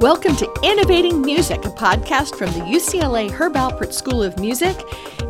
Welcome 0.00 0.36
to 0.36 0.60
Innovating 0.62 1.22
Music, 1.22 1.64
a 1.64 1.70
podcast 1.70 2.36
from 2.36 2.52
the 2.52 2.66
UCLA 2.66 3.30
Herb 3.30 3.54
Alpert 3.54 3.94
School 3.94 4.22
of 4.22 4.38
Music 4.38 4.76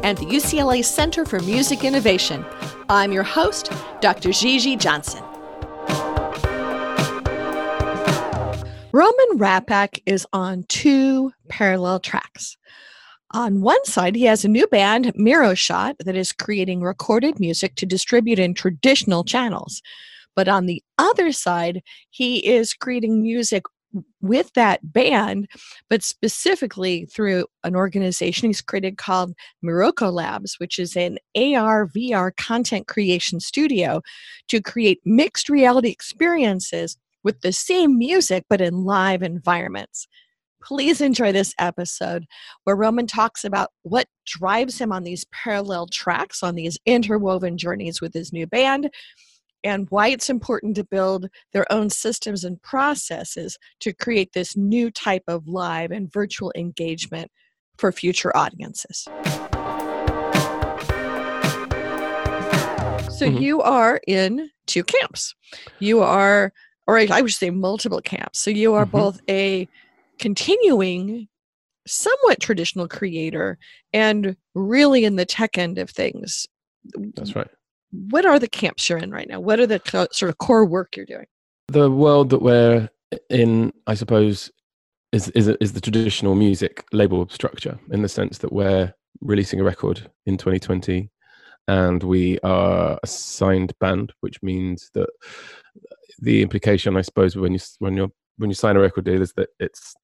and 0.03 0.19
the 0.19 0.25
UCLA 0.25 0.85
Center 0.85 1.25
for 1.25 1.39
Music 1.39 1.85
Innovation. 1.85 2.45
I'm 2.89 3.13
your 3.13 3.23
host, 3.23 3.71
Dr. 4.01 4.33
Gigi 4.33 4.75
Johnson. 4.75 5.23
Roman 8.91 9.39
Rappak 9.39 10.03
is 10.05 10.27
on 10.33 10.65
two 10.69 11.31
parallel 11.49 12.01
tracks. 12.01 12.57
On 13.31 13.61
one 13.61 13.85
side, 13.85 14.17
he 14.17 14.25
has 14.25 14.45
a 14.45 14.49
new 14.49 14.67
band, 14.67 15.15
Miroshot, 15.15 15.95
that 16.01 16.17
is 16.17 16.33
creating 16.33 16.81
recorded 16.81 17.39
music 17.39 17.77
to 17.77 17.87
distribute 17.87 18.41
in 18.41 18.53
traditional 18.53 19.23
channels. 19.23 19.81
But 20.35 20.49
on 20.49 20.67
the 20.67 20.83
other 20.99 21.31
side, 21.31 21.83
he 22.11 22.45
is 22.47 22.75
creating 22.75 23.23
music 23.23 23.63
with 24.27 24.53
that 24.55 24.93
band, 24.93 25.49
but 25.89 26.03
specifically 26.03 27.07
through 27.07 27.47
an 27.65 27.77
organization 27.77 28.49
he's 28.49 28.61
created 28.61 28.99
called 28.99 29.35
Miroko 29.65 30.13
Labs, 30.13 30.57
which 30.59 30.79
is 30.79 30.97
an 30.97 31.19
AR 31.37 31.87
VR 31.89 32.37
content 32.37 32.87
creation 32.87 33.41
studio 33.41 34.03
to 34.49 34.61
create 34.61 35.01
mixed 35.05 35.49
reality 35.49 35.91
experiences 35.91 36.97
with 37.23 37.41
the 37.41 37.53
same 37.53 37.99
music 37.99 38.45
but 38.49 38.61
in 38.61 38.85
live 38.85 39.23
environments. 39.23 40.07
Please 40.63 41.01
enjoy 41.01 41.33
this 41.33 41.55
episode 41.59 42.25
where 42.65 42.75
Roman 42.75 43.07
talks 43.07 43.45
about 43.45 43.71
what 43.83 44.07
drives 44.27 44.79
him 44.79 44.91
on 44.91 45.05
these 45.05 45.25
parallel 45.33 45.87
tracks, 45.87 46.43
on 46.43 46.55
these 46.55 46.79
interwoven 46.87 47.57
journeys 47.57 48.01
with 48.01 48.13
his 48.13 48.33
new 48.33 48.47
band, 48.47 48.91
and 49.67 49.89
why 49.91 50.07
it's 50.07 50.31
important 50.31 50.77
to 50.77 50.85
build 50.85 51.27
their 51.53 51.71
own 51.73 51.91
systems 51.91 52.45
and 52.45 52.63
processes 52.63 53.59
to 53.81 53.93
create 53.93 54.33
this 54.33 54.57
new 54.57 54.93
type 54.93 55.25
of 55.27 55.49
live 55.49 55.91
and 55.91 56.13
virtual 56.13 56.53
engagement 56.57 57.31
for 57.77 57.91
future 57.91 58.35
audiences. 58.37 59.09
So 63.11 63.27
mm-hmm. 63.27 63.39
you 63.39 63.61
are 63.61 64.01
in 64.07 64.51
two 64.67 64.85
camps. 64.85 65.35
You 65.81 66.01
are, 66.01 66.53
or 66.87 66.99
I 66.99 67.21
would 67.21 67.33
say 67.33 67.51
multiple 67.51 68.01
camps. 68.01 68.39
So 68.39 68.51
you 68.51 68.75
are 68.75 68.85
mm-hmm. 68.85 68.97
both 68.97 69.21
a 69.29 69.69
continuing, 70.21 71.27
somewhat 71.89 72.41
traditional 72.41 72.87
creator 72.87 73.59
and 73.93 74.37
really 74.55 75.05
in 75.05 75.17
the 75.17 75.27
tech 75.27 75.59
end 75.59 75.79
of 75.79 75.91
things. 75.91 76.47
That's 77.17 77.35
right 77.35 77.49
what 77.91 78.27
are 78.27 78.39
the 78.39 78.49
camps 78.49 78.89
you're 78.89 78.99
in 78.99 79.11
right 79.11 79.29
now? 79.29 79.41
What 79.41 79.61
are 79.61 79.67
the 79.67 79.81
co- 79.81 80.09
sort 80.13 80.31
of 80.31 80.39
core 80.39 80.65
work 80.65 80.97
you're 80.97 81.07
doing? 81.07 81.27
The 81.69 81.91
world 81.91 82.31
that 82.31 82.43
we're 82.43 82.89
in, 83.31 83.73
I 83.87 83.95
suppose, 83.95 84.51
is 85.13 85.29
is 85.31 85.49
is 85.49 85.73
the 85.73 85.81
traditional 85.81 86.35
music 86.35 86.85
label 86.93 87.29
structure 87.29 87.79
in 87.91 88.03
the 88.03 88.09
sense 88.09 88.39
that 88.39 88.53
we're 88.53 88.93
releasing 89.21 89.61
a 89.61 89.65
record 89.65 90.11
in 90.27 90.37
2020 90.37 91.11
and 91.69 92.03
we 92.03 92.39
are 92.41 92.99
a 93.03 93.07
signed 93.07 93.73
band 93.81 94.13
which 94.21 94.43
means 94.43 94.91
that 94.95 95.09
the 96.19 96.43
implication 96.43 96.97
i 96.97 97.03
suppose 97.03 97.37
when 97.37 97.55
you 97.55 97.61
when 97.79 97.97
you 97.97 98.13
when 98.39 98.51
you 98.51 98.55
sign 98.55 98.77
a 98.77 98.81
record 98.81 99.05
deal 99.05 99.23
is 99.23 99.33
that 99.35 99.49
it's 99.59 99.95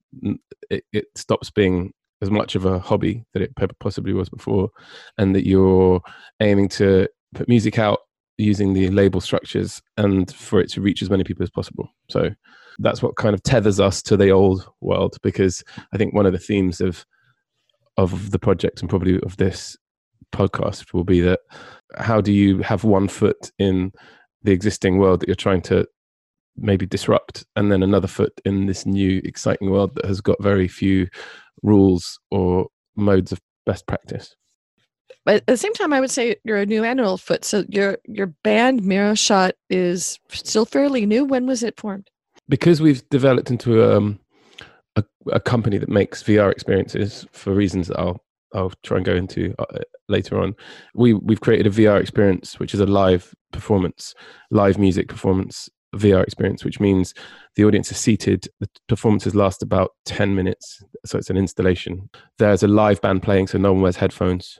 it, 0.69 0.83
it 0.91 1.05
stops 1.15 1.51
being 1.51 1.93
as 2.21 2.31
much 2.31 2.55
of 2.55 2.65
a 2.65 2.79
hobby 2.79 3.23
that 3.33 3.41
it 3.41 3.53
possibly 3.79 4.13
was 4.13 4.29
before 4.29 4.69
and 5.17 5.35
that 5.35 5.45
you're 5.45 6.01
aiming 6.39 6.69
to 6.69 7.07
put 7.33 7.49
music 7.49 7.79
out 7.79 7.99
using 8.37 8.73
the 8.73 8.89
label 8.89 9.21
structures 9.21 9.81
and 9.97 10.33
for 10.33 10.59
it 10.59 10.69
to 10.71 10.81
reach 10.81 11.01
as 11.01 11.09
many 11.09 11.23
people 11.23 11.43
as 11.43 11.49
possible. 11.49 11.87
So 12.09 12.29
that's 12.79 13.03
what 13.03 13.15
kind 13.15 13.33
of 13.33 13.43
tethers 13.43 13.79
us 13.79 14.01
to 14.03 14.17
the 14.17 14.29
old 14.29 14.67
world 14.81 15.17
because 15.21 15.63
I 15.93 15.97
think 15.97 16.13
one 16.13 16.25
of 16.25 16.33
the 16.33 16.39
themes 16.39 16.81
of 16.81 17.05
of 17.97 18.31
the 18.31 18.39
project 18.39 18.81
and 18.81 18.89
probably 18.89 19.21
of 19.21 19.37
this 19.37 19.77
podcast 20.33 20.93
will 20.93 21.03
be 21.03 21.21
that 21.21 21.41
how 21.95 22.19
do 22.19 22.33
you 22.33 22.57
have 22.59 22.83
one 22.83 23.07
foot 23.07 23.51
in 23.59 23.91
the 24.41 24.51
existing 24.51 24.97
world 24.97 25.19
that 25.19 25.27
you're 25.27 25.35
trying 25.35 25.61
to 25.61 25.87
maybe 26.57 26.87
disrupt 26.87 27.45
and 27.55 27.71
then 27.71 27.83
another 27.83 28.07
foot 28.07 28.33
in 28.45 28.65
this 28.65 28.85
new 28.85 29.21
exciting 29.23 29.69
world 29.69 29.93
that 29.93 30.05
has 30.05 30.21
got 30.21 30.41
very 30.41 30.67
few 30.67 31.07
rules 31.61 32.19
or 32.31 32.67
modes 32.95 33.31
of 33.31 33.39
best 33.67 33.85
practice 33.85 34.35
but 35.25 35.35
at 35.35 35.45
the 35.47 35.57
same 35.57 35.73
time, 35.73 35.93
I 35.93 36.01
would 36.01 36.11
say 36.11 36.35
you're 36.43 36.57
a 36.57 36.65
new 36.65 36.83
animal 36.83 37.17
foot. 37.17 37.45
So 37.45 37.63
your 37.69 37.97
your 38.05 38.27
band 38.43 38.81
Miroshot 38.81 39.53
is 39.69 40.19
still 40.29 40.65
fairly 40.65 41.05
new. 41.05 41.23
When 41.23 41.45
was 41.45 41.63
it 41.63 41.79
formed? 41.79 42.09
Because 42.49 42.81
we've 42.81 43.07
developed 43.09 43.49
into 43.49 43.83
um, 43.89 44.19
a, 44.97 45.03
a 45.31 45.39
company 45.39 45.77
that 45.77 45.89
makes 45.89 46.23
VR 46.23 46.51
experiences 46.51 47.25
for 47.31 47.53
reasons 47.53 47.87
that 47.87 47.99
I'll 47.99 48.21
I'll 48.53 48.73
try 48.83 48.97
and 48.97 49.05
go 49.05 49.15
into 49.15 49.55
uh, 49.59 49.79
later 50.09 50.41
on. 50.41 50.55
We 50.93 51.13
we've 51.13 51.41
created 51.41 51.67
a 51.67 51.75
VR 51.75 52.01
experience, 52.01 52.59
which 52.59 52.73
is 52.73 52.81
a 52.81 52.85
live 52.85 53.33
performance, 53.53 54.13
live 54.51 54.77
music 54.77 55.07
performance 55.07 55.69
VR 55.95 56.23
experience, 56.23 56.65
which 56.65 56.79
means 56.81 57.13
the 57.55 57.63
audience 57.63 57.91
is 57.91 57.97
seated. 57.97 58.49
The 58.59 58.67
performances 58.89 59.35
last 59.35 59.63
about 59.63 59.91
ten 60.03 60.35
minutes, 60.35 60.83
so 61.05 61.17
it's 61.17 61.29
an 61.29 61.37
installation. 61.37 62.09
There's 62.39 62.63
a 62.63 62.67
live 62.67 62.99
band 62.99 63.23
playing, 63.23 63.47
so 63.47 63.57
no 63.57 63.71
one 63.71 63.83
wears 63.83 63.95
headphones 63.95 64.59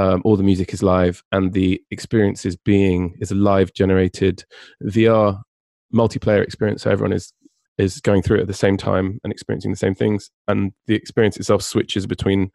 um, 0.00 0.22
all 0.24 0.36
the 0.36 0.42
music 0.42 0.72
is 0.72 0.82
live 0.82 1.22
and 1.30 1.52
the 1.52 1.82
experience 1.90 2.46
is 2.46 2.56
being 2.56 3.16
is 3.20 3.30
a 3.30 3.34
live 3.34 3.74
generated 3.74 4.44
vr 4.84 5.38
multiplayer 5.94 6.42
experience. 6.42 6.82
So 6.82 6.90
everyone 6.90 7.12
is 7.12 7.32
is 7.76 8.00
going 8.00 8.22
through 8.22 8.38
it 8.38 8.42
at 8.42 8.46
the 8.46 8.54
same 8.54 8.76
time 8.76 9.20
and 9.24 9.32
experiencing 9.32 9.70
the 9.70 9.76
same 9.76 9.94
things. 9.94 10.30
And 10.48 10.72
the 10.86 10.94
experience 10.94 11.36
itself 11.36 11.62
switches 11.62 12.06
between 12.06 12.50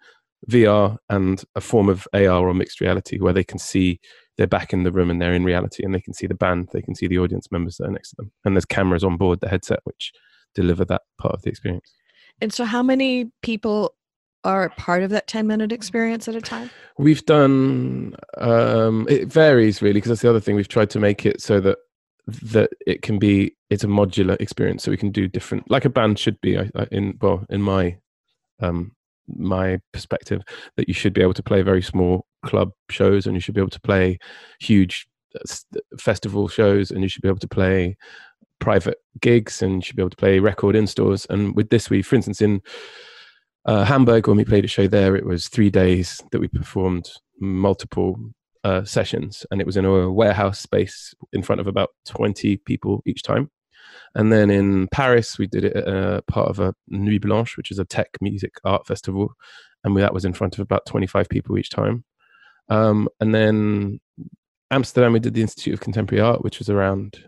vr 0.50 0.98
and 1.10 1.44
a 1.56 1.62
form 1.62 1.90
of 1.90 2.08
ar 2.14 2.48
or 2.48 2.54
mixed 2.54 2.82
reality 2.82 3.20
where 3.20 3.34
they 3.34 3.44
can 3.44 3.60
see 3.60 4.00
they're 4.38 4.46
back 4.46 4.74
in 4.74 4.84
the 4.84 4.92
room 4.92 5.10
and 5.10 5.22
they're 5.22 5.34
in 5.34 5.46
reality 5.46 5.84
and 5.84 5.96
they 5.96 6.02
can 6.02 6.14
see 6.14 6.28
the 6.28 6.36
band 6.36 6.68
they 6.74 6.82
can 6.82 6.94
see 6.94 7.08
the 7.08 7.18
audience 7.18 7.48
members 7.52 7.78
that 7.78 7.88
are 7.88 7.92
next 7.92 8.10
to 8.10 8.16
them. 8.18 8.32
And 8.44 8.56
there's 8.56 8.66
cameras 8.66 9.04
on 9.04 9.18
board 9.18 9.40
the 9.40 9.50
headset 9.50 9.80
which 9.84 10.12
deliver 10.56 10.84
that 10.86 11.04
part 11.20 11.36
of 11.36 11.44
the 11.44 11.50
experience. 11.50 11.92
And 12.42 12.52
so 12.52 12.66
how 12.66 12.82
many 12.82 13.32
people 13.44 13.94
are 14.46 14.70
part 14.70 15.04
of 15.04 15.10
that 15.10 15.28
10 15.28 15.46
minute 15.48 15.72
experience 15.72 16.28
at 16.28 16.36
a 16.36 16.42
time? 16.42 16.70
We've 16.98 17.26
done, 17.26 18.16
um, 18.38 19.06
it 19.10 19.28
varies 19.28 19.82
really, 19.82 19.96
because 19.96 20.10
that's 20.10 20.22
the 20.22 20.30
other 20.30 20.40
thing. 20.40 20.56
We've 20.56 20.68
tried 20.68 20.90
to 20.92 21.00
make 21.00 21.26
it 21.26 21.42
so 21.42 21.60
that 21.60 21.80
that 22.28 22.72
it 22.88 23.02
can 23.02 23.20
be 23.20 23.56
it's 23.70 23.84
a 23.84 23.88
modular 23.88 24.40
experience 24.42 24.84
so 24.84 24.92
we 24.92 24.98
can 24.98 25.12
do 25.12 25.28
different 25.28 25.70
like 25.70 25.86
a 25.86 25.90
band 25.90 26.18
should 26.18 26.40
be 26.42 26.58
in 26.92 27.18
well 27.22 27.46
in 27.50 27.62
my 27.62 27.96
um 28.62 28.92
my 29.28 29.80
perspective 29.92 30.42
that 30.76 30.88
you 30.88 30.94
should 30.94 31.14
be 31.14 31.22
able 31.22 31.34
to 31.34 31.44
play 31.44 31.62
very 31.62 31.82
small 31.82 32.26
club 32.44 32.72
shows 32.90 33.26
and 33.26 33.36
you 33.36 33.40
should 33.40 33.54
be 33.54 33.62
able 33.62 33.70
to 33.70 33.82
play 33.82 34.18
huge 34.60 35.08
uh, 35.36 35.80
festival 36.00 36.48
shows 36.48 36.92
and 36.92 37.02
you 37.02 37.10
should 37.10 37.22
be 37.22 37.28
able 37.28 37.40
to 37.40 37.48
play 37.48 37.96
private 38.60 38.98
gigs 39.22 39.62
and 39.62 39.76
you 39.76 39.82
should 39.82 39.96
be 39.96 40.02
able 40.02 40.10
to 40.10 40.18
play 40.18 40.40
record 40.40 40.76
in 40.76 40.88
stores 40.88 41.28
and 41.30 41.56
with 41.56 41.70
this 41.70 41.90
we 41.90 42.02
for 42.02 42.16
instance 42.16 42.42
in 42.42 42.62
uh, 43.66 43.84
Hamburg, 43.84 44.28
when 44.28 44.38
we 44.38 44.46
played 44.46 44.66
a 44.66 44.70
show 44.70 44.88
there, 44.88 45.16
it 45.16 45.26
was 45.26 45.48
three 45.48 45.70
days 45.70 46.22
that 46.32 46.40
we 46.40 46.48
performed 46.48 47.10
multiple 47.40 48.18
uh, 48.64 48.84
sessions, 48.84 49.46
and 49.52 49.60
it 49.60 49.66
was 49.66 49.78
in 49.78 49.86
a 49.86 50.12
warehouse 50.12 50.60
space 50.60 51.14
in 51.34 51.42
front 51.42 51.62
of 51.62 51.68
about 51.68 51.90
20 52.06 52.58
people 52.58 53.02
each 53.06 53.24
time. 53.24 53.50
And 54.14 54.32
then 54.32 54.50
in 54.50 54.88
Paris, 54.92 55.38
we 55.38 55.48
did 55.48 55.66
it 55.66 55.76
at 55.76 55.88
a 55.88 56.24
part 56.28 56.50
of 56.50 56.60
a 56.60 56.74
Nuit 56.90 57.22
Blanche, 57.22 57.58
which 57.58 57.72
is 57.72 57.80
a 57.80 57.86
tech 57.86 58.10
music 58.22 58.54
art 58.64 58.88
festival, 58.88 59.34
and 59.84 59.94
we, 59.94 60.02
that 60.02 60.14
was 60.14 60.26
in 60.26 60.34
front 60.34 60.56
of 60.56 60.62
about 60.62 60.86
25 60.86 61.28
people 61.30 61.58
each 61.58 61.70
time. 61.70 62.04
Um, 62.70 63.10
and 63.20 63.34
then 63.34 64.00
Amsterdam, 64.72 65.14
we 65.14 65.20
did 65.20 65.34
the 65.34 65.42
Institute 65.42 65.74
of 65.74 65.82
Contemporary 65.82 66.22
Art, 66.22 66.44
which 66.44 66.60
was 66.60 66.70
around 66.70 67.24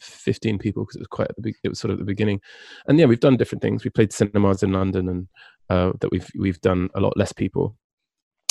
15 0.00 0.58
people 0.58 0.84
because 0.84 0.96
it 0.96 1.00
was 1.00 1.08
quite 1.08 1.30
at 1.30 1.36
the 1.36 1.42
be- 1.42 1.54
it 1.62 1.68
was 1.68 1.78
sort 1.78 1.92
of 1.92 1.98
the 1.98 2.04
beginning. 2.04 2.40
And 2.86 2.98
yeah, 2.98 3.06
we've 3.06 3.20
done 3.20 3.36
different 3.36 3.62
things. 3.62 3.84
We 3.84 3.90
played 3.90 4.12
cinemas 4.12 4.62
in 4.62 4.72
London 4.72 5.08
and 5.08 5.28
uh, 5.72 5.92
that 6.00 6.10
we've 6.10 6.30
we've 6.38 6.60
done 6.60 6.90
a 6.94 7.00
lot 7.00 7.16
less 7.16 7.32
people, 7.32 7.74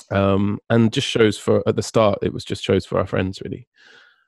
um, 0.10 0.60
and 0.70 0.92
just 0.92 1.08
shows 1.08 1.38
for 1.38 1.62
at 1.68 1.76
the 1.76 1.84
start 1.84 2.20
it 2.22 2.34
was 2.34 2.44
just 2.44 2.64
shows 2.64 2.86
for 2.86 3.00
our 3.00 3.06
friends 3.06 3.42
really, 3.44 3.68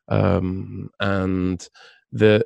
um, 0.10 0.90
and 1.00 1.68
the 2.12 2.46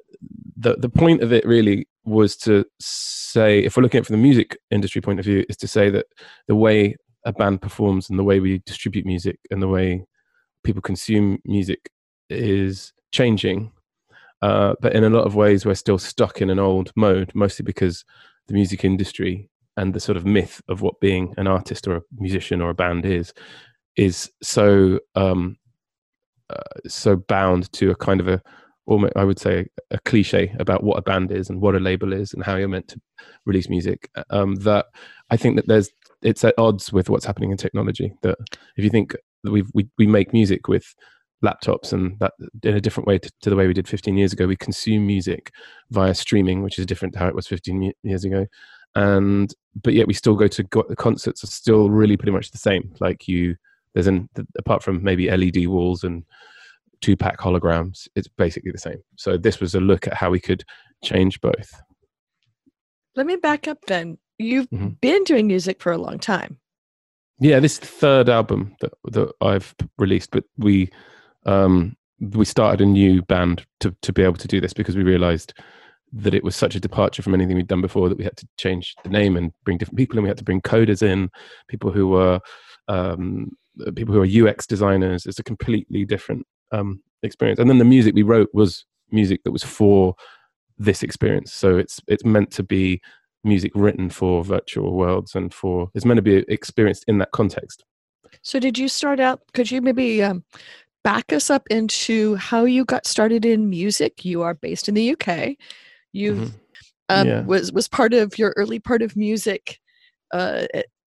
the 0.56 0.76
the 0.76 0.90
point 0.90 1.22
of 1.22 1.34
it 1.34 1.46
really 1.46 1.88
was 2.06 2.38
to 2.38 2.64
say 2.80 3.60
if 3.60 3.76
we're 3.76 3.84
looking 3.84 3.98
at 3.98 4.04
it 4.04 4.08
from 4.08 4.16
the 4.16 4.28
music 4.30 4.58
industry 4.72 5.02
point 5.02 5.20
of 5.20 5.26
view 5.26 5.44
is 5.50 5.58
to 5.58 5.68
say 5.68 5.90
that 5.90 6.06
the 6.48 6.56
way 6.56 6.96
a 7.26 7.34
band 7.34 7.62
performs 7.62 8.10
and 8.10 8.18
the 8.18 8.24
way 8.24 8.40
we 8.40 8.62
distribute 8.66 9.06
music 9.06 9.38
and 9.52 9.62
the 9.62 9.68
way 9.68 10.06
people 10.64 10.82
consume 10.82 11.38
music 11.44 11.90
is 12.30 12.94
changing. 13.12 13.70
Uh, 14.42 14.76
but 14.80 14.94
in 14.94 15.04
a 15.04 15.10
lot 15.10 15.26
of 15.26 15.36
ways 15.36 15.66
we're 15.66 15.74
still 15.76 15.98
stuck 15.98 16.42
in 16.42 16.50
an 16.50 16.60
old 16.60 16.94
mode 16.96 17.32
mostly 17.36 17.64
because 17.64 18.06
the 18.48 18.54
music 18.54 18.86
industry 18.86 19.50
and 19.78 19.94
the 19.94 20.00
sort 20.00 20.18
of 20.18 20.26
myth 20.26 20.62
of 20.68 20.82
what 20.82 21.00
being 21.00 21.34
an 21.38 21.48
artist 21.48 21.88
or 21.88 21.98
a 21.98 22.02
musician 22.18 22.62
or 22.62 22.70
a 22.70 22.76
band 22.76 23.06
is 23.06 23.32
is 23.96 24.30
so 24.44 25.00
um, 25.16 25.58
uh, 26.50 26.80
so 26.88 27.16
bound 27.16 27.72
to 27.74 27.92
a 27.92 27.96
kind 27.96 28.20
of 28.20 28.28
a 28.28 28.42
almost 28.86 29.14
I 29.16 29.24
would 29.24 29.40
say 29.40 29.68
a 29.92 30.00
cliche 30.00 30.56
about 30.60 30.84
what 30.84 30.98
a 30.98 31.02
band 31.02 31.32
is 31.32 31.50
and 31.50 31.62
what 31.62 31.76
a 31.76 31.80
label 31.80 32.14
is 32.14 32.34
and 32.34 32.44
how 32.44 32.56
you're 32.56 32.68
meant 32.68 32.88
to 32.90 33.02
release 33.46 33.70
music. 33.70 34.10
Um, 34.30 34.56
that 34.56 34.88
I 35.30 35.38
think 35.38 35.56
that 35.58 35.68
there's 35.68 35.90
it's 36.22 36.44
at 36.44 36.56
odds 36.58 36.92
with 36.92 37.10
what's 37.10 37.26
happening 37.26 37.52
in 37.52 37.58
technology. 37.58 38.14
That 38.24 38.38
if 38.78 38.84
you 38.84 38.90
think 38.90 39.16
that 39.44 39.52
we 39.52 39.64
we 39.74 39.88
we 39.98 40.08
make 40.08 40.34
music 40.34 40.68
with 40.68 40.96
laptops 41.44 41.94
and 41.94 42.18
that 42.20 42.34
in 42.64 42.76
a 42.76 42.82
different 42.82 43.06
way 43.06 43.20
to, 43.20 43.32
to, 43.42 43.52
the 43.52 43.56
way 43.56 43.68
we 43.68 43.74
did 43.74 43.88
15 43.88 44.18
years 44.18 44.34
ago 44.34 44.48
we 44.48 44.56
consume 44.56 45.06
music 45.06 45.52
via 45.92 46.16
streaming 46.16 46.64
which 46.64 46.80
is 46.80 46.86
different 46.88 47.14
to 47.14 47.20
how 47.20 47.28
it 47.28 47.36
was 47.36 47.46
15 47.46 47.94
years 48.02 48.26
ago 48.26 48.48
and 48.98 49.54
but 49.84 49.94
yet 49.94 50.08
we 50.08 50.14
still 50.14 50.36
go 50.36 50.48
to 50.48 50.64
go, 50.64 50.84
the 50.90 50.96
concerts 50.96 51.44
are 51.44 51.48
still 51.48 51.92
really 51.92 52.18
pretty 52.18 52.32
much 52.32 52.50
the 52.50 52.58
same. 52.58 52.94
Like 53.00 53.28
you 53.28 53.56
there's 53.94 54.08
an 54.08 54.28
apart 54.58 54.82
from 54.82 55.04
maybe 55.04 55.30
led 55.30 55.68
walls 55.68 56.04
and 56.04 56.24
Tupac 57.02 57.38
holograms 57.38 58.08
it's 58.16 58.28
basically 58.28 58.72
the 58.72 58.80
same. 58.80 58.98
So 59.16 59.38
this 59.38 59.60
was 59.60 59.76
a 59.76 59.80
look 59.80 60.08
at 60.08 60.16
how 60.16 60.32
we 60.32 60.40
could 60.40 60.64
change 61.04 61.40
both. 61.42 61.80
Let 63.16 63.28
me 63.28 63.36
back 63.36 63.68
up 63.68 63.86
then. 63.86 64.18
You've 64.40 64.70
mm-hmm. 64.70 64.90
been 65.00 65.24
doing 65.24 65.48
music 65.48 65.80
for 65.80 65.92
a 65.92 65.98
long 65.98 66.18
time. 66.18 66.58
Yeah 67.40 67.60
this 67.60 67.78
third 67.78 68.30
album 68.30 68.76
that, 68.82 68.94
that 69.12 69.32
i've 69.42 69.76
released 70.00 70.32
but 70.32 70.44
we 70.58 70.90
um, 71.46 71.96
we 72.20 72.46
started 72.46 72.82
a 72.82 72.86
new 72.86 73.22
band 73.22 73.64
to 73.82 73.96
to 74.02 74.12
be 74.12 74.24
able 74.24 74.38
to 74.38 74.48
do 74.48 74.60
this 74.60 74.74
because 74.74 74.96
we 74.96 75.04
realized 75.04 75.54
that 76.14 76.34
it 76.34 76.44
was 76.44 76.56
such 76.56 76.76
a 76.76 76.80
departure 76.80 77.22
from 77.22 77.34
anything 77.34 77.56
we'd 77.56 77.68
done 77.68 77.82
before 77.82 78.10
that 78.10 78.18
we 78.18 78.24
had 78.24 78.38
to 78.38 78.48
change 78.58 78.96
the 79.04 79.10
name 79.10 79.36
and 79.36 79.52
bring 79.64 79.78
different 79.78 79.98
people 79.98 80.18
and 80.18 80.24
we 80.24 80.30
had 80.30 80.38
to 80.38 80.44
bring 80.44 80.62
coders 80.62 81.02
in 81.02 81.30
people 81.68 81.92
who 81.92 82.08
were 82.08 82.40
um, 82.88 83.52
people 83.96 84.14
who 84.14 84.22
are 84.22 84.50
ux 84.50 84.66
designers. 84.66 85.26
It's 85.26 85.40
a 85.40 85.44
completely 85.44 86.06
different 86.06 86.46
um, 86.72 87.02
experience. 87.24 87.60
And 87.60 87.70
then 87.70 87.78
the 87.78 87.86
music 87.86 88.16
we 88.16 88.24
wrote 88.24 88.50
was 88.54 88.86
music 89.12 89.44
that 89.44 89.52
was 89.52 89.64
for 89.64 90.16
this 90.78 91.04
experience. 91.04 91.54
So 91.54 91.78
it's 91.78 92.00
it's 92.08 92.26
meant 92.26 92.52
to 92.52 92.64
be 92.64 93.02
music 93.44 93.72
written 93.76 94.10
for 94.10 94.44
virtual 94.44 94.94
worlds 94.94 95.36
and 95.36 95.54
for 95.54 95.90
it's 95.94 96.06
meant 96.06 96.18
to 96.18 96.22
be 96.22 96.38
experienced 96.48 97.06
in 97.08 97.18
that 97.20 97.32
context. 97.32 97.84
So 98.42 98.60
did 98.60 98.78
you 98.78 98.88
start 98.88 99.20
out 99.20 99.42
could 99.54 99.72
you 99.72 99.82
maybe 99.82 100.24
um, 100.24 100.44
back 101.08 101.32
us 101.32 101.50
up 101.50 101.66
into 101.70 102.36
how 102.36 102.66
you 102.66 102.84
got 102.84 103.08
started 103.08 103.46
in 103.46 103.70
music. 103.70 104.26
You 104.26 104.42
are 104.42 104.54
based 104.54 104.90
in 104.90 104.94
the 104.94 105.14
UK. 105.14 105.56
You 106.14 106.34
mm-hmm. 106.34 106.46
um, 107.10 107.28
yeah. 107.28 107.42
was 107.42 107.72
was 107.72 107.88
part 107.88 108.14
of 108.14 108.38
your 108.38 108.54
early 108.58 108.80
part 108.80 109.02
of 109.02 109.16
music 109.16 109.80
uh, 110.34 110.66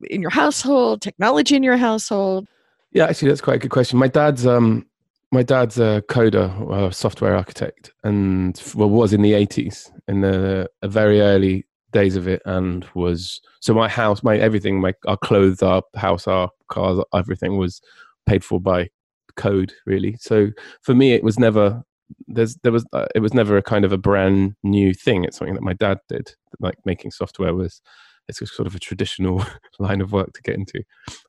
in 0.08 0.20
your 0.20 0.30
household, 0.30 1.02
technology 1.02 1.56
in 1.56 1.62
your 1.62 1.76
household. 1.76 2.46
Yeah, 2.92 3.06
actually, 3.06 3.28
that's 3.28 3.40
quite 3.40 3.56
a 3.56 3.58
good 3.58 3.70
question. 3.70 3.98
My 3.98 4.08
dad's 4.08 4.46
um, 4.46 4.86
my 5.32 5.42
dad's 5.42 5.78
a 5.78 6.02
coder, 6.08 6.88
a 6.88 6.92
software 6.92 7.36
architect, 7.36 7.92
and 8.04 8.60
well, 8.74 8.90
was 8.90 9.12
in 9.12 9.22
the 9.22 9.34
eighties 9.34 9.90
in 10.08 10.20
the 10.20 10.68
very 10.84 11.20
early 11.20 11.66
days 11.92 12.16
of 12.16 12.28
it, 12.28 12.42
and 12.46 12.86
was 12.94 13.40
so 13.60 13.74
my 13.74 13.88
house, 13.88 14.22
my 14.22 14.38
everything, 14.38 14.80
my 14.80 14.94
our 15.06 15.16
clothes, 15.16 15.62
our 15.62 15.82
house, 15.96 16.26
our 16.26 16.50
cars, 16.68 16.98
everything 17.14 17.56
was 17.56 17.80
paid 18.26 18.44
for 18.44 18.60
by 18.60 18.88
code 19.36 19.72
really 19.86 20.16
so 20.20 20.50
for 20.82 20.94
me 20.94 21.12
it 21.12 21.24
was 21.24 21.38
never 21.38 21.82
there's 22.26 22.56
there 22.62 22.72
was 22.72 22.84
uh, 22.92 23.06
it 23.14 23.20
was 23.20 23.34
never 23.34 23.56
a 23.56 23.62
kind 23.62 23.84
of 23.84 23.92
a 23.92 23.98
brand 23.98 24.54
new 24.62 24.94
thing 24.94 25.24
it's 25.24 25.38
something 25.38 25.54
that 25.54 25.62
my 25.62 25.74
dad 25.74 25.98
did 26.08 26.32
like 26.60 26.76
making 26.84 27.10
software 27.10 27.54
was 27.54 27.80
it's 28.28 28.38
sort 28.54 28.66
of 28.66 28.74
a 28.74 28.78
traditional 28.78 29.44
line 29.78 30.00
of 30.00 30.12
work 30.12 30.32
to 30.32 30.42
get 30.42 30.54
into 30.54 30.82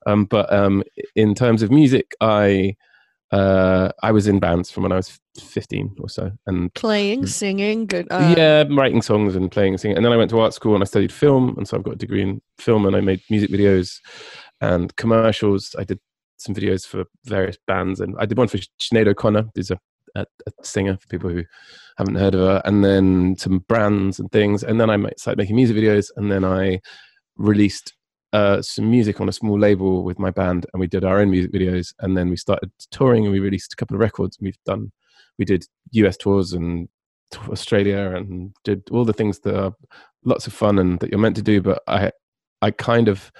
um, 0.06 0.24
but 0.24 0.52
um, 0.52 0.82
in 1.16 1.34
terms 1.34 1.62
of 1.62 1.70
music 1.70 2.14
i 2.20 2.74
uh, 3.32 3.90
I 4.02 4.12
was 4.12 4.28
in 4.28 4.38
bands 4.38 4.70
from 4.70 4.82
when 4.82 4.92
I 4.92 4.96
was 4.96 5.18
15 5.40 5.96
or 6.00 6.08
so, 6.08 6.30
and 6.46 6.72
playing, 6.74 7.26
singing, 7.26 7.86
good. 7.86 8.06
Uh... 8.10 8.34
Yeah, 8.36 8.64
writing 8.70 9.00
songs 9.00 9.34
and 9.34 9.50
playing 9.50 9.72
and 9.72 9.80
singing. 9.80 9.96
And 9.96 10.04
then 10.04 10.12
I 10.12 10.18
went 10.18 10.30
to 10.30 10.40
art 10.40 10.52
school 10.52 10.74
and 10.74 10.82
I 10.82 10.86
studied 10.86 11.12
film, 11.12 11.54
and 11.56 11.66
so 11.66 11.76
I've 11.76 11.82
got 11.82 11.94
a 11.94 11.96
degree 11.96 12.22
in 12.22 12.42
film, 12.58 12.84
and 12.84 12.94
I 12.94 13.00
made 13.00 13.22
music 13.30 13.50
videos 13.50 13.96
and 14.60 14.94
commercials. 14.96 15.74
I 15.78 15.84
did 15.84 15.98
some 16.36 16.54
videos 16.54 16.86
for 16.86 17.04
various 17.24 17.56
bands, 17.66 18.00
and 18.00 18.14
I 18.18 18.26
did 18.26 18.36
one 18.36 18.48
for 18.48 18.58
Sinead 18.80 19.08
O'Connor, 19.08 19.46
who's 19.54 19.70
a, 19.70 19.78
a, 20.14 20.26
a, 20.46 20.64
singer 20.64 20.96
for 20.96 21.06
people 21.08 21.30
who 21.30 21.44
haven't 21.96 22.16
heard 22.16 22.34
of 22.34 22.40
her, 22.40 22.62
and 22.64 22.84
then 22.84 23.36
some 23.38 23.60
brands 23.60 24.18
and 24.18 24.30
things. 24.30 24.62
And 24.62 24.80
then 24.80 24.90
I 24.90 24.96
started 25.16 25.38
making 25.38 25.56
music 25.56 25.76
videos, 25.76 26.10
and 26.16 26.30
then 26.30 26.44
I 26.44 26.80
released 27.36 27.94
uh, 28.32 28.62
some 28.62 28.90
music 28.90 29.20
on 29.20 29.28
a 29.28 29.32
small 29.32 29.58
label 29.58 30.04
with 30.04 30.18
my 30.18 30.30
band, 30.30 30.66
and 30.72 30.80
we 30.80 30.86
did 30.86 31.04
our 31.04 31.18
own 31.18 31.30
music 31.30 31.52
videos. 31.52 31.92
And 32.00 32.16
then 32.16 32.30
we 32.30 32.36
started 32.36 32.70
touring, 32.90 33.24
and 33.24 33.32
we 33.32 33.40
released 33.40 33.72
a 33.72 33.76
couple 33.76 33.96
of 33.96 34.00
records. 34.00 34.38
And 34.38 34.46
we've 34.46 34.64
done, 34.64 34.92
we 35.38 35.44
did 35.44 35.66
US 35.92 36.16
tours 36.16 36.52
and 36.52 36.88
Australia, 37.48 38.14
and 38.16 38.54
did 38.64 38.82
all 38.90 39.04
the 39.04 39.12
things 39.12 39.40
that 39.40 39.58
are 39.58 39.74
lots 40.24 40.46
of 40.46 40.52
fun 40.52 40.78
and 40.78 41.00
that 41.00 41.10
you're 41.10 41.20
meant 41.20 41.36
to 41.36 41.42
do. 41.42 41.60
But 41.60 41.82
I, 41.86 42.12
I 42.60 42.70
kind 42.70 43.08
of 43.08 43.32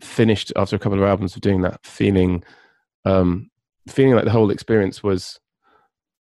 finished 0.00 0.52
after 0.56 0.76
a 0.76 0.78
couple 0.78 0.98
of 0.98 1.04
albums 1.04 1.34
of 1.34 1.42
doing 1.42 1.62
that, 1.62 1.84
feeling 1.84 2.42
um, 3.04 3.50
feeling 3.88 4.14
like 4.14 4.24
the 4.24 4.30
whole 4.30 4.50
experience 4.50 5.02
was 5.02 5.38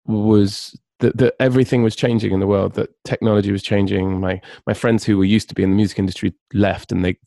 was 0.08 0.78
that, 1.00 1.18
that 1.18 1.36
everything 1.40 1.84
was 1.84 1.96
changing 1.96 2.32
in 2.32 2.40
the 2.40 2.48
world, 2.48 2.74
that 2.74 2.90
technology 3.04 3.52
was 3.52 3.64
changing. 3.64 4.20
My 4.20 4.42
my 4.66 4.74
friends 4.74 5.04
who 5.04 5.18
were 5.18 5.26
used 5.26 5.50
to 5.50 5.56
be 5.56 5.64
in 5.64 5.70
the 5.70 5.76
music 5.76 6.00
industry 6.00 6.34
left, 6.54 6.92
and 6.92 7.06
they 7.06 7.18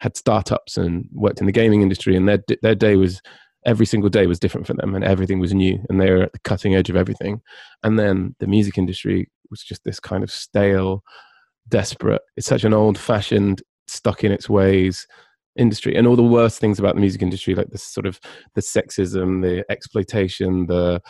had 0.00 0.16
startups 0.16 0.76
and 0.76 1.08
worked 1.12 1.40
in 1.40 1.46
the 1.46 1.52
gaming 1.52 1.82
industry, 1.82 2.16
and 2.16 2.28
their 2.28 2.38
their 2.62 2.74
day 2.74 2.96
was 2.96 3.20
every 3.64 3.86
single 3.86 4.10
day 4.10 4.26
was 4.26 4.38
different 4.38 4.66
for 4.66 4.74
them, 4.74 4.94
and 4.94 5.04
everything 5.04 5.40
was 5.40 5.54
new, 5.54 5.78
and 5.88 6.00
they 6.00 6.10
were 6.10 6.22
at 6.22 6.32
the 6.32 6.40
cutting 6.40 6.74
edge 6.74 6.90
of 6.90 6.96
everything. 6.96 7.40
And 7.82 7.98
then 7.98 8.34
the 8.40 8.46
music 8.46 8.78
industry 8.78 9.30
was 9.50 9.62
just 9.62 9.84
this 9.84 10.00
kind 10.00 10.24
of 10.24 10.30
stale, 10.30 11.02
desperate. 11.68 12.22
It's 12.36 12.46
such 12.46 12.64
an 12.64 12.74
old 12.74 12.98
fashioned, 12.98 13.62
stuck 13.86 14.24
in 14.24 14.32
its 14.32 14.48
ways 14.48 15.06
industry 15.56 15.94
and 15.96 16.06
all 16.06 16.16
the 16.16 16.22
worst 16.22 16.58
things 16.58 16.78
about 16.78 16.94
the 16.94 17.00
music 17.00 17.22
industry 17.22 17.54
like 17.54 17.70
the 17.70 17.78
sort 17.78 18.06
of 18.06 18.20
the 18.54 18.60
sexism 18.60 19.42
the 19.42 19.64
exploitation 19.70 20.66
the 20.66 21.00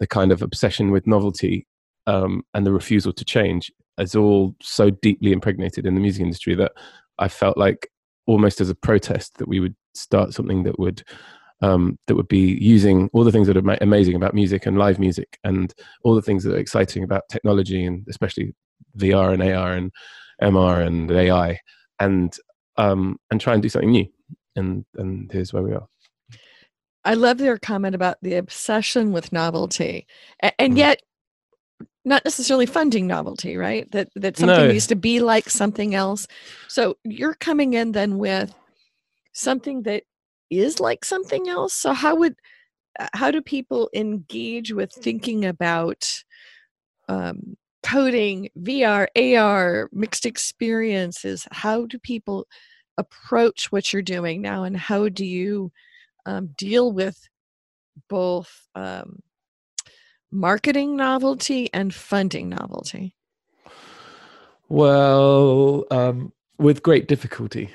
the 0.00 0.06
kind 0.06 0.32
of 0.32 0.42
obsession 0.42 0.90
with 0.90 1.06
novelty 1.06 1.66
um, 2.06 2.42
and 2.52 2.66
the 2.66 2.72
refusal 2.72 3.12
to 3.12 3.24
change 3.24 3.72
is 3.98 4.14
all 4.14 4.54
so 4.60 4.90
deeply 4.90 5.32
impregnated 5.32 5.86
in 5.86 5.94
the 5.94 6.00
music 6.00 6.22
industry 6.22 6.54
that 6.54 6.72
i 7.18 7.28
felt 7.28 7.56
like 7.56 7.88
almost 8.26 8.60
as 8.60 8.70
a 8.70 8.74
protest 8.74 9.36
that 9.38 9.48
we 9.48 9.60
would 9.60 9.74
start 9.94 10.32
something 10.32 10.62
that 10.64 10.78
would 10.78 11.02
um, 11.62 11.98
that 12.06 12.14
would 12.16 12.28
be 12.28 12.58
using 12.60 13.08
all 13.12 13.24
the 13.24 13.32
things 13.32 13.46
that 13.46 13.56
are 13.56 13.78
amazing 13.80 14.16
about 14.16 14.34
music 14.34 14.66
and 14.66 14.76
live 14.76 14.98
music 14.98 15.38
and 15.44 15.72
all 16.02 16.14
the 16.14 16.22
things 16.22 16.44
that 16.44 16.54
are 16.54 16.58
exciting 16.58 17.04
about 17.04 17.22
technology 17.30 17.84
and 17.86 18.04
especially 18.08 18.54
VR 18.98 19.32
and 19.32 19.42
AR 19.42 19.72
and 19.72 19.90
MR 20.42 20.86
and 20.86 21.10
AI 21.10 21.58
and 22.00 22.36
um, 22.76 23.18
and 23.30 23.40
try 23.40 23.54
and 23.54 23.62
do 23.62 23.68
something 23.68 23.90
new. 23.90 24.06
And 24.56 24.84
and 24.96 25.30
here's 25.32 25.52
where 25.52 25.62
we 25.62 25.72
are. 25.72 25.86
I 27.04 27.14
love 27.14 27.40
your 27.40 27.58
comment 27.58 27.94
about 27.94 28.16
the 28.22 28.36
obsession 28.36 29.12
with 29.12 29.32
novelty, 29.32 30.06
and, 30.40 30.54
and 30.58 30.74
mm. 30.74 30.78
yet 30.78 31.02
not 32.04 32.24
necessarily 32.24 32.66
funding 32.66 33.06
novelty, 33.06 33.56
right? 33.56 33.90
That 33.92 34.08
that 34.16 34.36
something 34.36 34.66
no. 34.66 34.72
needs 34.72 34.86
to 34.88 34.96
be 34.96 35.20
like 35.20 35.48
something 35.50 35.94
else. 35.94 36.26
So 36.68 36.96
you're 37.04 37.34
coming 37.34 37.74
in 37.74 37.92
then 37.92 38.18
with 38.18 38.54
something 39.32 39.82
that 39.82 40.04
is 40.50 40.80
like 40.80 41.04
something 41.04 41.48
else. 41.48 41.74
So 41.74 41.92
how 41.92 42.16
would 42.16 42.36
uh, 42.98 43.08
how 43.14 43.30
do 43.30 43.40
people 43.40 43.90
engage 43.94 44.72
with 44.72 44.92
thinking 44.92 45.44
about 45.44 46.22
um, 47.08 47.56
coding, 47.84 48.48
VR, 48.58 49.06
AR, 49.16 49.88
mixed 49.92 50.26
experiences. 50.26 51.46
How 51.52 51.86
do 51.86 51.98
people 51.98 52.46
approach 52.96 53.70
what 53.70 53.92
you're 53.92 54.02
doing 54.02 54.40
now, 54.40 54.64
and 54.64 54.76
how 54.76 55.08
do 55.08 55.24
you 55.24 55.70
um, 56.26 56.50
deal 56.56 56.92
with 56.92 57.18
both 58.08 58.50
um, 58.74 59.20
marketing 60.30 60.96
novelty 60.96 61.72
and 61.72 61.94
funding 61.94 62.48
novelty? 62.48 63.14
Well, 64.68 65.84
um, 65.90 66.32
with 66.58 66.82
great 66.82 67.08
difficulty. 67.08 67.70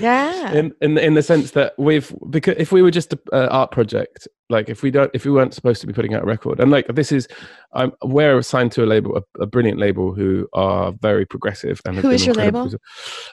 Yeah. 0.00 0.52
in, 0.52 0.74
in 0.80 0.98
in 0.98 1.14
the 1.14 1.22
sense 1.22 1.52
that 1.52 1.74
we've 1.78 2.14
because 2.30 2.56
if 2.58 2.72
we 2.72 2.82
were 2.82 2.90
just 2.90 3.12
an 3.12 3.48
art 3.48 3.70
project, 3.70 4.26
like 4.50 4.68
if 4.68 4.82
we 4.82 4.90
don't 4.90 5.10
if 5.14 5.24
we 5.24 5.30
weren't 5.30 5.54
supposed 5.54 5.80
to 5.82 5.86
be 5.86 5.92
putting 5.92 6.14
out 6.14 6.22
a 6.22 6.26
record, 6.26 6.60
and 6.60 6.70
like 6.70 6.86
this 6.88 7.12
is, 7.12 7.28
I'm 7.72 7.92
we're 8.02 8.38
assigned 8.38 8.72
to 8.72 8.84
a 8.84 8.86
label, 8.86 9.16
a, 9.16 9.42
a 9.42 9.46
brilliant 9.46 9.78
label 9.78 10.14
who 10.14 10.48
are 10.52 10.92
very 11.00 11.26
progressive 11.26 11.80
and 11.84 11.96
who 11.96 12.10
is 12.10 12.26
your 12.26 12.34
label? 12.34 12.70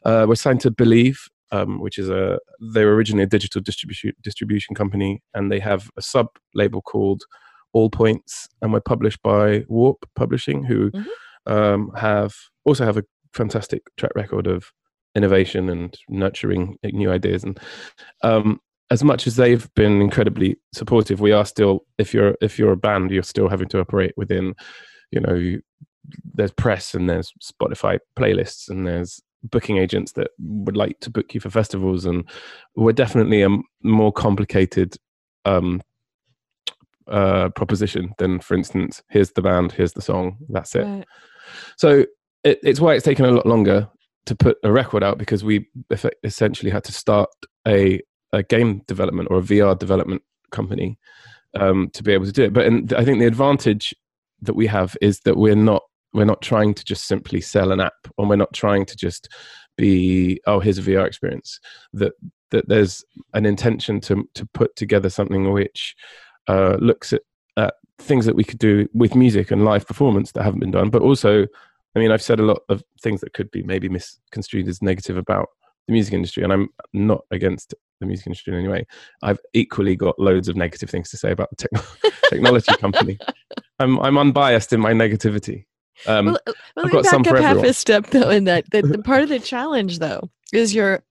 Uh, 0.05 0.25
we're 0.27 0.35
signed 0.35 0.61
to 0.61 0.71
Believe. 0.71 1.19
Um, 1.53 1.81
which 1.81 1.97
is 1.97 2.09
a 2.09 2.39
they 2.61 2.85
were 2.85 2.95
originally 2.95 3.23
a 3.23 3.27
digital 3.27 3.59
distribution 3.59 4.13
distribution 4.23 4.73
company, 4.73 5.21
and 5.33 5.51
they 5.51 5.59
have 5.59 5.89
a 5.97 6.01
sub 6.01 6.27
label 6.55 6.81
called 6.81 7.23
All 7.73 7.89
Points, 7.89 8.47
and 8.61 8.71
we're 8.71 8.79
published 8.79 9.21
by 9.21 9.65
Warp 9.67 10.05
Publishing, 10.15 10.63
who 10.63 10.91
mm-hmm. 10.91 11.51
um, 11.53 11.91
have 11.97 12.33
also 12.63 12.85
have 12.85 12.95
a 12.95 13.03
fantastic 13.33 13.83
track 13.97 14.13
record 14.15 14.47
of 14.47 14.71
innovation 15.15 15.69
and 15.69 15.97
nurturing 16.09 16.77
new 16.83 17.11
ideas. 17.11 17.43
And 17.43 17.59
um, 18.23 18.59
as 18.89 19.03
much 19.03 19.27
as 19.27 19.35
they've 19.35 19.73
been 19.75 20.01
incredibly 20.01 20.57
supportive, 20.73 21.21
we 21.21 21.31
are 21.31 21.45
still 21.45 21.85
if 21.97 22.13
you're 22.13 22.35
if 22.41 22.59
you're 22.59 22.73
a 22.73 22.77
band, 22.77 23.11
you're 23.11 23.23
still 23.23 23.49
having 23.49 23.69
to 23.69 23.79
operate 23.79 24.13
within 24.17 24.53
you 25.11 25.19
know 25.19 25.57
there's 26.33 26.51
press 26.51 26.93
and 26.93 27.09
there's 27.09 27.31
Spotify 27.41 27.99
playlists 28.17 28.69
and 28.69 28.87
there's 28.87 29.21
booking 29.43 29.77
agents 29.77 30.11
that 30.13 30.31
would 30.39 30.77
like 30.77 30.99
to 30.99 31.09
book 31.09 31.33
you 31.33 31.39
for 31.39 31.49
festivals 31.49 32.05
and 32.05 32.29
we're 32.75 32.91
definitely 32.91 33.41
a 33.41 33.57
more 33.81 34.11
complicated 34.11 34.95
um, 35.45 35.81
uh, 37.07 37.49
proposition 37.49 38.13
than 38.19 38.39
for 38.39 38.55
instance 38.55 39.01
here's 39.09 39.31
the 39.31 39.41
band 39.41 39.71
here's 39.71 39.93
the 39.93 40.01
song 40.01 40.37
that's 40.49 40.75
it 40.75 40.83
right. 40.83 41.05
so 41.75 42.05
it, 42.43 42.59
it's 42.63 42.79
why 42.79 42.93
it's 42.93 43.03
taken 43.03 43.25
a 43.25 43.31
lot 43.31 43.45
longer 43.45 43.87
to 44.25 44.35
put 44.35 44.57
a 44.63 44.71
record 44.71 45.03
out 45.03 45.17
because 45.17 45.43
we 45.43 45.67
essentially 46.23 46.71
had 46.71 46.83
to 46.83 46.91
start 46.91 47.29
a, 47.67 48.01
a 48.33 48.43
game 48.43 48.81
development 48.87 49.29
or 49.31 49.37
a 49.37 49.41
vr 49.41 49.77
development 49.77 50.21
company 50.51 50.97
um, 51.59 51.89
to 51.93 52.03
be 52.03 52.13
able 52.13 52.25
to 52.25 52.31
do 52.31 52.43
it. 52.43 52.53
But 52.53 52.65
in, 52.65 52.87
i 52.95 53.03
think 53.03 53.19
the 53.19 53.25
advantage 53.25 53.93
that 54.41 54.55
we 54.55 54.67
have 54.67 54.95
is 55.01 55.19
that 55.21 55.37
we're 55.37 55.55
not 55.55 55.83
we're 56.13 56.25
not 56.25 56.41
trying 56.41 56.73
to 56.73 56.83
just 56.83 57.07
simply 57.07 57.39
sell 57.39 57.71
an 57.71 57.79
app 57.79 57.93
and 58.17 58.29
we're 58.29 58.35
not 58.35 58.53
trying 58.53 58.85
to 58.85 58.95
just 58.95 59.29
be 59.77 60.39
oh 60.45 60.59
here's 60.59 60.77
a 60.77 60.81
vr 60.81 61.05
experience. 61.05 61.59
That 61.93 62.13
that 62.51 62.67
there's 62.67 63.03
an 63.33 63.45
intention 63.45 63.99
to 64.01 64.27
to 64.35 64.45
put 64.53 64.75
together 64.75 65.09
something 65.09 65.51
which 65.51 65.95
uh, 66.47 66.77
looks 66.79 67.13
at, 67.13 67.21
at 67.57 67.75
things 67.97 68.25
that 68.25 68.35
we 68.35 68.43
could 68.43 68.59
do 68.59 68.87
with 68.93 69.15
music 69.15 69.51
and 69.51 69.63
live 69.63 69.87
performance 69.87 70.31
that 70.31 70.43
haven't 70.43 70.59
been 70.59 70.71
done 70.71 70.89
but 70.89 71.01
also 71.01 71.45
i 71.95 71.99
mean 71.99 72.11
i've 72.11 72.21
said 72.21 72.39
a 72.39 72.43
lot 72.43 72.61
of 72.69 72.83
things 73.01 73.21
that 73.21 73.33
could 73.33 73.49
be 73.51 73.63
maybe 73.63 73.89
misconstrued 73.89 74.67
as 74.67 74.81
negative 74.81 75.17
about 75.17 75.47
the 75.87 75.93
music 75.93 76.13
industry 76.13 76.43
and 76.43 76.53
i'm 76.53 76.69
not 76.93 77.21
against 77.31 77.73
the 77.99 78.05
music 78.05 78.27
industry 78.27 78.53
in 78.53 78.59
any 78.59 78.67
way 78.67 78.85
i've 79.23 79.39
equally 79.53 79.95
got 79.95 80.17
loads 80.19 80.47
of 80.47 80.55
negative 80.55 80.89
things 80.89 81.09
to 81.09 81.17
say 81.17 81.31
about 81.31 81.49
the 81.51 81.67
te- 81.67 82.11
technology 82.29 82.73
company 82.77 83.17
I'm, 83.79 83.99
I'm 83.99 84.17
unbiased 84.17 84.73
in 84.73 84.79
my 84.79 84.93
negativity 84.93 85.65
um, 86.07 86.27
well, 86.27 86.39
uh, 86.47 86.53
well, 86.75 86.85
let 86.85 86.93
me 86.93 87.01
back 87.01 87.13
up 87.13 87.37
half 87.37 87.57
a 87.57 87.73
step 87.73 88.07
though. 88.07 88.29
In 88.29 88.45
that, 88.45 88.69
the, 88.71 88.81
the 88.81 88.97
part 89.03 89.23
of 89.23 89.29
the 89.29 89.39
challenge 89.39 89.99
though 89.99 90.29
is 90.53 90.73
your 90.73 91.03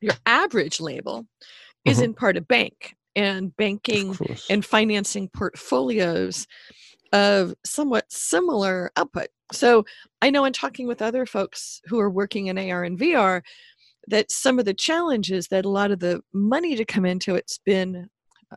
your 0.00 0.14
average 0.26 0.80
label 0.80 1.26
is 1.84 1.96
mm-hmm. 1.96 2.04
in 2.04 2.14
part 2.14 2.36
a 2.36 2.40
bank 2.40 2.94
and 3.14 3.56
banking 3.56 4.16
and 4.48 4.64
financing 4.64 5.28
portfolios 5.28 6.46
of 7.12 7.54
somewhat 7.64 8.10
similar 8.10 8.90
output. 8.96 9.28
So 9.52 9.84
I 10.20 10.30
know 10.30 10.44
in 10.44 10.52
talking 10.52 10.86
with 10.86 11.02
other 11.02 11.26
folks 11.26 11.80
who 11.86 11.98
are 12.00 12.10
working 12.10 12.46
in 12.46 12.58
AR 12.58 12.84
and 12.84 12.98
VR 12.98 13.42
that 14.08 14.30
some 14.30 14.58
of 14.58 14.64
the 14.64 14.74
challenges 14.74 15.48
that 15.48 15.64
a 15.64 15.70
lot 15.70 15.90
of 15.90 16.00
the 16.00 16.20
money 16.32 16.74
to 16.76 16.84
come 16.84 17.04
into 17.04 17.34
it's 17.34 17.58
been 17.58 18.08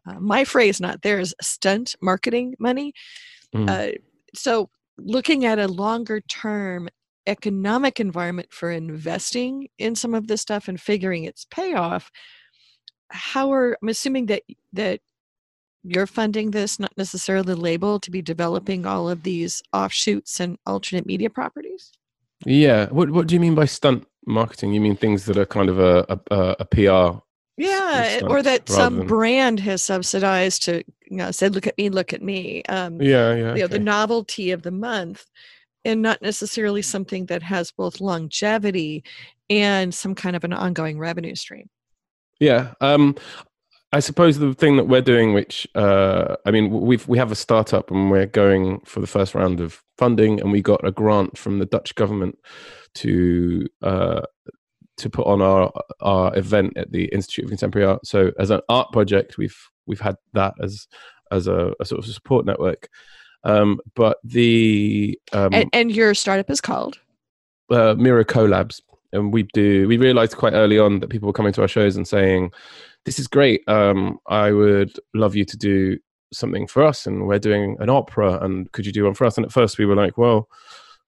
uh, 0.07 0.19
my 0.19 0.43
phrase 0.43 0.81
not 0.81 1.01
theirs 1.01 1.33
stunt 1.41 1.95
marketing 2.01 2.55
money. 2.59 2.93
Mm. 3.53 3.69
Uh, 3.69 3.97
so 4.33 4.69
looking 4.97 5.45
at 5.45 5.59
a 5.59 5.67
longer 5.67 6.21
term 6.21 6.89
economic 7.27 7.99
environment 7.99 8.51
for 8.51 8.71
investing 8.71 9.67
in 9.77 9.95
some 9.95 10.13
of 10.13 10.27
this 10.27 10.41
stuff 10.41 10.67
and 10.67 10.79
figuring 10.79 11.23
its 11.23 11.45
payoff 11.49 12.11
how 13.09 13.51
are 13.51 13.77
i'm 13.81 13.89
assuming 13.89 14.27
that 14.27 14.43
that 14.73 14.99
you're 15.85 16.07
funding 16.07 16.51
this 16.51 16.79
not 16.79 16.91
necessarily 16.97 17.53
the 17.53 17.55
label 17.55 17.99
to 17.99 18.11
be 18.11 18.21
developing 18.21 18.85
all 18.85 19.09
of 19.09 19.23
these 19.23 19.61
offshoots 19.73 20.39
and 20.39 20.57
alternate 20.65 21.05
media 21.05 21.29
properties? 21.29 21.91
Yeah. 22.45 22.87
What 22.87 23.11
what 23.11 23.27
do 23.27 23.35
you 23.35 23.39
mean 23.39 23.55
by 23.55 23.65
stunt 23.65 24.05
marketing? 24.25 24.73
You 24.73 24.81
mean 24.81 24.95
things 24.95 25.25
that 25.25 25.37
are 25.37 25.45
kind 25.45 25.69
of 25.69 25.79
a 25.79 26.19
a, 26.31 26.55
a 26.59 26.65
pr 26.65 27.21
yeah 27.57 28.19
or 28.27 28.41
that 28.41 28.67
some 28.67 28.97
than... 28.97 29.07
brand 29.07 29.59
has 29.59 29.81
subsidized 29.81 30.63
to 30.63 30.83
you 31.09 31.17
know 31.17 31.31
said 31.31 31.55
look 31.55 31.67
at 31.67 31.77
me 31.77 31.89
look 31.89 32.11
at 32.11 32.21
me 32.21 32.61
um 32.63 33.01
yeah 33.01 33.33
yeah 33.33 33.55
you 33.55 33.61
know 33.61 33.67
the 33.67 33.79
novelty 33.79 34.51
of 34.51 34.61
the 34.61 34.71
month 34.71 35.25
and 35.85 36.01
not 36.01 36.21
necessarily 36.21 36.81
something 36.81 37.27
that 37.27 37.43
has 37.43 37.71
both 37.71 38.01
longevity 38.01 39.03
and 39.49 39.93
some 39.93 40.15
kind 40.15 40.35
of 40.35 40.43
an 40.43 40.51
ongoing 40.51 40.97
revenue 40.97 41.35
stream. 41.35 41.69
Yeah 42.39 42.73
um 42.81 43.15
I 43.95 43.99
suppose 43.99 44.39
the 44.39 44.53
thing 44.53 44.75
that 44.75 44.89
we're 44.89 44.99
doing, 44.99 45.33
which 45.33 45.65
uh, 45.73 46.35
I 46.45 46.51
mean, 46.51 46.69
we've 46.69 47.07
we 47.07 47.17
have 47.17 47.31
a 47.31 47.35
startup 47.35 47.91
and 47.91 48.11
we're 48.11 48.25
going 48.25 48.81
for 48.81 48.99
the 48.99 49.07
first 49.07 49.33
round 49.33 49.61
of 49.61 49.81
funding, 49.97 50.41
and 50.41 50.51
we 50.51 50.61
got 50.61 50.85
a 50.85 50.91
grant 50.91 51.37
from 51.37 51.59
the 51.59 51.65
Dutch 51.65 51.95
government 51.95 52.37
to 52.95 53.65
uh, 53.81 54.23
to 54.97 55.09
put 55.09 55.25
on 55.25 55.41
our 55.41 55.71
our 56.01 56.37
event 56.37 56.73
at 56.75 56.91
the 56.91 57.05
Institute 57.05 57.45
of 57.45 57.51
Contemporary 57.51 57.87
Art. 57.87 58.05
So 58.05 58.33
as 58.37 58.49
an 58.49 58.59
art 58.67 58.91
project, 58.91 59.37
we've 59.37 59.57
we've 59.85 60.01
had 60.01 60.17
that 60.33 60.55
as 60.61 60.87
as 61.31 61.47
a, 61.47 61.71
a 61.79 61.85
sort 61.85 61.99
of 61.99 62.11
support 62.11 62.45
network. 62.45 62.89
Um, 63.45 63.79
but 63.95 64.17
the 64.25 65.17
um, 65.31 65.53
and, 65.53 65.69
and, 65.71 65.89
your 65.89 66.13
startup 66.15 66.49
is 66.49 66.59
called 66.59 66.99
uh, 67.69 67.95
Collabs, 67.95 68.81
and 69.13 69.31
we 69.31 69.43
do 69.53 69.87
we 69.87 69.95
realized 69.95 70.35
quite 70.35 70.51
early 70.51 70.79
on 70.79 70.99
that 70.99 71.09
people 71.09 71.27
were 71.27 71.33
coming 71.33 71.53
to 71.53 71.61
our 71.61 71.69
shows 71.69 71.95
and 71.95 72.05
saying, 72.05 72.51
"This 73.05 73.19
is 73.19 73.27
great. 73.27 73.61
Um, 73.67 74.19
I 74.27 74.51
would 74.51 74.99
love 75.13 75.35
you 75.35 75.45
to 75.45 75.57
do 75.57 75.97
something 76.33 76.67
for 76.67 76.83
us, 76.83 77.05
and 77.05 77.27
we're 77.27 77.39
doing 77.39 77.77
an 77.79 77.89
opera, 77.89 78.39
and 78.43 78.71
could 78.71 78.85
you 78.85 78.91
do 78.91 79.05
one 79.05 79.13
for 79.13 79.25
us?" 79.25 79.37
And 79.37 79.45
at 79.45 79.51
first 79.51 79.77
we 79.77 79.85
were 79.85 79.95
like, 79.95 80.17
"Well." 80.17 80.49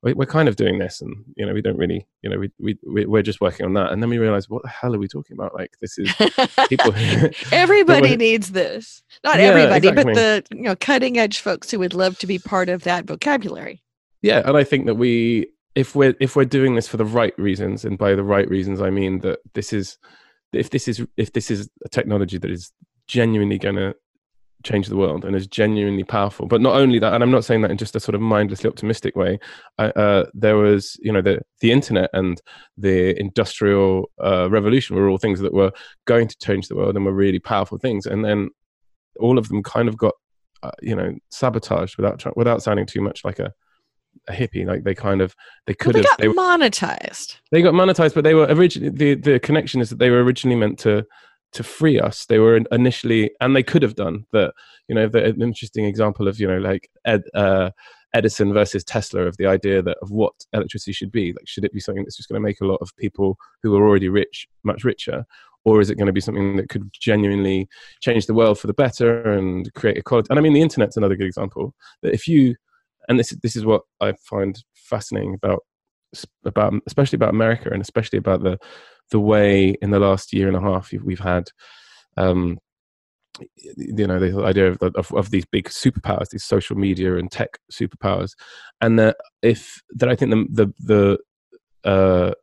we're 0.03 0.25
kind 0.25 0.47
of 0.47 0.55
doing 0.55 0.77
this 0.77 1.01
and 1.01 1.15
you 1.35 1.45
know 1.45 1.53
we 1.53 1.61
don't 1.61 1.77
really 1.77 2.05
you 2.21 2.29
know 2.29 2.37
we, 2.37 2.77
we 2.83 3.05
we're 3.05 3.21
just 3.21 3.41
working 3.41 3.65
on 3.65 3.73
that 3.73 3.91
and 3.91 4.01
then 4.01 4.09
we 4.09 4.17
realize 4.17 4.49
what 4.49 4.61
the 4.63 4.69
hell 4.69 4.93
are 4.93 4.99
we 4.99 5.07
talking 5.07 5.33
about 5.33 5.53
like 5.55 5.71
this 5.81 5.97
is 5.97 6.13
people 6.69 6.93
everybody 7.51 8.15
needs 8.15 8.51
this 8.51 9.01
not 9.23 9.37
yeah, 9.37 9.45
everybody 9.45 9.87
exactly. 9.87 10.13
but 10.13 10.15
the 10.15 10.55
you 10.55 10.63
know 10.63 10.75
cutting 10.75 11.17
edge 11.17 11.39
folks 11.39 11.71
who 11.71 11.79
would 11.79 11.93
love 11.93 12.17
to 12.19 12.27
be 12.27 12.37
part 12.37 12.69
of 12.69 12.83
that 12.83 13.05
vocabulary 13.05 13.81
yeah 14.21 14.41
and 14.45 14.55
i 14.55 14.63
think 14.63 14.85
that 14.85 14.95
we 14.95 15.47
if 15.75 15.95
we're 15.95 16.15
if 16.19 16.35
we're 16.35 16.45
doing 16.45 16.75
this 16.75 16.87
for 16.87 16.97
the 16.97 17.05
right 17.05 17.37
reasons 17.37 17.83
and 17.83 17.97
by 17.97 18.13
the 18.15 18.23
right 18.23 18.49
reasons 18.49 18.81
i 18.81 18.89
mean 18.89 19.19
that 19.19 19.39
this 19.55 19.73
is 19.73 19.97
if 20.53 20.69
this 20.69 20.87
is 20.87 21.05
if 21.17 21.33
this 21.33 21.51
is 21.51 21.69
a 21.85 21.89
technology 21.89 22.37
that 22.37 22.51
is 22.51 22.71
genuinely 23.07 23.57
going 23.57 23.75
to 23.75 23.95
change 24.63 24.87
the 24.87 24.97
world 24.97 25.23
and 25.23 25.35
is 25.35 25.47
genuinely 25.47 26.03
powerful. 26.03 26.47
But 26.47 26.61
not 26.61 26.75
only 26.75 26.99
that, 26.99 27.13
and 27.13 27.23
I'm 27.23 27.31
not 27.31 27.45
saying 27.45 27.61
that 27.61 27.71
in 27.71 27.77
just 27.77 27.95
a 27.95 27.99
sort 27.99 28.15
of 28.15 28.21
mindlessly 28.21 28.69
optimistic 28.69 29.15
way. 29.15 29.39
Uh, 29.77 30.23
there 30.33 30.57
was, 30.57 30.97
you 31.01 31.11
know, 31.11 31.21
the 31.21 31.39
the 31.61 31.71
internet 31.71 32.09
and 32.13 32.41
the 32.77 33.19
industrial 33.19 34.09
uh, 34.23 34.49
revolution 34.49 34.95
were 34.95 35.09
all 35.09 35.17
things 35.17 35.39
that 35.39 35.53
were 35.53 35.71
going 36.05 36.27
to 36.27 36.37
change 36.41 36.67
the 36.67 36.75
world 36.75 36.95
and 36.95 37.05
were 37.05 37.13
really 37.13 37.39
powerful 37.39 37.77
things. 37.77 38.05
And 38.05 38.23
then 38.25 38.49
all 39.19 39.37
of 39.37 39.47
them 39.47 39.63
kind 39.63 39.87
of 39.87 39.97
got, 39.97 40.13
uh, 40.63 40.71
you 40.81 40.95
know, 40.95 41.13
sabotaged 41.29 41.97
without 41.97 42.23
without 42.35 42.63
sounding 42.63 42.85
too 42.85 43.01
much 43.01 43.23
like 43.23 43.39
a 43.39 43.53
a 44.27 44.33
hippie. 44.33 44.65
Like 44.65 44.83
they 44.83 44.95
kind 44.95 45.21
of 45.21 45.35
they 45.65 45.73
could 45.73 45.95
well, 45.95 46.03
they 46.03 46.09
have 46.09 46.17
got 46.17 46.19
they 46.19 46.27
monetized. 46.27 47.37
They 47.51 47.61
got 47.61 47.73
monetized, 47.73 48.13
but 48.13 48.23
they 48.23 48.33
were 48.33 48.47
originally 48.47 48.89
the 48.89 49.15
the 49.15 49.39
connection 49.39 49.81
is 49.81 49.89
that 49.89 49.99
they 49.99 50.09
were 50.09 50.23
originally 50.23 50.57
meant 50.57 50.79
to 50.79 51.05
to 51.53 51.63
free 51.63 51.99
us. 51.99 52.25
They 52.25 52.39
were 52.39 52.59
initially, 52.71 53.31
and 53.41 53.55
they 53.55 53.63
could 53.63 53.83
have 53.83 53.95
done 53.95 54.25
that. 54.33 54.53
You 54.87 54.95
know, 54.95 55.07
the, 55.07 55.25
an 55.25 55.41
interesting 55.41 55.85
example 55.85 56.27
of 56.27 56.39
you 56.39 56.47
know 56.47 56.59
like 56.59 56.89
Ed, 57.05 57.23
uh, 57.33 57.71
Edison 58.13 58.53
versus 58.53 58.83
Tesla 58.83 59.21
of 59.21 59.37
the 59.37 59.45
idea 59.45 59.81
that 59.81 59.97
of 60.01 60.11
what 60.11 60.33
electricity 60.53 60.93
should 60.93 61.11
be. 61.11 61.33
Like, 61.33 61.47
should 61.47 61.65
it 61.65 61.73
be 61.73 61.79
something 61.79 62.03
that's 62.03 62.17
just 62.17 62.29
going 62.29 62.41
to 62.41 62.45
make 62.45 62.61
a 62.61 62.65
lot 62.65 62.79
of 62.81 62.95
people 62.97 63.37
who 63.63 63.75
are 63.75 63.87
already 63.87 64.09
rich 64.09 64.47
much 64.63 64.83
richer, 64.83 65.25
or 65.65 65.81
is 65.81 65.89
it 65.89 65.95
going 65.95 66.07
to 66.07 66.13
be 66.13 66.21
something 66.21 66.55
that 66.55 66.69
could 66.69 66.89
genuinely 66.93 67.67
change 68.01 68.25
the 68.25 68.33
world 68.33 68.57
for 68.57 68.67
the 68.67 68.73
better 68.73 69.33
and 69.33 69.73
create 69.73 69.97
equality? 69.97 70.27
And 70.29 70.39
I 70.39 70.41
mean, 70.41 70.53
the 70.53 70.61
internet's 70.61 70.95
another 70.95 71.15
good 71.15 71.27
example. 71.27 71.75
That 72.01 72.13
if 72.13 72.27
you, 72.27 72.55
and 73.07 73.19
this 73.19 73.29
this 73.41 73.55
is 73.55 73.65
what 73.65 73.81
I 74.01 74.13
find 74.13 74.61
fascinating 74.73 75.33
about 75.33 75.59
about 76.45 76.73
especially 76.85 77.17
about 77.17 77.29
America 77.29 77.69
and 77.71 77.81
especially 77.81 78.17
about 78.17 78.43
the 78.43 78.57
the 79.11 79.19
way 79.19 79.75
in 79.81 79.91
the 79.91 79.99
last 79.99 80.33
year 80.33 80.47
and 80.47 80.57
a 80.57 80.61
half 80.61 80.91
we've 81.03 81.19
had 81.19 81.49
um, 82.17 82.57
you 83.77 84.07
know 84.07 84.19
the 84.19 84.43
idea 84.43 84.71
of, 84.71 84.81
of, 84.81 85.13
of, 85.13 85.29
these 85.29 85.45
big 85.45 85.69
superpowers 85.69 86.29
these 86.29 86.43
social 86.43 86.75
media 86.75 87.17
and 87.17 87.31
tech 87.31 87.59
superpowers. 87.71 88.31
And 88.81 88.97
that 88.99 89.17
if 89.41 89.81
that 89.91 90.09
i 90.09 90.15
think 90.15 90.31
the 90.31 90.73
the 90.79 91.17
the 91.83 91.89
uh, 91.89 92.33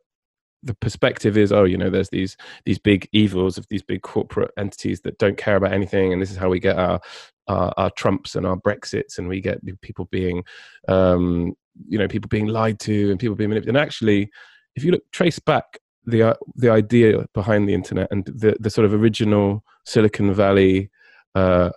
the 0.63 0.73
perspective 0.75 1.37
is 1.37 1.51
oh 1.51 1.63
you 1.63 1.77
know 1.77 1.89
there's 1.89 2.09
these 2.09 2.35
these 2.65 2.79
big 2.79 3.07
evils 3.11 3.57
of 3.57 3.67
these 3.69 3.83
big 3.83 4.01
corporate 4.01 4.51
entities 4.57 5.01
that 5.01 5.17
don't 5.19 5.37
care 5.37 5.55
about 5.57 5.73
anything 5.73 6.11
and 6.11 6.21
this 6.21 6.31
is 6.31 6.37
how 6.37 6.49
we 6.49 6.59
get 6.59 6.77
our 6.77 6.99
our, 7.47 7.73
our 7.77 7.89
trumps 7.91 8.35
and 8.35 8.45
our 8.45 8.57
brexits 8.57 9.17
and 9.17 9.27
we 9.27 9.39
get 9.39 9.59
people 9.81 10.05
being 10.11 10.43
um 10.87 11.53
you 11.87 11.97
know 11.97 12.07
people 12.07 12.27
being 12.27 12.47
lied 12.47 12.79
to 12.79 13.11
and 13.11 13.19
people 13.19 13.35
being 13.35 13.49
manipulated 13.49 13.75
and 13.75 13.83
actually 13.83 14.29
if 14.75 14.83
you 14.83 14.91
look 14.91 15.03
trace 15.11 15.39
back 15.39 15.79
the 16.05 16.21
uh, 16.21 16.33
the 16.55 16.69
idea 16.69 17.25
behind 17.33 17.67
the 17.67 17.73
internet 17.73 18.07
and 18.11 18.25
the 18.25 18.55
the 18.59 18.69
sort 18.69 18.85
of 18.85 18.93
original 18.93 19.63
Silicon 19.85 20.33
Valley 20.33 20.89
uh, 21.35 21.69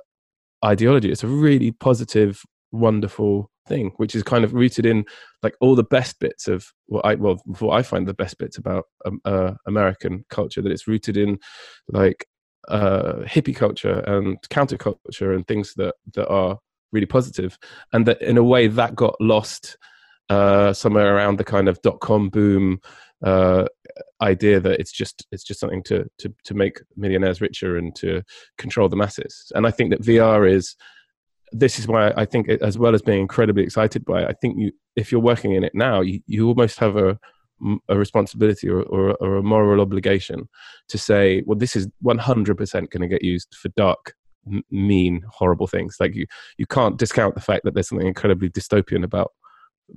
ideology. 0.64 1.10
It's 1.10 1.24
a 1.24 1.28
really 1.28 1.72
positive, 1.72 2.42
wonderful 2.72 3.50
thing, 3.66 3.92
which 3.96 4.14
is 4.14 4.22
kind 4.22 4.44
of 4.44 4.54
rooted 4.54 4.86
in 4.86 5.04
like 5.42 5.54
all 5.60 5.74
the 5.74 5.84
best 5.84 6.18
bits 6.20 6.48
of 6.48 6.66
what 6.86 7.04
I 7.04 7.14
well 7.14 7.40
what 7.58 7.76
I 7.78 7.82
find 7.82 8.06
the 8.06 8.14
best 8.14 8.38
bits 8.38 8.58
about 8.58 8.84
um, 9.04 9.20
uh, 9.24 9.52
American 9.66 10.24
culture. 10.30 10.62
That 10.62 10.72
it's 10.72 10.88
rooted 10.88 11.16
in 11.16 11.38
like 11.88 12.26
uh, 12.68 13.24
hippie 13.24 13.56
culture 13.56 14.00
and 14.06 14.38
counterculture 14.50 15.34
and 15.34 15.46
things 15.46 15.74
that 15.74 15.94
that 16.14 16.28
are 16.28 16.58
really 16.92 17.06
positive, 17.06 17.58
and 17.92 18.06
that 18.06 18.20
in 18.22 18.38
a 18.38 18.44
way 18.44 18.68
that 18.68 18.94
got 18.94 19.14
lost 19.20 19.76
uh, 20.28 20.72
somewhere 20.72 21.16
around 21.16 21.38
the 21.38 21.44
kind 21.44 21.68
of 21.68 21.80
dot 21.82 22.00
com 22.00 22.28
boom 22.28 22.80
uh, 23.24 23.64
idea 24.20 24.60
that 24.60 24.78
it's 24.80 24.92
just 24.92 25.26
it's 25.32 25.44
just 25.44 25.60
something 25.60 25.82
to 25.82 26.06
to 26.18 26.32
to 26.44 26.54
make 26.54 26.80
millionaires 26.96 27.40
richer 27.40 27.76
and 27.78 27.94
to 27.96 28.22
control 28.58 28.88
the 28.88 28.96
masses. 28.96 29.52
And 29.54 29.66
I 29.66 29.70
think 29.70 29.90
that 29.90 30.02
VR 30.02 30.50
is 30.50 30.76
this 31.52 31.78
is 31.78 31.88
why 31.88 32.12
I 32.16 32.24
think, 32.24 32.48
it, 32.48 32.60
as 32.62 32.78
well 32.78 32.94
as 32.94 33.02
being 33.02 33.20
incredibly 33.20 33.62
excited 33.62 34.04
by 34.04 34.22
it, 34.22 34.28
I 34.28 34.34
think 34.34 34.58
you, 34.58 34.72
if 34.96 35.10
you're 35.10 35.20
working 35.20 35.52
in 35.52 35.64
it 35.64 35.74
now, 35.74 36.02
you, 36.02 36.20
you 36.26 36.46
almost 36.46 36.78
have 36.78 36.96
a, 36.96 37.18
a 37.88 37.98
responsibility 37.98 38.68
or, 38.68 38.82
or, 38.82 39.14
or, 39.16 39.36
a 39.36 39.42
moral 39.42 39.80
obligation 39.80 40.48
to 40.88 40.98
say, 40.98 41.42
well, 41.46 41.58
this 41.58 41.74
is 41.74 41.88
100% 42.04 42.56
going 42.90 43.00
to 43.00 43.08
get 43.08 43.22
used 43.22 43.54
for 43.54 43.68
dark, 43.70 44.14
mean, 44.70 45.22
horrible 45.28 45.66
things. 45.66 45.96
Like 45.98 46.14
you, 46.14 46.26
you 46.56 46.66
can't 46.66 46.98
discount 46.98 47.34
the 47.34 47.40
fact 47.40 47.64
that 47.64 47.74
there's 47.74 47.88
something 47.88 48.06
incredibly 48.06 48.48
dystopian 48.48 49.04
about 49.04 49.32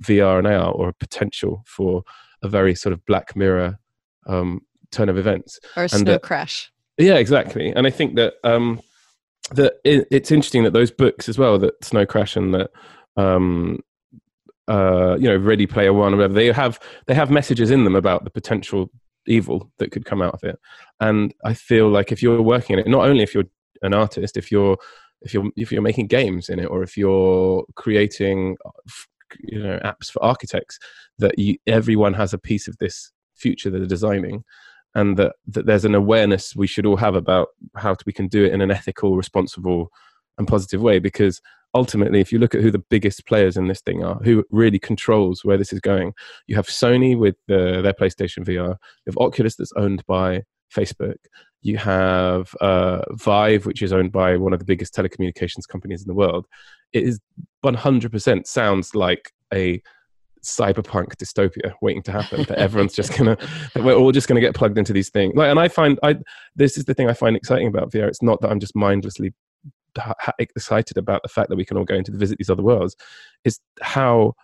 VR 0.00 0.38
and 0.38 0.46
AR 0.46 0.72
or 0.72 0.88
a 0.88 0.94
potential 0.94 1.62
for 1.66 2.02
a 2.42 2.48
very 2.48 2.74
sort 2.74 2.92
of 2.92 3.04
black 3.06 3.36
mirror 3.36 3.78
um, 4.26 4.60
turn 4.90 5.08
of 5.08 5.18
events. 5.18 5.60
Or 5.76 5.84
a 5.84 5.88
snow 5.88 6.12
that, 6.12 6.22
crash. 6.22 6.72
Yeah, 6.98 7.14
exactly. 7.14 7.70
And 7.70 7.86
I 7.86 7.90
think 7.90 8.16
that 8.16 8.34
um, 8.44 8.80
that 9.52 9.74
it, 9.84 10.06
it's 10.10 10.30
interesting 10.30 10.64
that 10.64 10.72
those 10.72 10.90
books 10.90 11.28
as 11.28 11.38
well, 11.38 11.58
that 11.58 11.82
Snow 11.84 12.06
Crash 12.06 12.36
and 12.36 12.54
that 12.54 12.70
um, 13.16 13.80
uh, 14.72 15.16
you 15.20 15.28
know 15.28 15.36
Ready 15.36 15.66
Player 15.66 15.92
One 15.92 16.14
or 16.14 16.16
whatever, 16.16 16.34
they 16.34 16.50
have 16.52 16.80
they 17.06 17.14
have 17.14 17.30
messages 17.30 17.70
in 17.70 17.84
them 17.84 17.96
about 17.96 18.24
the 18.24 18.30
potential 18.30 18.90
evil 19.26 19.70
that 19.78 19.92
could 19.92 20.04
come 20.04 20.22
out 20.22 20.34
of 20.34 20.42
it. 20.44 20.58
And 21.00 21.34
I 21.44 21.54
feel 21.54 21.88
like 21.88 22.10
if 22.10 22.22
you're 22.22 22.42
working 22.42 22.74
in 22.74 22.80
it, 22.80 22.88
not 22.88 23.06
only 23.06 23.22
if 23.22 23.34
you're 23.34 23.44
an 23.82 23.94
artist, 23.94 24.36
if 24.36 24.50
you're 24.50 24.76
if 25.20 25.34
you're 25.34 25.50
if 25.56 25.70
you're 25.70 25.82
making 25.82 26.06
games 26.06 26.48
in 26.48 26.58
it, 26.58 26.66
or 26.66 26.82
if 26.82 26.96
you're 26.96 27.64
creating 27.74 28.56
you 29.40 29.62
know 29.62 29.78
apps 29.84 30.10
for 30.10 30.24
architects, 30.24 30.78
that 31.18 31.38
you, 31.38 31.58
everyone 31.66 32.14
has 32.14 32.32
a 32.32 32.38
piece 32.38 32.66
of 32.66 32.76
this 32.78 33.12
future 33.36 33.70
that 33.70 33.78
they're 33.78 33.86
designing 33.86 34.44
and 34.94 35.16
that, 35.16 35.34
that 35.48 35.66
there's 35.66 35.84
an 35.84 35.94
awareness 35.94 36.54
we 36.54 36.66
should 36.66 36.86
all 36.86 36.96
have 36.96 37.14
about 37.14 37.48
how 37.76 37.96
we 38.06 38.12
can 38.12 38.28
do 38.28 38.44
it 38.44 38.52
in 38.52 38.60
an 38.60 38.70
ethical, 38.70 39.16
responsible, 39.16 39.90
and 40.38 40.46
positive 40.46 40.82
way. 40.82 40.98
Because 40.98 41.40
ultimately, 41.74 42.20
if 42.20 42.32
you 42.32 42.38
look 42.38 42.54
at 42.54 42.60
who 42.60 42.70
the 42.70 42.78
biggest 42.78 43.26
players 43.26 43.56
in 43.56 43.68
this 43.68 43.80
thing 43.80 44.04
are, 44.04 44.16
who 44.24 44.44
really 44.50 44.78
controls 44.78 45.44
where 45.44 45.56
this 45.56 45.72
is 45.72 45.80
going, 45.80 46.12
you 46.46 46.56
have 46.56 46.66
Sony 46.66 47.18
with 47.18 47.36
the, 47.48 47.80
their 47.82 47.92
PlayStation 47.92 48.44
VR, 48.44 48.68
you 48.68 48.76
have 49.06 49.18
Oculus 49.18 49.56
that's 49.56 49.72
owned 49.76 50.04
by 50.06 50.42
Facebook, 50.74 51.16
you 51.62 51.76
have 51.78 52.54
uh, 52.60 53.02
Vive, 53.12 53.66
which 53.66 53.82
is 53.82 53.92
owned 53.92 54.12
by 54.12 54.36
one 54.36 54.52
of 54.52 54.58
the 54.58 54.64
biggest 54.64 54.94
telecommunications 54.94 55.66
companies 55.68 56.02
in 56.02 56.08
the 56.08 56.14
world. 56.14 56.46
It 56.92 57.04
is 57.04 57.20
100% 57.64 58.46
sounds 58.46 58.94
like 58.94 59.32
a 59.54 59.80
cyberpunk 60.42 61.14
dystopia 61.16 61.72
waiting 61.80 62.02
to 62.02 62.10
happen 62.10 62.42
that 62.44 62.58
everyone's 62.58 62.94
just 62.94 63.16
gonna 63.16 63.36
that 63.74 63.84
we're 63.84 63.94
all 63.94 64.10
just 64.10 64.26
gonna 64.26 64.40
get 64.40 64.56
plugged 64.56 64.76
into 64.76 64.92
these 64.92 65.08
things 65.08 65.32
like 65.36 65.48
and 65.48 65.60
i 65.60 65.68
find 65.68 66.00
i 66.02 66.16
this 66.56 66.76
is 66.76 66.84
the 66.84 66.94
thing 66.94 67.08
i 67.08 67.12
find 67.12 67.36
exciting 67.36 67.68
about 67.68 67.92
vr 67.92 68.08
it's 68.08 68.22
not 68.22 68.40
that 68.40 68.50
i'm 68.50 68.58
just 68.58 68.74
mindlessly 68.74 69.32
excited 70.38 70.96
about 70.96 71.22
the 71.22 71.28
fact 71.28 71.48
that 71.48 71.56
we 71.56 71.64
can 71.64 71.76
all 71.76 71.84
go 71.84 71.94
into 71.94 72.12
visit 72.12 72.38
these 72.38 72.50
other 72.50 72.62
worlds 72.62 72.96
is 73.44 73.60
how 73.80 74.34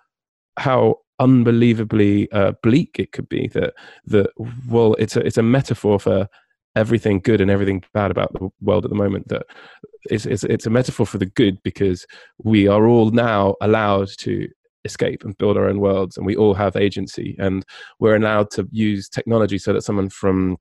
how 0.57 0.97
unbelievably 1.21 2.31
uh, 2.33 2.53
bleak 2.63 2.97
it 2.99 3.13
could 3.13 3.29
be 3.29 3.49
that 3.49 3.75
that 4.05 4.31
well 4.69 4.95
it's 4.95 5.17
a 5.17 5.21
it's 5.21 5.39
a 5.39 5.43
metaphor 5.43 5.99
for 5.99 6.29
everything 6.77 7.19
good 7.19 7.41
and 7.41 7.51
everything 7.51 7.83
bad 7.93 8.11
about 8.11 8.33
the 8.33 8.49
world 8.61 8.85
at 8.85 8.91
the 8.91 8.97
moment 8.97 9.27
that 9.29 9.45
it's, 10.11 10.27
it's, 10.27 10.45
it's 10.45 10.67
a 10.67 10.71
metaphor 10.71 11.05
for 11.05 11.19
the 11.19 11.27
good 11.27 11.61
because 11.65 12.07
we 12.45 12.69
are 12.69 12.87
all 12.87 13.11
now 13.11 13.57
allowed 13.61 14.09
to 14.17 14.49
escape 14.85 15.25
and 15.25 15.37
build 15.39 15.57
our 15.57 15.69
own 15.69 15.81
worlds 15.81 16.17
and 16.17 16.25
we 16.25 16.37
all 16.37 16.55
have 16.55 16.77
agency 16.77 17.35
and 17.39 17.65
we're 17.99 18.15
allowed 18.15 18.51
to 18.51 18.69
use 18.71 19.09
technology 19.09 19.59
so 19.59 19.73
that 19.73 19.83
someone 19.83 20.09
from 20.09 20.57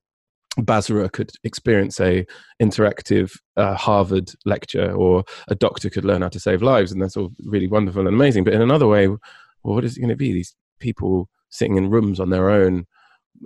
Basra 0.58 1.08
could 1.08 1.30
experience 1.44 2.00
a 2.00 2.26
interactive 2.60 3.32
uh, 3.56 3.74
Harvard 3.74 4.30
lecture, 4.44 4.92
or 4.92 5.24
a 5.48 5.54
doctor 5.54 5.90
could 5.90 6.04
learn 6.04 6.22
how 6.22 6.28
to 6.28 6.40
save 6.40 6.62
lives, 6.62 6.92
and 6.92 7.00
that's 7.00 7.16
all 7.16 7.30
really 7.44 7.68
wonderful 7.68 8.00
and 8.00 8.08
amazing. 8.08 8.44
But 8.44 8.54
in 8.54 8.62
another 8.62 8.86
way, 8.86 9.08
well, 9.08 9.18
what 9.62 9.84
is 9.84 9.96
it 9.96 10.00
going 10.00 10.10
to 10.10 10.16
be? 10.16 10.32
These 10.32 10.54
people 10.80 11.28
sitting 11.50 11.76
in 11.76 11.90
rooms 11.90 12.20
on 12.20 12.30
their 12.30 12.50
own, 12.50 12.86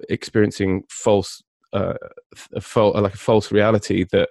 experiencing 0.08 0.82
false, 0.88 1.42
uh, 1.72 1.94
a 2.54 2.80
like 2.80 3.14
a 3.14 3.18
false 3.18 3.52
reality 3.52 4.04
that 4.12 4.28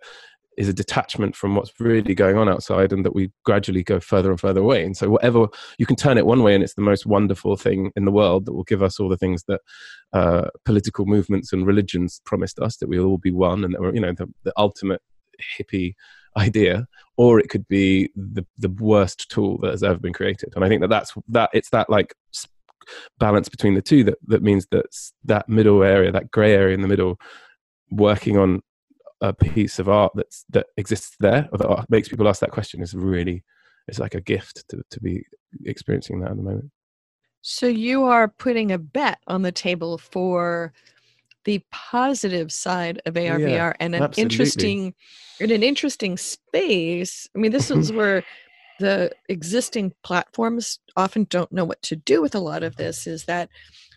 is 0.58 0.68
a 0.68 0.74
detachment 0.74 1.36
from 1.36 1.56
what's 1.56 1.72
really 1.80 2.14
going 2.14 2.38
on 2.38 2.50
outside 2.50 2.92
and 2.92 3.06
that 3.06 3.16
we 3.16 3.32
gradually 3.46 3.84
go 3.84 4.00
further 4.00 4.30
and 4.30 4.40
further 4.40 4.62
away. 4.62 4.84
And 4.84 4.96
so 4.96 5.10
whatever 5.10 5.48
you 5.78 5.86
can 5.86 5.96
turn 5.96 6.18
it 6.18 6.26
one 6.26 6.44
way 6.44 6.54
and 6.54 6.64
it's 6.64 6.74
the 6.74 6.82
most 6.82 7.06
wonderful 7.06 7.56
thing 7.56 7.92
in 7.96 8.06
the 8.06 8.12
world 8.12 8.46
that 8.46 8.54
will 8.54 8.64
give 8.64 8.84
us 8.84 9.00
all 9.00 9.10
the 9.10 9.18
things 9.18 9.44
that 9.48 9.62
uh, 10.14 10.50
political 10.66 11.06
movements 11.06 11.54
and 11.54 11.66
religions 11.66 12.22
promised 12.26 12.60
us 12.60 12.78
that 12.78 12.90
we'll 12.90 13.06
all 13.06 13.18
be 13.18 13.32
one 13.32 13.64
and 13.64 13.74
that 13.74 13.82
we're 13.82 13.94
you 13.94 14.02
know 14.02 14.14
the, 14.14 14.28
the 14.44 14.54
ultimate 14.58 15.02
hippie 15.58 15.94
idea 16.38 16.86
or 17.18 17.40
it 17.40 17.50
could 17.50 17.68
be 17.68 18.10
the 18.16 18.46
the 18.58 18.70
worst 18.70 19.30
tool 19.30 19.58
that 19.60 19.72
has 19.72 19.84
ever 19.84 20.00
been 20.00 20.14
created. 20.14 20.52
And 20.56 20.66
i 20.66 20.68
think 20.68 20.82
that 20.82 20.90
that's 20.90 21.14
that 21.30 21.50
it's 21.54 21.70
that 21.70 21.90
like 21.90 22.14
balance 23.20 23.48
between 23.48 23.76
the 23.76 23.82
two 23.82 24.04
that 24.04 24.18
that 24.28 24.44
means 24.44 24.68
that 24.72 24.86
that 25.24 25.48
middle 25.48 25.84
area 25.84 26.12
that 26.12 26.32
gray 26.32 26.54
area 26.54 26.74
in 26.74 26.82
the 26.82 26.88
middle 26.88 27.18
working 27.90 28.38
on 28.38 28.62
a 29.22 29.34
piece 29.34 29.80
of 29.80 29.88
art 29.88 30.12
that's 30.16 30.46
that 30.50 30.68
exists 30.78 31.16
there 31.20 31.48
or 31.52 31.58
that 31.58 31.86
makes 31.90 32.10
people 32.10 32.28
ask 32.28 32.40
that 32.40 32.52
question 32.52 32.82
is 32.82 32.94
really 32.94 33.44
it's 33.88 34.00
like 34.00 34.16
a 34.16 34.22
gift 34.22 34.68
to, 34.70 34.82
to 34.90 35.00
be 35.00 35.24
experiencing 35.66 36.20
that 36.20 36.32
at 36.32 36.38
the 36.38 36.44
moment 36.44 36.72
so 37.42 37.68
you 37.68 38.04
are 38.04 38.28
putting 38.28 38.72
a 38.72 38.78
bet 38.78 39.20
on 39.28 39.42
the 39.42 39.52
table 39.52 39.98
for 39.98 40.74
the 41.46 41.64
positive 41.72 42.52
side 42.52 43.02
of 43.06 43.16
ARVR 43.16 43.50
yeah, 43.50 43.74
and 43.80 43.96
an 43.96 44.04
absolutely. 44.04 44.22
interesting 44.22 44.94
in 45.40 45.52
an 45.52 45.64
interesting 45.64 46.18
space. 46.18 47.28
I 47.36 47.40
mean, 47.40 47.52
this 47.52 47.72
is 47.72 47.92
where 47.94 48.24
the 48.80 49.12
existing 49.28 49.94
platforms 50.04 50.80
often 50.96 51.26
don't 51.30 51.52
know 51.52 51.66
what 51.66 51.82
to 51.84 51.96
do 51.96 52.22
with 52.22 52.36
a 52.36 52.40
lot 52.40 52.64
of 52.64 52.76
this 52.78 53.08
is 53.08 53.26
that 53.26 53.50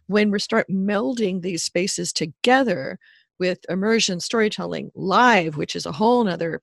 when 0.07 0.31
we 0.31 0.39
start 0.39 0.69
melding 0.69 1.43
these 1.43 1.63
spaces 1.63 2.13
together, 2.13 2.99
with 3.39 3.59
immersion 3.69 4.21
storytelling 4.21 4.91
live, 4.95 5.57
which 5.57 5.77
is 5.77 5.87
a 5.87 5.93
whole 5.93 6.29
other 6.29 6.61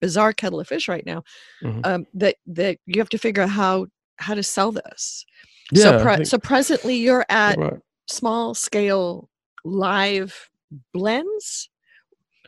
bizarre 0.00 0.32
kettle 0.32 0.60
of 0.60 0.66
fish 0.66 0.88
right 0.88 1.06
now, 1.06 1.22
mm-hmm. 1.62 1.80
um, 1.84 2.06
that 2.14 2.36
that 2.46 2.78
you 2.86 3.00
have 3.00 3.08
to 3.10 3.18
figure 3.18 3.42
out 3.42 3.50
how 3.50 3.86
how 4.16 4.34
to 4.34 4.42
sell 4.42 4.72
this. 4.72 5.24
Yeah, 5.70 5.82
so, 5.82 6.02
pre- 6.02 6.24
so 6.24 6.38
presently 6.38 6.96
you're 6.96 7.26
at 7.28 7.58
right. 7.58 7.74
small 8.08 8.54
scale 8.54 9.28
live 9.64 10.48
blends. 10.92 11.68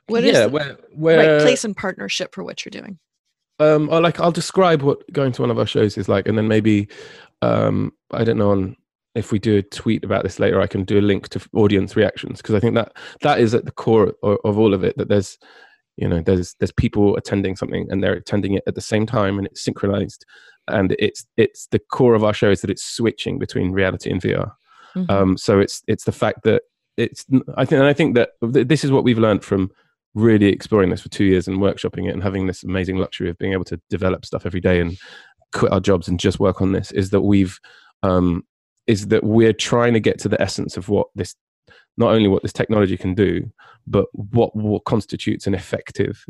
What 0.06 0.24
yeah, 0.24 0.46
is 0.46 0.50
where, 0.50 0.78
where 0.92 1.36
right 1.36 1.42
place 1.42 1.64
and 1.64 1.76
partnership 1.76 2.34
for 2.34 2.42
what 2.42 2.64
you're 2.64 2.70
doing? 2.70 2.98
Um, 3.60 3.90
I 3.92 3.98
like 3.98 4.18
I'll 4.18 4.32
describe 4.32 4.82
what 4.82 5.10
going 5.12 5.32
to 5.32 5.42
one 5.42 5.50
of 5.50 5.58
our 5.58 5.66
shows 5.66 5.98
is 5.98 6.08
like, 6.08 6.26
and 6.26 6.36
then 6.36 6.48
maybe 6.48 6.88
um, 7.42 7.92
I 8.10 8.24
don't 8.24 8.38
know 8.38 8.50
on 8.50 8.76
if 9.20 9.30
we 9.30 9.38
do 9.38 9.58
a 9.58 9.62
tweet 9.62 10.02
about 10.02 10.24
this 10.24 10.40
later, 10.40 10.60
I 10.60 10.66
can 10.66 10.84
do 10.84 10.98
a 10.98 11.02
link 11.02 11.28
to 11.28 11.40
audience 11.54 11.94
reactions 11.94 12.38
because 12.38 12.54
I 12.54 12.60
think 12.60 12.74
that 12.74 12.96
that 13.20 13.38
is 13.38 13.54
at 13.54 13.66
the 13.66 13.70
core 13.70 14.14
of, 14.22 14.38
of, 14.44 14.58
all 14.58 14.74
of 14.74 14.82
it. 14.82 14.96
That 14.96 15.08
there's, 15.08 15.38
you 15.96 16.08
know, 16.08 16.20
there's 16.20 16.54
there's 16.58 16.72
people 16.72 17.16
attending 17.16 17.54
something 17.54 17.86
and 17.90 18.02
they're 18.02 18.14
attending 18.14 18.54
it 18.54 18.64
at 18.66 18.74
the 18.74 18.80
same 18.80 19.06
time 19.06 19.38
and 19.38 19.46
it's 19.46 19.62
synchronized, 19.62 20.24
and 20.66 20.96
it's 20.98 21.26
it's 21.36 21.66
the 21.66 21.78
core 21.78 22.14
of 22.14 22.24
our 22.24 22.34
show 22.34 22.50
is 22.50 22.62
that 22.62 22.70
it's 22.70 22.82
switching 22.82 23.38
between 23.38 23.70
reality 23.70 24.10
and 24.10 24.20
VR. 24.20 24.52
Mm-hmm. 24.96 25.10
Um, 25.10 25.36
so 25.36 25.60
it's 25.60 25.82
it's 25.86 26.04
the 26.04 26.12
fact 26.12 26.42
that 26.44 26.62
it's 26.96 27.24
I 27.56 27.64
think 27.64 27.78
and 27.78 27.88
I 27.88 27.92
think 27.92 28.16
that 28.16 28.30
this 28.40 28.82
is 28.82 28.90
what 28.90 29.04
we've 29.04 29.18
learned 29.18 29.44
from 29.44 29.70
really 30.14 30.46
exploring 30.46 30.90
this 30.90 31.02
for 31.02 31.08
two 31.10 31.24
years 31.24 31.46
and 31.46 31.58
workshopping 31.58 32.08
it 32.08 32.14
and 32.14 32.22
having 32.22 32.46
this 32.46 32.64
amazing 32.64 32.96
luxury 32.96 33.30
of 33.30 33.38
being 33.38 33.52
able 33.52 33.64
to 33.64 33.80
develop 33.90 34.24
stuff 34.24 34.44
every 34.44 34.60
day 34.60 34.80
and 34.80 34.98
quit 35.52 35.70
our 35.72 35.78
jobs 35.78 36.08
and 36.08 36.18
just 36.18 36.40
work 36.40 36.60
on 36.60 36.72
this 36.72 36.90
is 36.90 37.10
that 37.10 37.20
we've 37.20 37.60
um, 38.02 38.44
is 38.86 39.08
that 39.08 39.24
we're 39.24 39.52
trying 39.52 39.92
to 39.92 40.00
get 40.00 40.18
to 40.20 40.28
the 40.28 40.40
essence 40.40 40.76
of 40.76 40.88
what 40.88 41.08
this 41.14 41.34
not 41.96 42.12
only 42.12 42.28
what 42.28 42.42
this 42.42 42.52
technology 42.52 42.96
can 42.96 43.14
do 43.14 43.50
but 43.86 44.06
what 44.12 44.54
what 44.54 44.84
constitutes 44.84 45.46
an 45.46 45.54
effective 45.54 46.24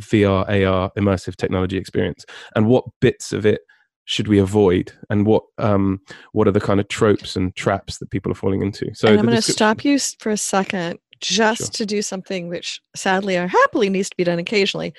VR 0.00 0.48
AR 0.48 0.90
immersive 0.96 1.36
technology 1.36 1.76
experience 1.76 2.24
and 2.54 2.66
what 2.66 2.84
bits 3.00 3.32
of 3.32 3.44
it 3.44 3.62
should 4.08 4.26
we 4.26 4.38
avoid 4.38 4.90
and 5.10 5.26
what 5.26 5.44
um 5.58 6.00
what 6.32 6.48
are 6.48 6.52
the 6.52 6.60
kind 6.60 6.80
of 6.80 6.88
tropes 6.88 7.36
and 7.36 7.54
traps 7.56 7.98
that 7.98 8.10
people 8.10 8.32
are 8.32 8.34
falling 8.34 8.62
into 8.62 8.90
so 8.94 9.08
and 9.08 9.18
i'm 9.18 9.26
going 9.26 9.36
to 9.36 9.42
stop 9.42 9.84
you 9.84 9.98
for 10.18 10.30
a 10.30 10.36
second 10.36 10.98
just 11.20 11.60
sure. 11.60 11.68
to 11.68 11.86
do 11.86 12.00
something 12.00 12.48
which 12.48 12.80
sadly 12.96 13.36
or 13.36 13.46
happily 13.46 13.90
needs 13.90 14.08
to 14.08 14.16
be 14.16 14.24
done 14.24 14.38
occasionally 14.38 14.94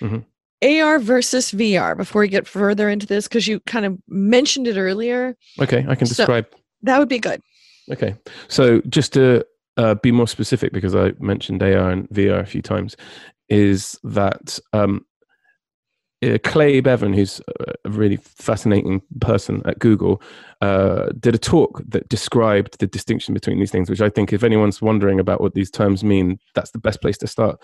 mm-hmm. 0.00 0.18
AR 0.64 0.98
versus 0.98 1.52
VR 1.52 1.96
before 1.96 2.22
we 2.22 2.28
get 2.28 2.46
further 2.46 2.88
into 2.88 3.06
this 3.06 3.28
because 3.28 3.46
you 3.46 3.60
kind 3.60 3.84
of 3.84 3.98
mentioned 4.08 4.66
it 4.66 4.76
earlier. 4.76 5.36
Okay, 5.60 5.84
I 5.88 5.94
can 5.94 6.08
describe. 6.08 6.46
So 6.50 6.58
that 6.82 6.98
would 6.98 7.08
be 7.08 7.18
good. 7.18 7.40
Okay, 7.90 8.14
so 8.48 8.80
just 8.88 9.12
to 9.12 9.44
uh, 9.76 9.94
be 9.96 10.10
more 10.10 10.28
specific, 10.28 10.72
because 10.72 10.94
I 10.94 11.12
mentioned 11.18 11.62
AR 11.62 11.90
and 11.90 12.08
VR 12.08 12.40
a 12.40 12.46
few 12.46 12.62
times, 12.62 12.96
is 13.48 13.98
that 14.04 14.58
um, 14.72 15.04
uh, 16.24 16.38
Clay 16.44 16.80
Bavor, 16.80 17.14
who's 17.14 17.40
a 17.86 17.90
really 17.90 18.16
fascinating 18.16 19.02
person 19.20 19.60
at 19.64 19.78
Google, 19.78 20.22
uh, 20.60 21.08
did 21.18 21.34
a 21.34 21.38
talk 21.38 21.82
that 21.88 22.08
described 22.08 22.78
the 22.78 22.86
distinction 22.86 23.34
between 23.34 23.58
these 23.58 23.70
things, 23.70 23.90
which 23.90 24.00
I 24.00 24.08
think 24.08 24.32
if 24.32 24.42
anyone's 24.42 24.80
wondering 24.80 25.20
about 25.20 25.40
what 25.40 25.54
these 25.54 25.70
terms 25.70 26.02
mean, 26.02 26.38
that's 26.54 26.70
the 26.70 26.78
best 26.78 27.02
place 27.02 27.18
to 27.18 27.26
start. 27.26 27.60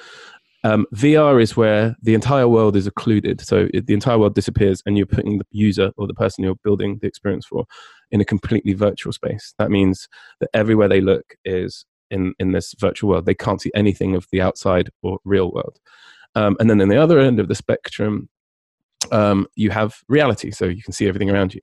Um, 0.62 0.86
VR 0.94 1.42
is 1.42 1.56
where 1.56 1.96
the 2.02 2.14
entire 2.14 2.48
world 2.48 2.76
is 2.76 2.86
occluded. 2.86 3.40
So 3.40 3.68
it, 3.72 3.86
the 3.86 3.94
entire 3.94 4.18
world 4.18 4.34
disappears 4.34 4.82
and 4.84 4.96
you're 4.96 5.06
putting 5.06 5.38
the 5.38 5.46
user 5.50 5.92
or 5.96 6.06
the 6.06 6.14
person 6.14 6.44
you're 6.44 6.56
building 6.62 6.98
the 7.00 7.08
experience 7.08 7.46
for 7.46 7.64
in 8.10 8.20
a 8.20 8.24
completely 8.24 8.74
virtual 8.74 9.12
space. 9.12 9.54
That 9.58 9.70
means 9.70 10.08
that 10.40 10.50
everywhere 10.52 10.88
they 10.88 11.00
look 11.00 11.34
is 11.44 11.86
in, 12.10 12.34
in 12.38 12.52
this 12.52 12.74
virtual 12.78 13.10
world. 13.10 13.26
They 13.26 13.34
can't 13.34 13.60
see 13.60 13.70
anything 13.74 14.14
of 14.14 14.26
the 14.32 14.42
outside 14.42 14.90
or 15.02 15.18
real 15.24 15.50
world. 15.50 15.78
Um, 16.34 16.56
and 16.60 16.68
then 16.68 16.80
in 16.80 16.88
the 16.88 17.00
other 17.00 17.18
end 17.18 17.40
of 17.40 17.48
the 17.48 17.54
spectrum, 17.54 18.28
um, 19.12 19.46
you 19.56 19.70
have 19.70 19.96
reality, 20.08 20.50
so 20.50 20.66
you 20.66 20.82
can 20.82 20.92
see 20.92 21.08
everything 21.08 21.30
around 21.30 21.54
you. 21.54 21.60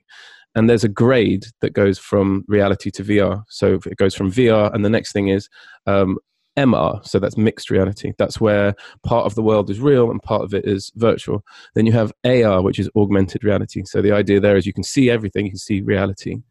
And 0.55 0.69
there's 0.69 0.83
a 0.83 0.89
grade 0.89 1.45
that 1.62 1.73
goes 1.73 1.99
from 1.99 2.43
reality 2.47 2.89
to 2.91 3.03
VR. 3.03 3.43
So 3.47 3.79
it 3.86 3.97
goes 3.97 4.15
from 4.15 4.31
VR, 4.31 4.73
and 4.73 4.83
the 4.83 4.89
next 4.89 5.12
thing 5.12 5.27
is 5.27 5.47
um, 5.86 6.17
MR, 6.57 7.05
so 7.05 7.19
that's 7.19 7.37
mixed 7.37 7.69
reality. 7.69 8.13
That's 8.17 8.41
where 8.41 8.75
part 9.03 9.25
of 9.25 9.35
the 9.35 9.43
world 9.43 9.69
is 9.69 9.79
real 9.79 10.09
and 10.09 10.21
part 10.21 10.41
of 10.41 10.53
it 10.53 10.65
is 10.65 10.91
virtual. 10.95 11.43
Then 11.75 11.85
you 11.85 11.91
have 11.93 12.11
AR, 12.25 12.61
which 12.61 12.79
is 12.79 12.89
augmented 12.95 13.43
reality. 13.43 13.83
So 13.85 14.01
the 14.01 14.11
idea 14.11 14.39
there 14.39 14.57
is 14.57 14.65
you 14.65 14.73
can 14.73 14.83
see 14.83 15.09
everything, 15.09 15.45
you 15.45 15.51
can 15.51 15.59
see 15.59 15.81
reality, 15.81 16.41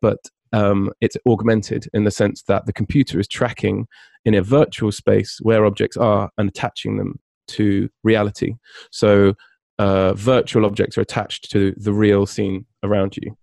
but 0.00 0.18
um, 0.52 0.90
it's 1.00 1.16
augmented 1.28 1.88
in 1.92 2.04
the 2.04 2.10
sense 2.10 2.42
that 2.42 2.66
the 2.66 2.72
computer 2.72 3.18
is 3.18 3.28
tracking 3.28 3.86
in 4.24 4.34
a 4.34 4.42
virtual 4.42 4.92
space 4.92 5.38
where 5.42 5.66
objects 5.66 5.96
are 5.96 6.30
and 6.38 6.48
attaching 6.48 6.96
them 6.96 7.18
to 7.48 7.88
reality. 8.02 8.54
So 8.90 9.34
uh, 9.78 10.14
virtual 10.14 10.64
objects 10.64 10.96
are 10.96 11.02
attached 11.02 11.50
to 11.50 11.74
the 11.76 11.92
real 11.92 12.26
scene 12.26 12.66
around 12.82 13.16
you. 13.16 13.36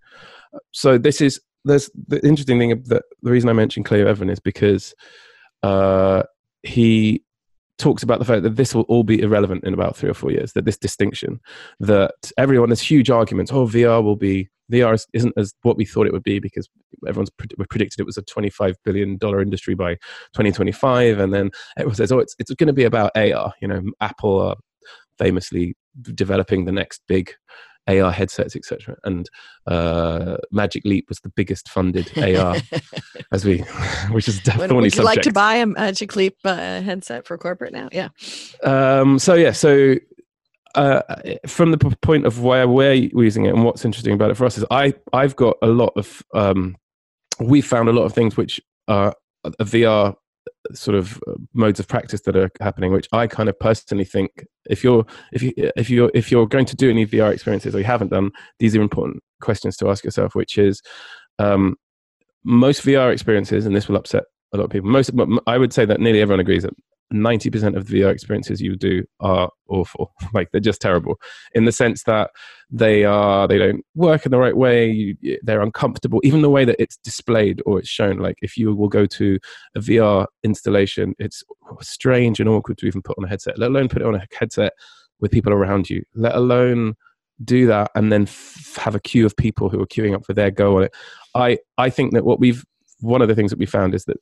So 0.71 0.97
this 0.97 1.21
is 1.21 1.39
there's 1.65 1.89
the 2.07 2.25
interesting 2.25 2.59
thing 2.59 2.83
that 2.87 3.03
the 3.21 3.31
reason 3.31 3.49
I 3.49 3.53
mentioned 3.53 3.85
Clay 3.85 4.03
Bavor 4.03 4.29
is 4.29 4.39
because 4.39 4.93
uh, 5.63 6.23
he 6.61 7.23
talks 7.77 8.03
about 8.03 8.19
the 8.19 8.25
fact 8.25 8.43
that 8.43 8.55
this 8.55 8.75
will 8.75 8.83
all 8.83 9.03
be 9.03 9.21
irrelevant 9.21 9.63
in 9.63 9.73
about 9.73 9.97
three 9.97 10.09
or 10.09 10.13
four 10.13 10.31
years. 10.31 10.53
That 10.53 10.65
this 10.65 10.77
distinction, 10.77 11.39
that 11.79 12.13
everyone 12.37 12.69
there's 12.69 12.81
huge 12.81 13.09
arguments. 13.09 13.51
Oh, 13.51 13.65
VR 13.65 14.03
will 14.03 14.15
be 14.15 14.49
VR 14.71 14.99
isn't 15.13 15.33
as 15.37 15.53
what 15.63 15.77
we 15.77 15.85
thought 15.85 16.07
it 16.07 16.13
would 16.13 16.23
be 16.23 16.39
because 16.39 16.69
everyone's 17.07 17.31
predicted 17.69 17.99
it 17.99 18.05
was 18.05 18.17
a 18.17 18.21
25 18.21 18.75
billion 18.85 19.17
dollar 19.17 19.41
industry 19.41 19.75
by 19.75 19.95
2025, 20.33 21.19
and 21.19 21.33
then 21.33 21.51
everyone 21.77 21.95
says, 21.95 22.11
oh, 22.11 22.19
it's 22.19 22.35
it's 22.39 22.53
going 22.53 22.67
to 22.67 22.73
be 22.73 22.85
about 22.85 23.11
AR. 23.15 23.53
You 23.61 23.67
know, 23.67 23.81
Apple 24.01 24.39
are 24.39 24.55
famously 25.17 25.75
developing 26.01 26.65
the 26.65 26.71
next 26.71 27.01
big 27.07 27.33
AR 27.87 28.11
headsets, 28.11 28.55
etc. 28.55 28.97
And 29.03 29.29
uh, 29.67 30.37
Magic 30.51 30.85
Leap 30.85 31.05
was 31.09 31.19
the 31.19 31.29
biggest 31.29 31.69
funded 31.69 32.11
AR, 32.17 32.55
as 33.31 33.45
we, 33.45 33.59
which 34.11 34.27
is 34.27 34.41
definitely 34.41 34.75
Would 34.75 34.83
you 34.85 34.89
subject. 34.91 35.05
like 35.05 35.21
to 35.21 35.33
buy 35.33 35.55
a 35.55 35.65
Magic 35.65 36.15
Leap 36.15 36.37
uh, 36.45 36.81
headset 36.81 37.27
for 37.27 37.37
corporate 37.37 37.73
now? 37.73 37.89
Yeah. 37.91 38.09
Um, 38.63 39.19
so 39.19 39.33
yeah, 39.33 39.51
so 39.51 39.95
uh, 40.75 41.01
from 41.47 41.71
the 41.71 41.77
point 42.01 42.25
of 42.25 42.41
where 42.41 42.67
we're 42.67 42.93
using 42.93 43.45
it 43.45 43.53
and 43.53 43.63
what's 43.63 43.85
interesting 43.85 44.13
about 44.13 44.31
it 44.31 44.37
for 44.37 44.45
us 44.45 44.57
is 44.57 44.65
I 44.71 44.93
I've 45.11 45.35
got 45.35 45.57
a 45.61 45.67
lot 45.67 45.93
of 45.95 46.23
um, 46.33 46.77
we 47.39 47.61
found 47.61 47.89
a 47.89 47.93
lot 47.93 48.03
of 48.03 48.13
things 48.13 48.37
which 48.37 48.59
are 48.87 49.13
a 49.43 49.65
VR 49.65 50.15
sort 50.73 50.95
of 50.95 51.21
uh, 51.27 51.33
modes 51.53 51.79
of 51.79 51.87
practice 51.87 52.21
that 52.21 52.35
are 52.35 52.49
happening 52.61 52.91
which 52.91 53.07
i 53.11 53.27
kind 53.27 53.49
of 53.49 53.59
personally 53.59 54.05
think 54.05 54.45
if 54.69 54.83
you're 54.83 55.05
if 55.31 55.41
you 55.41 55.53
if 55.75 55.89
you're 55.89 56.11
if 56.13 56.31
you're 56.31 56.47
going 56.47 56.65
to 56.65 56.75
do 56.75 56.89
any 56.89 57.05
vr 57.05 57.31
experiences 57.31 57.75
or 57.75 57.79
you 57.79 57.85
haven't 57.85 58.11
done 58.11 58.31
these 58.59 58.75
are 58.75 58.81
important 58.81 59.21
questions 59.41 59.75
to 59.77 59.89
ask 59.89 60.03
yourself 60.03 60.35
which 60.35 60.57
is 60.57 60.81
um, 61.39 61.75
most 62.43 62.83
vr 62.83 63.11
experiences 63.11 63.65
and 63.65 63.75
this 63.75 63.87
will 63.87 63.97
upset 63.97 64.23
a 64.53 64.57
lot 64.57 64.65
of 64.65 64.69
people 64.69 64.89
most 64.89 65.11
i 65.47 65.57
would 65.57 65.73
say 65.73 65.85
that 65.85 65.99
nearly 65.99 66.21
everyone 66.21 66.39
agrees 66.39 66.63
that 66.63 66.73
90% 67.13 67.75
of 67.75 67.87
the 67.87 68.01
VR 68.01 68.11
experiences 68.11 68.61
you 68.61 68.75
do 68.75 69.03
are 69.19 69.49
awful. 69.69 70.13
like 70.33 70.49
they're 70.51 70.61
just 70.61 70.81
terrible 70.81 71.19
in 71.53 71.65
the 71.65 71.71
sense 71.71 72.03
that 72.03 72.31
they 72.69 73.05
are, 73.05 73.47
they 73.47 73.57
don't 73.57 73.85
work 73.95 74.25
in 74.25 74.31
the 74.31 74.37
right 74.37 74.55
way. 74.55 74.89
You, 74.89 75.39
they're 75.43 75.61
uncomfortable. 75.61 76.19
Even 76.23 76.41
the 76.41 76.49
way 76.49 76.65
that 76.65 76.81
it's 76.81 76.97
displayed 76.97 77.61
or 77.65 77.79
it's 77.79 77.89
shown, 77.89 78.17
like 78.17 78.37
if 78.41 78.57
you 78.57 78.73
will 78.75 78.89
go 78.89 79.05
to 79.05 79.39
a 79.75 79.79
VR 79.79 80.25
installation, 80.43 81.13
it's 81.19 81.43
strange 81.81 82.39
and 82.39 82.49
awkward 82.49 82.77
to 82.79 82.87
even 82.87 83.01
put 83.01 83.17
on 83.17 83.25
a 83.25 83.29
headset, 83.29 83.57
let 83.57 83.69
alone 83.69 83.89
put 83.89 84.01
it 84.01 84.07
on 84.07 84.15
a 84.15 84.27
headset 84.37 84.73
with 85.19 85.31
people 85.31 85.53
around 85.53 85.89
you, 85.89 86.03
let 86.15 86.35
alone 86.35 86.95
do 87.43 87.67
that 87.67 87.91
and 87.95 88.11
then 88.11 88.23
f- 88.23 88.75
have 88.77 88.95
a 88.95 88.99
queue 88.99 89.25
of 89.25 89.35
people 89.35 89.69
who 89.69 89.81
are 89.81 89.87
queuing 89.87 90.15
up 90.15 90.25
for 90.25 90.33
their 90.33 90.51
go 90.51 90.77
on 90.77 90.83
it. 90.83 90.93
I, 91.35 91.57
I 91.77 91.89
think 91.89 92.13
that 92.13 92.25
what 92.25 92.39
we've, 92.39 92.63
one 92.99 93.21
of 93.21 93.27
the 93.27 93.35
things 93.35 93.51
that 93.51 93.59
we 93.59 93.65
found 93.65 93.93
is 93.95 94.05
that 94.05 94.17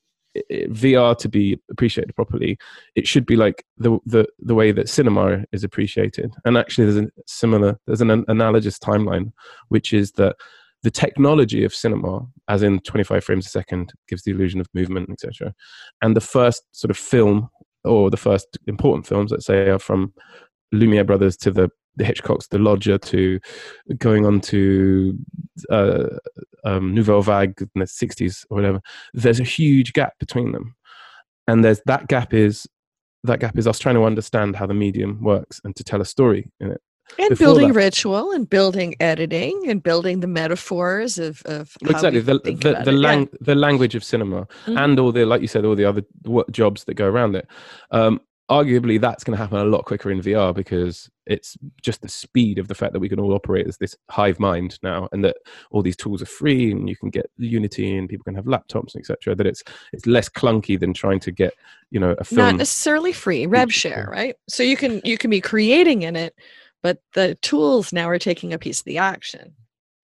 VR 0.51 1.17
to 1.17 1.29
be 1.29 1.59
appreciated 1.69 2.15
properly, 2.15 2.57
it 2.95 3.07
should 3.07 3.25
be 3.25 3.35
like 3.35 3.65
the, 3.77 3.99
the 4.05 4.27
the 4.39 4.55
way 4.55 4.71
that 4.71 4.89
cinema 4.89 5.43
is 5.51 5.63
appreciated. 5.63 6.33
And 6.45 6.57
actually, 6.57 6.85
there's 6.85 7.05
a 7.05 7.09
similar, 7.27 7.79
there's 7.87 8.01
an 8.01 8.25
analogous 8.27 8.79
timeline, 8.79 9.31
which 9.69 9.93
is 9.93 10.11
that 10.13 10.35
the 10.83 10.91
technology 10.91 11.63
of 11.63 11.75
cinema, 11.75 12.25
as 12.47 12.63
in 12.63 12.79
25 12.79 13.23
frames 13.23 13.45
a 13.45 13.49
second, 13.49 13.93
gives 14.07 14.23
the 14.23 14.31
illusion 14.31 14.59
of 14.59 14.67
movement, 14.73 15.09
etc. 15.11 15.53
And 16.01 16.15
the 16.15 16.21
first 16.21 16.63
sort 16.71 16.89
of 16.89 16.97
film, 16.97 17.49
or 17.83 18.09
the 18.09 18.17
first 18.17 18.57
important 18.67 19.05
films, 19.05 19.31
let's 19.31 19.45
say, 19.45 19.69
are 19.69 19.79
from 19.79 20.13
Lumiere 20.71 21.03
brothers 21.03 21.37
to 21.37 21.51
the 21.51 21.69
the 21.95 22.05
Hitchcock's, 22.05 22.47
the 22.47 22.59
Lodger, 22.59 22.97
to 22.97 23.39
going 23.97 24.25
on 24.25 24.41
to 24.41 25.17
uh, 25.69 26.07
um, 26.63 26.93
Nouvelle 26.93 27.21
Vague 27.21 27.61
in 27.61 27.79
the 27.79 27.85
60s 27.85 28.45
or 28.49 28.55
whatever, 28.55 28.81
there's 29.13 29.39
a 29.39 29.45
huge 29.45 29.93
gap 29.93 30.17
between 30.19 30.51
them. 30.51 30.75
And 31.47 31.63
there's 31.63 31.81
that 31.85 32.07
gap 32.07 32.33
is 32.33 32.67
that 33.23 33.39
gap 33.39 33.57
is 33.57 33.67
us 33.67 33.79
trying 33.79 33.95
to 33.95 34.03
understand 34.03 34.55
how 34.55 34.65
the 34.65 34.73
medium 34.73 35.21
works 35.21 35.61
and 35.63 35.75
to 35.75 35.83
tell 35.83 36.01
a 36.01 36.05
story 36.05 36.51
in 36.59 36.71
it. 36.71 36.81
And 37.19 37.29
Before 37.29 37.47
building 37.47 37.67
that, 37.69 37.75
ritual 37.75 38.31
and 38.31 38.49
building 38.49 38.95
editing 38.99 39.69
and 39.69 39.83
building 39.83 40.21
the 40.21 40.27
metaphors 40.27 41.17
of, 41.17 41.41
of 41.45 41.75
exactly 41.81 42.21
the 42.21 42.39
the, 42.39 42.81
the, 42.85 42.91
lang- 42.91 43.27
yeah. 43.31 43.37
the 43.41 43.55
language 43.55 43.95
of 43.95 44.03
cinema 44.03 44.45
mm-hmm. 44.45 44.77
and 44.77 44.97
all 44.97 45.11
the 45.11 45.25
like 45.25 45.41
you 45.41 45.47
said 45.47 45.65
all 45.65 45.75
the 45.75 45.83
other 45.83 46.03
jobs 46.51 46.85
that 46.85 46.93
go 46.93 47.05
around 47.05 47.35
it. 47.35 47.47
Um, 47.91 48.21
arguably 48.51 48.99
that's 48.99 49.23
going 49.23 49.35
to 49.35 49.41
happen 49.41 49.57
a 49.57 49.63
lot 49.63 49.85
quicker 49.85 50.11
in 50.11 50.21
VR 50.21 50.53
because 50.53 51.09
it's 51.25 51.57
just 51.81 52.01
the 52.01 52.09
speed 52.09 52.59
of 52.59 52.67
the 52.67 52.75
fact 52.75 52.91
that 52.91 52.99
we 52.99 53.07
can 53.07 53.19
all 53.19 53.33
operate 53.33 53.65
as 53.65 53.77
this 53.77 53.95
hive 54.09 54.39
mind 54.39 54.77
now, 54.83 55.07
and 55.13 55.23
that 55.23 55.37
all 55.71 55.81
these 55.81 55.95
tools 55.95 56.21
are 56.21 56.27
free, 56.27 56.71
and 56.71 56.89
you 56.89 56.97
can 56.97 57.09
get 57.09 57.31
Unity, 57.37 57.97
and 57.97 58.09
people 58.09 58.25
can 58.25 58.35
have 58.35 58.45
laptops, 58.45 58.95
etc. 58.95 59.33
That 59.35 59.47
it's 59.47 59.63
it's 59.93 60.05
less 60.05 60.27
clunky 60.27 60.77
than 60.77 60.93
trying 60.93 61.21
to 61.21 61.31
get 61.31 61.53
you 61.89 61.99
know 61.99 62.13
a 62.19 62.25
film. 62.25 62.47
Not 62.47 62.55
necessarily 62.57 63.13
free, 63.13 63.45
rev 63.45 63.73
share, 63.73 64.09
right? 64.11 64.35
So 64.49 64.63
you 64.63 64.75
can 64.75 65.01
you 65.05 65.17
can 65.17 65.29
be 65.29 65.41
creating 65.41 66.01
in 66.01 66.17
it, 66.17 66.35
but 66.83 66.99
the 67.13 67.35
tools 67.35 67.93
now 67.93 68.09
are 68.09 68.19
taking 68.19 68.51
a 68.51 68.59
piece 68.59 68.79
of 68.79 68.85
the 68.85 68.97
action. 68.97 69.53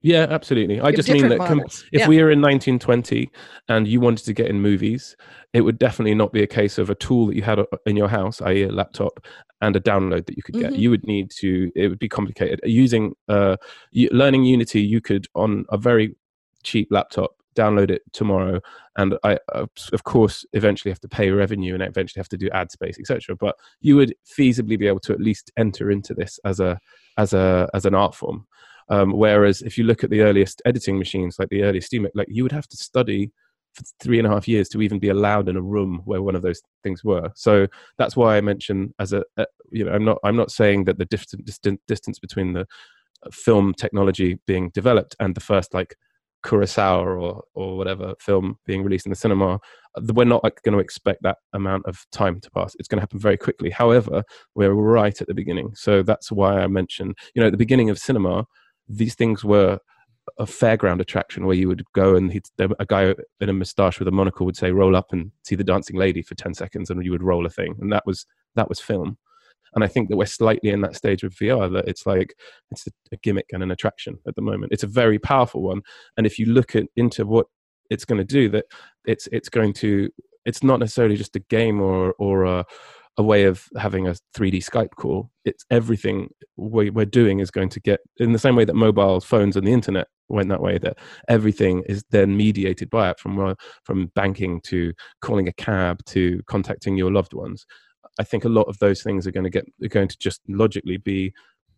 Yeah, 0.02 0.28
absolutely. 0.30 0.80
I 0.80 0.92
just 0.92 1.10
mean 1.10 1.28
that 1.30 1.40
com- 1.40 1.62
if 1.62 1.86
yeah. 1.92 2.08
we 2.08 2.18
were 2.18 2.30
in 2.30 2.40
1920 2.40 3.32
and 3.68 3.88
you 3.88 4.00
wanted 4.00 4.26
to 4.26 4.34
get 4.34 4.48
in 4.48 4.62
movies, 4.62 5.16
it 5.54 5.62
would 5.62 5.80
definitely 5.80 6.14
not 6.14 6.32
be 6.32 6.44
a 6.44 6.48
case 6.48 6.78
of 6.78 6.90
a 6.90 6.96
tool 6.96 7.28
that 7.28 7.36
you 7.36 7.42
had 7.42 7.60
uh, 7.60 7.66
in 7.86 7.98
your 7.98 8.08
house, 8.08 8.40
i.e., 8.42 8.64
a 8.64 8.72
laptop, 8.72 9.26
and 9.62 9.76
a 9.76 9.80
download 9.80 10.28
that 10.28 10.38
you 10.38 10.44
could 10.44 10.56
get. 10.56 10.72
Mm-hmm. 10.72 10.82
You 10.82 10.90
would 10.92 11.08
need 11.08 11.32
to. 11.40 11.72
It 11.76 11.88
would 11.88 12.00
be 12.00 12.10
complicated. 12.10 12.60
Using 12.64 13.16
uh, 13.28 13.58
learning 13.94 14.44
Unity, 14.44 14.82
you 14.82 15.02
could 15.02 15.28
on 15.34 15.66
a 15.70 15.78
very 15.78 16.16
cheap 16.64 16.90
laptop 16.92 17.32
download 17.56 17.90
it 17.90 18.04
tomorrow 18.14 18.62
and 18.98 19.18
i 19.24 19.36
of 19.50 20.04
course 20.04 20.46
eventually 20.54 20.92
have 20.92 21.00
to 21.00 21.08
pay 21.08 21.32
revenue 21.32 21.74
and 21.74 21.82
eventually 21.82 22.20
have 22.20 22.30
to 22.30 22.38
do 22.38 22.48
ad 22.52 22.72
space 22.72 23.00
etc 23.00 23.36
but 23.36 23.56
you 23.82 23.96
would 23.96 24.14
feasibly 24.26 24.78
be 24.78 24.86
able 24.86 25.00
to 25.00 25.12
at 25.12 25.20
least 25.20 25.52
enter 25.58 25.90
into 25.90 26.14
this 26.14 26.40
as 26.46 26.60
a 26.60 26.80
as 27.18 27.34
a 27.34 27.68
as 27.74 27.86
an 27.86 27.96
art 27.96 28.14
form 28.14 28.46
um, 28.90 29.12
whereas 29.12 29.62
if 29.62 29.78
you 29.78 29.84
look 29.84 30.04
at 30.04 30.10
the 30.10 30.22
earliest 30.22 30.62
editing 30.66 30.98
machines, 30.98 31.38
like 31.40 31.50
the 31.50 31.64
earliest 31.64 31.88
Steam, 31.88 32.08
like 32.16 32.28
you 32.30 32.44
would 32.44 32.52
have 32.52 32.68
to 32.68 32.78
study 32.78 33.32
for 33.74 33.84
three 34.02 34.18
and 34.18 34.28
a 34.28 34.32
half 34.32 34.48
years 34.48 34.70
to 34.70 34.82
even 34.82 35.00
be 35.00 35.10
allowed 35.10 35.50
in 35.50 35.56
a 35.56 35.62
room 35.62 36.02
where 36.06 36.22
one 36.22 36.36
of 36.36 36.42
those 36.42 36.62
things 36.84 37.04
were. 37.04 37.30
So 37.36 37.68
that's 37.98 38.16
why 38.16 38.38
I 38.38 38.42
mention 38.42 38.94
as 39.00 39.14
a, 39.14 39.24
a 39.38 39.46
you 39.72 39.86
know, 39.86 39.92
I'm 39.92 40.06
not 40.06 40.18
I'm 40.24 40.36
not 40.36 40.52
saying 40.52 40.86
that 40.86 40.98
the 40.98 41.06
distant, 41.06 41.46
distant 41.46 41.80
distance 41.88 42.20
between 42.20 42.54
the 42.54 42.62
uh, 42.62 43.30
film 43.32 43.74
technology 43.74 44.40
being 44.48 44.70
developed 44.74 45.16
and 45.20 45.36
the 45.36 45.42
first 45.42 45.74
like 45.74 45.96
Kurosawa 46.46 47.22
or 47.22 47.44
or 47.56 47.78
whatever 47.78 48.14
film 48.20 48.58
being 48.66 48.84
released 48.84 49.06
in 49.06 49.10
the 49.12 49.16
cinema, 49.16 49.56
uh, 49.96 50.02
we're 50.14 50.24
not 50.24 50.44
going 50.64 50.74
to 50.74 50.80
expect 50.80 51.22
that 51.24 51.38
amount 51.54 51.86
of 51.86 52.06
time 52.12 52.40
to 52.40 52.52
pass. 52.52 52.76
It's 52.80 52.88
going 52.88 52.98
to 52.98 53.02
happen 53.02 53.20
very 53.20 53.38
quickly. 53.38 53.70
However, 53.70 54.24
we're 54.56 54.74
right 54.74 55.20
at 55.20 55.28
the 55.28 55.34
beginning, 55.34 55.72
so 55.76 56.04
that's 56.04 56.32
why 56.32 56.60
I 56.62 56.68
mentioned, 56.68 57.18
you 57.36 57.42
know, 57.42 57.48
at 57.48 57.52
the 57.52 57.58
beginning 57.58 57.90
of 57.90 58.00
cinema, 58.00 58.46
these 58.88 59.16
things 59.16 59.44
were 59.44 59.80
a 60.40 60.46
fairground 60.46 61.00
attraction 61.00 61.46
where 61.46 61.56
you 61.56 61.68
would 61.68 61.84
go 61.94 62.16
and 62.16 62.42
a 62.60 62.86
guy 62.86 63.16
in 63.40 63.50
a 63.50 63.54
moustache 63.54 63.98
with 63.98 64.08
a 64.08 64.12
monocle 64.12 64.46
would 64.46 64.58
say 64.58 64.72
roll 64.72 64.96
up 64.96 65.14
and 65.14 65.32
see 65.44 65.56
the 65.56 65.64
dancing 65.64 65.96
lady 65.96 66.22
for 66.22 66.36
10 66.36 66.54
seconds 66.54 66.90
and 66.90 67.04
you 67.04 67.12
would 67.12 67.24
roll 67.24 67.46
a 67.46 67.50
thing. 67.50 67.76
And 67.80 67.92
that 67.92 68.06
was 68.06 68.26
that 68.56 68.70
was 68.70 68.80
film. 68.80 69.18
And 69.74 69.84
I 69.84 69.88
think 69.88 70.10
that 70.10 70.18
we're 70.18 70.26
slightly 70.26 70.70
in 70.70 70.82
that 70.82 70.96
stage 70.96 71.24
with 71.24 71.36
VR 71.36 71.72
that 71.74 71.88
it's 71.88 72.06
like 72.06 72.36
it's 72.72 72.88
a, 72.88 72.92
a 73.12 73.18
gimmick 73.18 73.48
and 73.54 73.64
an 73.64 73.72
attraction 73.72 74.18
at 74.28 74.36
the 74.36 74.42
moment. 74.42 74.72
It's 74.72 74.84
a 74.84 74.88
very 74.88 75.20
powerful 75.20 75.62
one, 75.62 75.82
and 76.16 76.26
if 76.26 76.40
you 76.40 76.48
look 76.48 76.76
at 76.76 76.86
into 76.96 77.26
what 77.26 77.48
it's 77.90 78.06
going 78.06 78.20
to 78.20 78.26
do, 78.26 78.50
that 78.50 78.66
it's 79.06 79.28
it's 79.32 79.50
going 79.50 79.74
to 79.74 80.10
it's 80.46 80.64
not 80.64 80.80
necessarily 80.80 81.16
just 81.16 81.36
a 81.36 81.40
game 81.50 81.82
or 81.82 82.14
or 82.18 82.46
a, 82.46 82.66
a 83.18 83.24
way 83.24 83.46
of 83.46 83.66
having 83.78 84.08
a 84.08 84.16
3D 84.36 84.64
Skype 84.64 84.92
call. 84.96 85.32
It's 85.44 85.66
everything 85.72 86.30
we're 86.56 87.06
doing 87.06 87.40
is 87.40 87.50
going 87.50 87.70
to 87.70 87.80
get 87.80 88.00
in 88.18 88.32
the 88.32 88.40
same 88.40 88.56
way 88.56 88.66
that 88.66 88.76
mobile 88.76 89.20
phones 89.20 89.56
and 89.56 89.66
the 89.66 89.74
internet 89.74 90.08
went 90.30 90.50
that 90.50 90.62
way. 90.62 90.78
That 90.78 90.98
everything 91.28 91.84
is 91.88 92.04
then 92.12 92.38
mediated 92.38 92.90
by 92.90 93.10
it, 93.10 93.20
from 93.20 93.56
from 93.84 94.08
banking 94.16 94.62
to 94.62 94.94
calling 95.22 95.48
a 95.48 95.54
cab 95.54 96.04
to 96.06 96.42
contacting 96.48 96.96
your 96.96 97.12
loved 97.12 97.34
ones. 97.34 97.66
I 98.20 98.24
think 98.24 98.46
a 98.46 98.50
lot 98.50 98.64
of 98.64 98.78
those 98.80 99.02
things 99.02 99.26
are 99.26 99.32
going 99.32 99.46
to 99.46 99.50
get 99.50 99.66
are 99.84 99.90
going 99.90 100.10
to 100.10 100.18
just 100.18 100.42
logically 100.48 100.98
be 100.98 101.34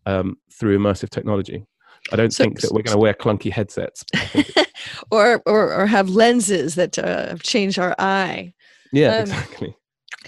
um, 0.06 0.36
through 0.52 0.78
immersive 0.78 1.10
technology. 1.10 1.64
I 2.12 2.16
don't 2.16 2.32
so, 2.32 2.44
think 2.44 2.60
that 2.60 2.72
we're 2.72 2.82
going 2.82 2.96
to 2.96 2.98
wear 2.98 3.14
clunky 3.14 3.50
headsets, 3.50 4.04
or, 5.10 5.42
or 5.46 5.72
or 5.72 5.86
have 5.86 6.10
lenses 6.10 6.74
that 6.74 6.98
uh, 6.98 7.36
change 7.36 7.78
our 7.78 7.94
eye. 7.98 8.52
Yeah, 8.92 9.16
um, 9.16 9.20
exactly. 9.22 9.76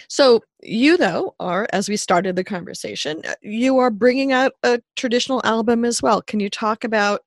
So 0.08 0.42
you 0.62 0.96
though 0.96 1.34
are, 1.38 1.66
as 1.72 1.88
we 1.88 1.96
started 1.96 2.36
the 2.36 2.44
conversation, 2.44 3.20
uh, 3.26 3.34
you 3.42 3.78
are 3.78 3.90
bringing 3.90 4.32
out 4.32 4.52
a 4.62 4.80
traditional 4.96 5.40
album 5.44 5.84
as 5.84 6.02
well. 6.02 6.22
Can 6.22 6.40
you 6.40 6.48
talk 6.48 6.84
about 6.84 7.22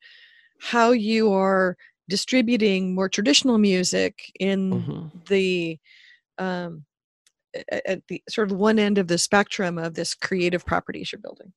how 0.59 0.91
you 0.91 1.31
are 1.33 1.77
distributing 2.09 2.95
more 2.95 3.09
traditional 3.09 3.57
music 3.57 4.31
in 4.39 4.71
mm-hmm. 4.71 5.07
the 5.27 5.79
um, 6.37 6.85
at 7.71 8.01
the 8.07 8.21
sort 8.29 8.51
of 8.51 8.57
one 8.57 8.79
end 8.79 8.97
of 8.97 9.07
the 9.07 9.17
spectrum 9.17 9.77
of 9.77 9.93
this 9.93 10.13
creative 10.13 10.65
properties 10.65 11.11
you're 11.11 11.19
building? 11.19 11.53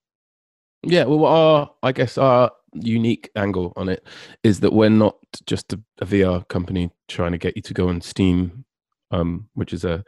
Yeah, 0.83 1.05
well, 1.05 1.25
our 1.25 1.71
I 1.83 1.93
guess 1.93 2.19
our 2.19 2.53
unique 2.75 3.31
angle 3.35 3.73
on 3.77 3.89
it 3.89 4.07
is 4.45 4.61
that 4.61 4.73
we're 4.73 4.91
not 4.91 5.17
just 5.47 5.73
a, 5.73 5.81
a 6.01 6.07
VR 6.07 6.47
company 6.49 6.91
trying 7.09 7.33
to 7.33 7.39
get 7.39 7.57
you 7.57 7.63
to 7.63 7.75
go 7.75 7.89
on 7.89 8.01
Steam, 8.01 8.65
um, 9.11 9.49
which 9.55 9.73
is 9.73 9.85
a 9.85 10.05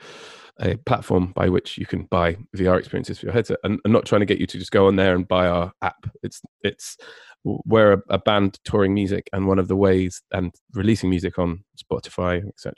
a 0.60 0.76
platform 0.76 1.32
by 1.34 1.48
which 1.48 1.78
you 1.78 1.86
can 1.86 2.04
buy 2.04 2.36
VR 2.56 2.78
experiences 2.78 3.18
for 3.18 3.26
your 3.26 3.32
headset, 3.32 3.58
And 3.64 3.80
I'm 3.84 3.92
not 3.92 4.06
trying 4.06 4.20
to 4.20 4.26
get 4.26 4.38
you 4.38 4.46
to 4.46 4.58
just 4.58 4.70
go 4.70 4.86
on 4.86 4.96
there 4.96 5.14
and 5.14 5.26
buy 5.26 5.46
our 5.46 5.72
app. 5.82 6.06
It's 6.22 6.40
it's 6.62 6.96
we're 7.44 7.94
a, 7.94 8.02
a, 8.10 8.18
band 8.18 8.58
touring 8.64 8.92
music, 8.92 9.30
and 9.32 9.46
one 9.46 9.58
of 9.58 9.68
the 9.68 9.76
ways 9.76 10.22
and 10.32 10.52
releasing 10.74 11.08
music 11.08 11.38
on 11.38 11.64
Spotify, 11.82 12.46
etc. 12.46 12.74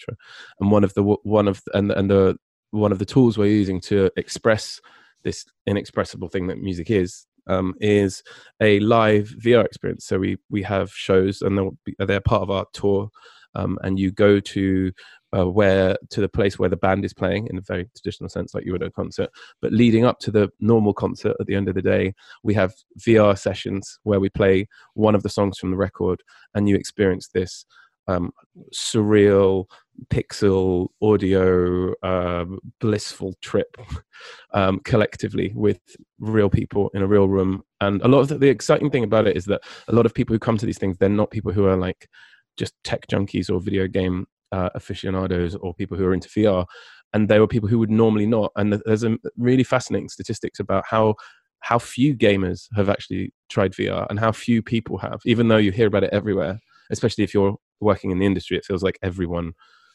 And 0.60 0.70
one 0.70 0.84
of 0.84 0.94
the 0.94 1.02
one 1.02 1.48
of 1.48 1.60
and 1.74 1.90
and 1.90 2.10
the 2.10 2.36
one 2.70 2.92
of 2.92 2.98
the 2.98 3.04
tools 3.04 3.36
we're 3.36 3.46
using 3.46 3.80
to 3.82 4.10
express 4.16 4.80
this 5.24 5.44
inexpressible 5.66 6.28
thing 6.28 6.46
that 6.46 6.58
music 6.58 6.90
is 6.90 7.26
um, 7.48 7.74
is 7.80 8.22
a 8.60 8.78
live 8.80 9.34
VR 9.42 9.64
experience. 9.64 10.06
So 10.06 10.18
we 10.18 10.38
we 10.50 10.62
have 10.62 10.92
shows, 10.92 11.42
and 11.42 11.58
they're, 11.58 12.06
they're 12.06 12.20
part 12.20 12.42
of 12.42 12.50
our 12.50 12.66
tour. 12.72 13.10
Um, 13.54 13.78
and 13.82 13.98
you 13.98 14.12
go 14.12 14.40
to 14.40 14.92
uh, 15.36 15.48
where 15.48 15.96
to 16.10 16.20
the 16.20 16.28
place 16.28 16.58
where 16.58 16.68
the 16.68 16.76
band 16.76 17.04
is 17.04 17.14
playing 17.14 17.46
in 17.48 17.58
a 17.58 17.62
very 17.62 17.88
traditional 17.96 18.28
sense, 18.28 18.54
like 18.54 18.64
you 18.64 18.72
would 18.72 18.82
at 18.82 18.88
a 18.88 18.92
concert. 18.92 19.30
But 19.60 19.72
leading 19.72 20.04
up 20.04 20.18
to 20.20 20.30
the 20.30 20.50
normal 20.60 20.94
concert, 20.94 21.36
at 21.40 21.46
the 21.46 21.54
end 21.54 21.68
of 21.68 21.74
the 21.74 21.82
day, 21.82 22.14
we 22.42 22.54
have 22.54 22.74
VR 23.00 23.38
sessions 23.38 23.98
where 24.02 24.20
we 24.20 24.28
play 24.28 24.68
one 24.94 25.14
of 25.14 25.22
the 25.22 25.28
songs 25.28 25.58
from 25.58 25.70
the 25.70 25.76
record, 25.76 26.22
and 26.54 26.68
you 26.68 26.76
experience 26.76 27.28
this 27.28 27.64
um, 28.08 28.32
surreal 28.72 29.66
pixel 30.12 30.88
audio 31.00 31.92
uh, 32.02 32.44
blissful 32.80 33.34
trip 33.40 33.76
um, 34.54 34.80
collectively 34.80 35.52
with 35.54 35.80
real 36.18 36.50
people 36.50 36.90
in 36.94 37.02
a 37.02 37.06
real 37.06 37.28
room 37.28 37.62
and 37.80 38.00
a 38.02 38.08
lot 38.08 38.20
of 38.20 38.28
the, 38.28 38.38
the, 38.38 38.48
exciting 38.48 38.90
thing 38.90 39.04
about 39.04 39.26
it 39.26 39.36
is 39.36 39.44
that 39.44 39.60
a 39.88 39.94
lot 39.94 40.06
of 40.06 40.14
people 40.14 40.34
who 40.34 40.40
come 40.40 40.58
to 40.58 40.66
these 40.66 40.78
things 40.78 40.96
they're 40.98 41.08
not 41.08 41.30
people 41.30 41.52
who 41.52 41.66
are 41.66 41.76
like 41.76 42.08
just 42.56 42.74
tech 42.82 43.06
junkies 43.06 43.50
or 43.50 43.60
video 43.60 43.86
game 43.86 44.26
uh, 44.52 44.70
aficionados 44.74 45.56
or 45.56 45.74
people 45.74 45.96
who 45.96 46.04
are 46.04 46.14
into 46.14 46.28
VR, 46.28 46.66
and 47.12 47.28
they 47.28 47.40
were 47.40 47.48
people 47.48 47.68
who 47.68 47.78
would 47.78 47.90
normally 47.90 48.26
not. 48.26 48.52
And 48.56 48.80
there's 48.84 49.04
a 49.04 49.16
really 49.36 49.64
fascinating 49.64 50.08
statistics 50.08 50.60
about 50.60 50.84
how 50.86 51.14
how 51.60 51.78
few 51.78 52.14
gamers 52.14 52.66
have 52.74 52.88
actually 52.88 53.32
tried 53.48 53.72
VR 53.72 54.06
and 54.10 54.18
how 54.18 54.32
few 54.32 54.62
people 54.62 54.98
have, 54.98 55.20
even 55.24 55.48
though 55.48 55.58
you 55.58 55.70
hear 55.70 55.86
about 55.86 56.04
it 56.04 56.12
everywhere. 56.12 56.58
Especially 56.90 57.24
if 57.24 57.32
you're 57.32 57.56
working 57.80 58.10
in 58.10 58.18
the 58.18 58.26
industry, 58.26 58.56
it 58.56 58.64
feels 58.64 58.82
like 58.82 58.98
everyone 59.02 59.52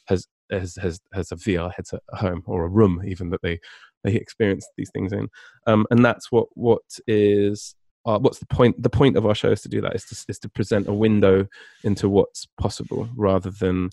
has 0.08 0.28
has 0.52 0.76
has, 0.82 1.00
has 1.14 1.32
a 1.32 1.36
VR 1.36 1.72
headset 1.76 2.02
at 2.14 2.20
home 2.20 2.44
or 2.46 2.66
a 2.66 2.70
room 2.70 3.02
even 3.06 3.30
that 3.30 3.42
they 3.42 3.60
they 4.04 4.16
experience 4.16 4.68
these 4.78 4.90
things 4.92 5.12
in. 5.14 5.28
Um, 5.66 5.86
and 5.92 6.04
that's 6.04 6.32
what 6.32 6.48
what 6.54 6.82
is 7.08 7.76
uh, 8.06 8.18
what's 8.20 8.40
the 8.40 8.46
point 8.46 8.82
the 8.82 8.90
point 8.90 9.18
of 9.18 9.26
our 9.26 9.36
show 9.36 9.52
is 9.52 9.62
to 9.62 9.70
do 9.70 9.82
that 9.82 9.96
is 9.96 10.06
to, 10.06 10.26
is 10.30 10.40
to 10.40 10.50
present 10.50 10.88
a 10.88 10.94
window 10.94 11.46
into 11.84 12.08
what's 12.08 12.48
possible 12.60 13.10
rather 13.16 13.52
than 13.52 13.90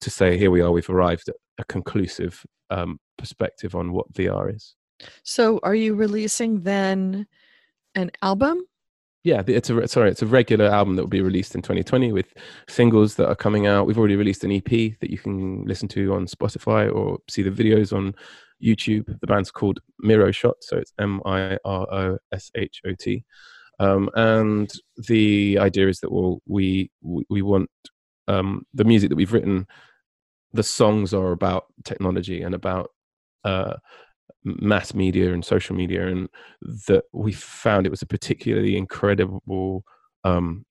to 0.00 0.10
say 0.10 0.36
here 0.38 0.50
we 0.50 0.60
are 0.60 0.70
we've 0.70 0.90
arrived 0.90 1.28
at 1.28 1.36
a 1.58 1.64
conclusive 1.64 2.44
um, 2.70 2.98
perspective 3.18 3.74
on 3.74 3.92
what 3.92 4.12
vr 4.12 4.54
is. 4.54 4.74
So 5.22 5.60
are 5.62 5.74
you 5.74 5.94
releasing 5.94 6.62
then 6.62 7.26
an 7.94 8.10
album? 8.22 8.66
Yeah 9.24 9.42
it's 9.46 9.70
a 9.70 9.88
sorry 9.88 10.10
it's 10.10 10.22
a 10.22 10.26
regular 10.26 10.66
album 10.66 10.96
that 10.96 11.02
will 11.02 11.08
be 11.08 11.22
released 11.22 11.54
in 11.54 11.62
2020 11.62 12.12
with 12.12 12.34
singles 12.68 13.14
that 13.16 13.28
are 13.28 13.34
coming 13.34 13.66
out. 13.66 13.86
We've 13.86 13.98
already 13.98 14.16
released 14.16 14.44
an 14.44 14.52
ep 14.52 14.68
that 14.68 15.10
you 15.10 15.18
can 15.18 15.64
listen 15.64 15.88
to 15.88 16.14
on 16.14 16.26
spotify 16.26 16.94
or 16.94 17.18
see 17.28 17.42
the 17.42 17.50
videos 17.50 17.92
on 17.92 18.14
youtube. 18.62 19.06
The 19.20 19.26
band's 19.26 19.50
called 19.50 19.80
miro 20.00 20.30
shot 20.30 20.56
so 20.60 20.76
it's 20.76 20.92
m-i-r-o-s-h-o-t 20.98 21.64
um, 23.78 24.08
and 24.14 24.72
the 25.08 25.58
idea 25.60 25.88
is 25.88 26.00
that 26.00 26.10
we'll, 26.10 26.40
we 26.46 26.90
we 27.02 27.42
want 27.42 27.70
um, 28.28 28.66
the 28.74 28.84
music 28.84 29.10
that 29.10 29.16
we've 29.16 29.32
written, 29.32 29.66
the 30.52 30.62
songs 30.62 31.12
are 31.12 31.32
about 31.32 31.66
technology 31.84 32.42
and 32.42 32.54
about 32.54 32.90
uh, 33.44 33.76
mass 34.44 34.94
media 34.94 35.32
and 35.32 35.44
social 35.44 35.76
media, 35.76 36.06
and 36.06 36.28
that 36.88 37.04
we 37.12 37.32
found 37.32 37.86
it 37.86 37.90
was 37.90 38.02
a 38.02 38.06
particularly 38.06 38.76
incredible 38.76 39.84
um, 40.24 40.64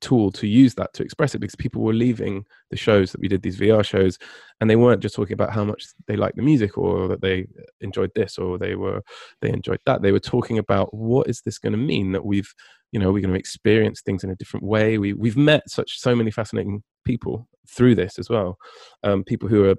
tool 0.00 0.32
to 0.32 0.46
use 0.46 0.74
that 0.74 0.92
to 0.94 1.02
express 1.02 1.34
it 1.34 1.38
because 1.38 1.54
people 1.54 1.82
were 1.82 1.92
leaving 1.92 2.44
the 2.70 2.76
shows 2.76 3.12
that 3.12 3.20
we 3.20 3.28
did 3.28 3.42
these 3.42 3.58
VR 3.58 3.84
shows 3.84 4.18
and 4.60 4.68
they 4.68 4.76
weren't 4.76 5.02
just 5.02 5.14
talking 5.14 5.34
about 5.34 5.52
how 5.52 5.64
much 5.64 5.86
they 6.06 6.16
liked 6.16 6.36
the 6.36 6.42
music 6.42 6.76
or 6.76 7.08
that 7.08 7.20
they 7.20 7.46
enjoyed 7.80 8.10
this 8.14 8.36
or 8.38 8.58
they 8.58 8.74
were 8.74 9.02
they 9.40 9.50
enjoyed 9.50 9.80
that. 9.86 10.02
They 10.02 10.12
were 10.12 10.20
talking 10.20 10.58
about 10.58 10.92
what 10.92 11.28
is 11.28 11.40
this 11.42 11.58
going 11.58 11.72
to 11.72 11.78
mean 11.78 12.12
that 12.12 12.24
we've 12.24 12.52
you 12.94 13.00
know 13.00 13.10
we're 13.10 13.20
going 13.20 13.34
to 13.34 13.38
experience 13.38 14.02
things 14.02 14.22
in 14.22 14.30
a 14.30 14.36
different 14.36 14.64
way. 14.64 14.98
We 14.98 15.12
we've 15.14 15.36
met 15.36 15.68
such 15.68 15.98
so 15.98 16.14
many 16.14 16.30
fascinating 16.30 16.84
people 17.04 17.48
through 17.68 17.96
this 17.96 18.20
as 18.20 18.30
well. 18.30 18.56
Um, 19.02 19.24
people 19.24 19.48
who 19.48 19.68
are 19.68 19.76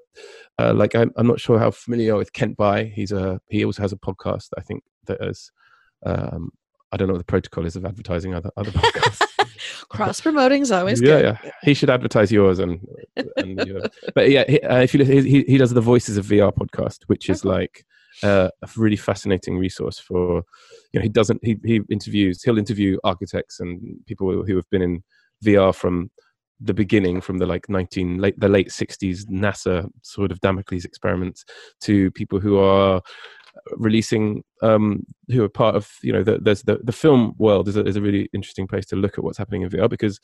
uh, 0.60 0.73
like 0.73 0.95
I'm, 0.95 1.12
I'm 1.15 1.25
not 1.25 1.39
sure 1.39 1.58
how 1.58 1.71
familiar 1.71 2.17
with 2.17 2.34
Kent 2.34 2.58
Bye 2.58 2.91
he's 2.93 3.13
a 3.13 3.39
he 3.47 3.63
also 3.63 3.82
has 3.82 3.93
a 3.93 3.97
podcast 3.97 4.49
I 4.58 4.62
think 4.62 4.84
that 5.06 5.23
is 5.23 5.49
um, 6.06 6.51
I 6.91 6.97
don't 6.97 7.08
know 7.08 7.13
what 7.13 7.19
the 7.19 7.32
protocol 7.32 7.65
is 7.65 7.78
of 7.78 7.86
advertising 7.86 8.34
other 8.34 8.51
other 8.58 8.71
podcasts. 8.71 9.25
Cross 9.89 10.19
promoting 10.19 10.62
is 10.63 10.71
always 10.73 11.01
yeah, 11.01 11.08
good. 11.08 11.39
Yeah, 11.41 11.51
he 11.63 11.73
should 11.73 11.89
advertise 11.89 12.34
yours 12.34 12.60
and, 12.60 12.86
and 13.38 13.89
but 14.13 14.30
yeah, 14.30 14.43
he, 14.45 14.60
uh, 14.60 14.82
if 14.82 14.93
you 14.93 15.06
he, 15.06 15.43
he 15.43 15.58
does 15.58 15.71
the 15.71 15.80
Voices 15.80 16.17
of 16.17 16.25
VR 16.25 16.54
podcast, 16.54 17.04
which 17.08 17.30
is 17.30 17.45
like 17.45 17.86
uh, 18.23 18.49
a 18.62 18.69
really 18.75 18.95
fascinating 18.95 19.58
resource 19.58 19.99
for 19.99 20.43
you 20.91 20.99
know 20.99 21.01
he 21.01 21.10
doesn't 21.10 21.39
he 21.43 21.58
he 21.65 21.82
interviews 21.89 22.41
he'll 22.43 22.58
interview 22.58 22.97
architects 23.04 23.60
and 23.60 23.82
people 24.06 24.43
who 24.43 24.56
have 24.56 24.69
been 24.69 24.82
in 24.82 25.04
VR 25.43 25.73
from 25.73 26.10
the 26.62 26.73
beginning 26.73 27.19
from 27.19 27.38
the 27.38 27.45
like 27.45 27.67
19 27.67 28.17
late 28.17 28.39
the 28.39 28.47
late 28.47 28.69
60s 28.69 29.25
nasa 29.25 29.89
Sword 30.01 30.32
of 30.32 30.39
Damocles 30.39 30.86
experiments 30.86 31.43
to 31.82 32.12
people 32.12 32.39
who 32.39 32.58
are 32.58 33.01
releasing 33.73 34.43
um, 34.62 35.04
who 35.30 35.43
are 35.43 35.49
part 35.49 35.75
of 35.75 35.91
you 36.01 36.13
know 36.13 36.23
the, 36.23 36.39
there's 36.39 36.63
the 36.63 36.80
the 36.84 36.91
film 36.91 37.34
world 37.38 37.67
is 37.67 37.75
a, 37.75 37.86
is 37.86 37.95
a 37.95 38.01
really 38.01 38.30
interesting 38.34 38.67
place 38.67 38.86
to 38.88 38.95
look 38.95 39.17
at 39.17 39.23
what's 39.23 39.38
happening 39.38 39.62
in 39.63 39.69
VR 39.69 39.89
because 39.89 40.19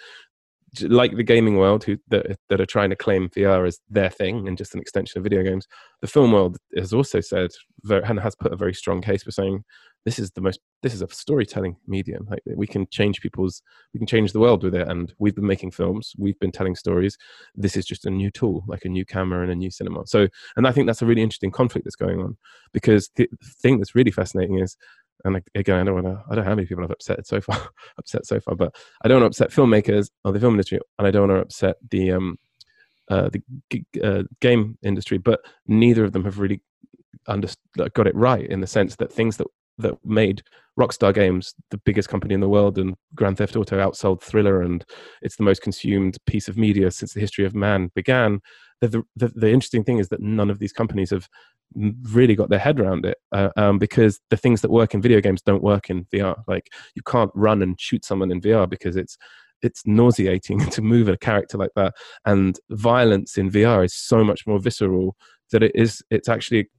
like 0.81 1.15
the 1.15 1.23
gaming 1.23 1.57
world 1.57 1.83
who 1.83 1.97
that, 2.09 2.37
that 2.49 2.61
are 2.61 2.65
trying 2.65 2.89
to 2.89 2.95
claim 2.95 3.29
VR 3.29 3.67
as 3.67 3.79
their 3.89 4.09
thing 4.09 4.47
and 4.47 4.57
just 4.57 4.73
an 4.73 4.79
extension 4.79 5.17
of 5.19 5.23
video 5.23 5.43
games, 5.43 5.67
the 6.01 6.07
film 6.07 6.31
world 6.31 6.57
has 6.77 6.93
also 6.93 7.19
said 7.19 7.51
and 7.89 8.19
has 8.19 8.35
put 8.35 8.53
a 8.53 8.57
very 8.57 8.73
strong 8.73 9.01
case 9.01 9.23
for 9.23 9.31
saying 9.31 9.63
this 10.05 10.17
is 10.17 10.31
the 10.31 10.41
most 10.41 10.59
this 10.81 10.93
is 10.95 11.01
a 11.01 11.07
storytelling 11.09 11.75
medium. 11.87 12.25
Like 12.29 12.41
we 12.45 12.65
can 12.65 12.87
change 12.89 13.21
people's 13.21 13.61
we 13.93 13.99
can 13.99 14.07
change 14.07 14.31
the 14.31 14.39
world 14.39 14.63
with 14.63 14.73
it 14.73 14.87
and 14.87 15.13
we've 15.19 15.35
been 15.35 15.45
making 15.45 15.71
films 15.71 16.13
we've 16.17 16.39
been 16.39 16.51
telling 16.51 16.75
stories. 16.75 17.17
This 17.55 17.75
is 17.75 17.85
just 17.85 18.05
a 18.05 18.09
new 18.09 18.31
tool 18.31 18.63
like 18.67 18.85
a 18.85 18.89
new 18.89 19.05
camera 19.05 19.43
and 19.43 19.51
a 19.51 19.55
new 19.55 19.71
cinema. 19.71 20.07
So 20.07 20.27
and 20.55 20.67
i 20.67 20.71
think 20.71 20.87
that's 20.87 21.01
a 21.01 21.05
really 21.05 21.21
interesting 21.21 21.51
conflict 21.51 21.85
that's 21.85 21.95
going 21.95 22.19
on 22.19 22.37
because 22.73 23.09
the 23.15 23.27
thing 23.61 23.77
that's 23.77 23.95
really 23.95 24.11
fascinating 24.11 24.59
is 24.59 24.77
and 25.23 25.41
again, 25.55 25.79
I 25.79 25.83
don't 25.83 26.03
want 26.03 26.07
to. 26.07 26.23
I 26.29 26.35
don't 26.35 26.43
know 26.43 26.49
how 26.49 26.55
many 26.55 26.67
people 26.67 26.83
I've 26.83 26.91
upset 26.91 27.25
so 27.27 27.41
far, 27.41 27.69
upset 27.97 28.25
so 28.25 28.39
far, 28.39 28.55
but 28.55 28.75
I 29.03 29.07
don't 29.07 29.21
want 29.21 29.33
to 29.33 29.45
upset 29.45 29.55
filmmakers 29.55 30.09
or 30.23 30.31
the 30.31 30.39
film 30.39 30.53
industry, 30.53 30.79
and 30.97 31.07
I 31.07 31.11
don't 31.11 31.27
want 31.27 31.39
to 31.39 31.45
upset 31.45 31.75
the 31.89 32.11
um, 32.11 32.37
uh, 33.09 33.29
the 33.29 33.41
g- 33.71 33.85
uh, 34.03 34.23
game 34.39 34.77
industry. 34.83 35.17
But 35.17 35.41
neither 35.67 36.03
of 36.03 36.11
them 36.11 36.23
have 36.25 36.39
really 36.39 36.61
under, 37.27 37.47
got 37.93 38.07
it 38.07 38.15
right 38.15 38.45
in 38.45 38.61
the 38.61 38.67
sense 38.67 38.95
that 38.97 39.11
things 39.11 39.37
that 39.37 39.47
that 39.77 39.95
made 40.05 40.43
Rockstar 40.79 41.13
Games 41.13 41.53
the 41.69 41.77
biggest 41.79 42.09
company 42.09 42.33
in 42.33 42.39
the 42.39 42.49
world, 42.49 42.77
and 42.77 42.95
Grand 43.15 43.37
Theft 43.37 43.55
Auto 43.55 43.77
outsold 43.77 44.21
Thriller, 44.21 44.61
and 44.61 44.85
it's 45.21 45.35
the 45.35 45.43
most 45.43 45.61
consumed 45.61 46.17
piece 46.25 46.47
of 46.47 46.57
media 46.57 46.91
since 46.91 47.13
the 47.13 47.19
history 47.19 47.45
of 47.45 47.55
man 47.55 47.89
began. 47.95 48.39
The, 48.79 49.03
the, 49.15 49.27
the, 49.35 49.51
interesting 49.51 49.83
thing 49.83 49.99
is 49.99 50.09
that 50.09 50.21
none 50.21 50.49
of 50.49 50.57
these 50.57 50.73
companies 50.73 51.11
have 51.11 51.29
really 51.75 52.35
got 52.35 52.49
their 52.49 52.59
head 52.59 52.79
around 52.79 53.05
it 53.05 53.17
uh, 53.31 53.49
um, 53.55 53.77
because 53.77 54.19
the 54.29 54.37
things 54.37 54.61
that 54.61 54.71
work 54.71 54.93
in 54.93 55.01
video 55.01 55.21
games 55.21 55.41
don't 55.41 55.63
work 55.63 55.89
in 55.89 56.05
VR. 56.05 56.41
Like 56.47 56.69
you 56.95 57.01
can't 57.03 57.31
run 57.35 57.61
and 57.61 57.79
shoot 57.79 58.03
someone 58.03 58.31
in 58.31 58.41
VR 58.41 58.69
because 58.69 58.95
it's 58.95 59.17
it's 59.61 59.85
nauseating 59.85 60.59
to 60.71 60.81
move 60.81 61.07
a 61.07 61.17
character 61.17 61.57
like 61.57 61.71
that, 61.75 61.93
and 62.25 62.59
violence 62.69 63.37
in 63.37 63.51
VR 63.51 63.85
is 63.85 63.93
so 63.93 64.23
much 64.23 64.47
more 64.47 64.59
visceral 64.59 65.15
that 65.51 65.63
it 65.63 65.71
is 65.75 66.01
it's 66.09 66.29
actually 66.29 66.69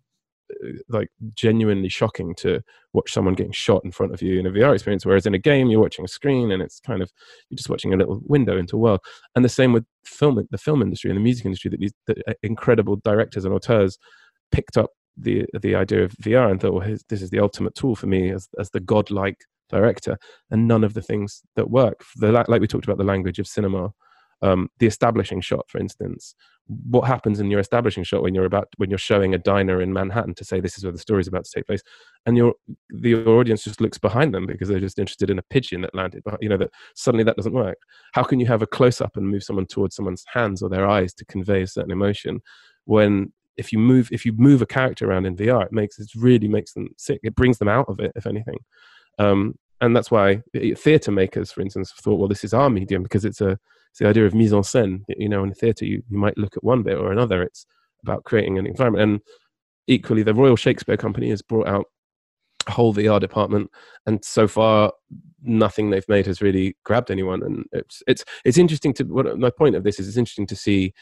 like 0.88 1.08
genuinely 1.34 1.88
shocking 1.88 2.34
to 2.36 2.62
watch 2.92 3.12
someone 3.12 3.34
getting 3.34 3.52
shot 3.52 3.84
in 3.84 3.90
front 3.90 4.12
of 4.12 4.22
you 4.22 4.38
in 4.38 4.46
a 4.46 4.50
VR 4.50 4.74
experience. 4.74 5.06
Whereas 5.06 5.26
in 5.26 5.34
a 5.34 5.38
game, 5.38 5.68
you're 5.68 5.80
watching 5.80 6.04
a 6.04 6.08
screen 6.08 6.50
and 6.50 6.62
it's 6.62 6.80
kind 6.80 7.02
of 7.02 7.12
you're 7.48 7.56
just 7.56 7.70
watching 7.70 7.92
a 7.92 7.96
little 7.96 8.20
window 8.24 8.58
into 8.58 8.76
a 8.76 8.78
world. 8.78 9.00
And 9.34 9.44
the 9.44 9.48
same 9.48 9.72
with 9.72 9.84
film, 10.04 10.46
the 10.50 10.58
film 10.58 10.82
industry 10.82 11.10
and 11.10 11.16
the 11.16 11.22
music 11.22 11.46
industry. 11.46 11.70
That 11.70 11.80
these 11.80 11.92
the 12.06 12.16
uh, 12.28 12.34
incredible 12.42 12.96
directors 12.96 13.44
and 13.44 13.54
auteurs 13.54 13.98
picked 14.50 14.76
up 14.76 14.90
the 15.16 15.46
the 15.60 15.74
idea 15.74 16.04
of 16.04 16.12
VR 16.22 16.50
and 16.50 16.60
thought, 16.60 16.74
well, 16.74 16.96
this 17.08 17.22
is 17.22 17.30
the 17.30 17.40
ultimate 17.40 17.74
tool 17.74 17.96
for 17.96 18.06
me 18.06 18.30
as 18.30 18.48
as 18.58 18.70
the 18.70 18.80
godlike 18.80 19.38
director. 19.72 20.18
And 20.50 20.68
none 20.68 20.84
of 20.84 20.94
the 20.94 21.02
things 21.02 21.42
that 21.56 21.70
work, 21.70 22.04
the, 22.16 22.30
like 22.30 22.60
we 22.60 22.66
talked 22.68 22.84
about, 22.84 22.98
the 22.98 23.04
language 23.04 23.38
of 23.38 23.48
cinema. 23.48 23.92
Um, 24.42 24.68
the 24.78 24.86
establishing 24.86 25.40
shot, 25.40 25.66
for 25.68 25.78
instance, 25.78 26.34
what 26.66 27.06
happens 27.06 27.38
in 27.40 27.50
your 27.50 27.60
establishing 27.60 28.02
shot 28.02 28.22
when 28.22 28.34
you're 28.34 28.44
about 28.44 28.68
when 28.76 28.90
you're 28.90 28.98
showing 28.98 29.34
a 29.34 29.38
diner 29.38 29.80
in 29.80 29.92
Manhattan 29.92 30.34
to 30.34 30.44
say 30.44 30.60
this 30.60 30.76
is 30.76 30.84
where 30.84 30.92
the 30.92 30.98
story 30.98 31.20
is 31.20 31.28
about 31.28 31.44
to 31.44 31.50
take 31.54 31.66
place, 31.66 31.82
and 32.26 32.36
your 32.36 32.54
the 32.90 33.14
audience 33.24 33.64
just 33.64 33.80
looks 33.80 33.98
behind 33.98 34.34
them 34.34 34.46
because 34.46 34.68
they're 34.68 34.80
just 34.80 34.98
interested 34.98 35.30
in 35.30 35.38
a 35.38 35.44
pigeon 35.50 35.80
that 35.82 35.94
landed. 35.94 36.22
But 36.24 36.42
you 36.42 36.48
know 36.48 36.56
that 36.56 36.70
suddenly 36.94 37.24
that 37.24 37.36
doesn't 37.36 37.52
work. 37.52 37.78
How 38.14 38.22
can 38.22 38.40
you 38.40 38.46
have 38.46 38.62
a 38.62 38.66
close 38.66 39.00
up 39.00 39.16
and 39.16 39.28
move 39.28 39.44
someone 39.44 39.66
towards 39.66 39.96
someone's 39.96 40.24
hands 40.32 40.62
or 40.62 40.68
their 40.68 40.88
eyes 40.88 41.14
to 41.14 41.24
convey 41.24 41.62
a 41.62 41.66
certain 41.66 41.92
emotion 41.92 42.40
when 42.84 43.32
if 43.56 43.72
you 43.72 43.78
move 43.78 44.08
if 44.12 44.24
you 44.24 44.32
move 44.36 44.62
a 44.62 44.66
character 44.66 45.08
around 45.08 45.26
in 45.26 45.36
VR, 45.36 45.66
it 45.66 45.72
makes 45.72 45.98
it 45.98 46.10
really 46.16 46.48
makes 46.48 46.72
them 46.72 46.88
sick. 46.96 47.20
It 47.22 47.34
brings 47.34 47.58
them 47.58 47.68
out 47.68 47.88
of 47.88 48.00
it, 48.00 48.12
if 48.16 48.26
anything. 48.26 48.58
Um, 49.18 49.54
and 49.82 49.96
that's 49.96 50.12
why 50.12 50.40
theatre 50.76 51.10
makers, 51.10 51.50
for 51.50 51.60
instance, 51.60 51.92
thought, 51.92 52.14
well, 52.14 52.28
this 52.28 52.44
is 52.44 52.54
our 52.54 52.70
medium 52.70 53.02
because 53.02 53.24
it's 53.24 53.40
a 53.40 53.58
it's 53.90 53.98
the 53.98 54.06
idea 54.06 54.24
of 54.24 54.32
mise 54.32 54.52
en 54.52 54.62
scène. 54.62 55.02
You 55.08 55.28
know, 55.28 55.42
in 55.42 55.52
theatre, 55.52 55.84
you, 55.84 56.02
you 56.08 56.16
might 56.16 56.38
look 56.38 56.56
at 56.56 56.64
one 56.64 56.82
bit 56.82 56.96
or 56.96 57.12
another. 57.12 57.42
It's 57.42 57.66
about 58.02 58.24
creating 58.24 58.58
an 58.58 58.66
environment. 58.66 59.02
And 59.02 59.20
equally, 59.88 60.22
the 60.22 60.34
Royal 60.34 60.56
Shakespeare 60.56 60.96
Company 60.96 61.28
has 61.30 61.42
brought 61.42 61.66
out 61.66 61.86
a 62.68 62.70
whole 62.70 62.94
VR 62.94 63.20
department, 63.20 63.70
and 64.06 64.24
so 64.24 64.46
far, 64.46 64.92
nothing 65.42 65.90
they've 65.90 66.08
made 66.08 66.26
has 66.26 66.40
really 66.40 66.76
grabbed 66.84 67.10
anyone. 67.10 67.42
And 67.42 67.64
it's 67.72 68.04
it's 68.06 68.24
it's 68.44 68.58
interesting 68.58 68.94
to. 68.94 69.04
What 69.04 69.36
my 69.36 69.50
point 69.50 69.74
of 69.74 69.82
this 69.82 69.98
is, 69.98 70.06
it's 70.06 70.16
interesting 70.16 70.46
to 70.46 70.56
see 70.56 70.94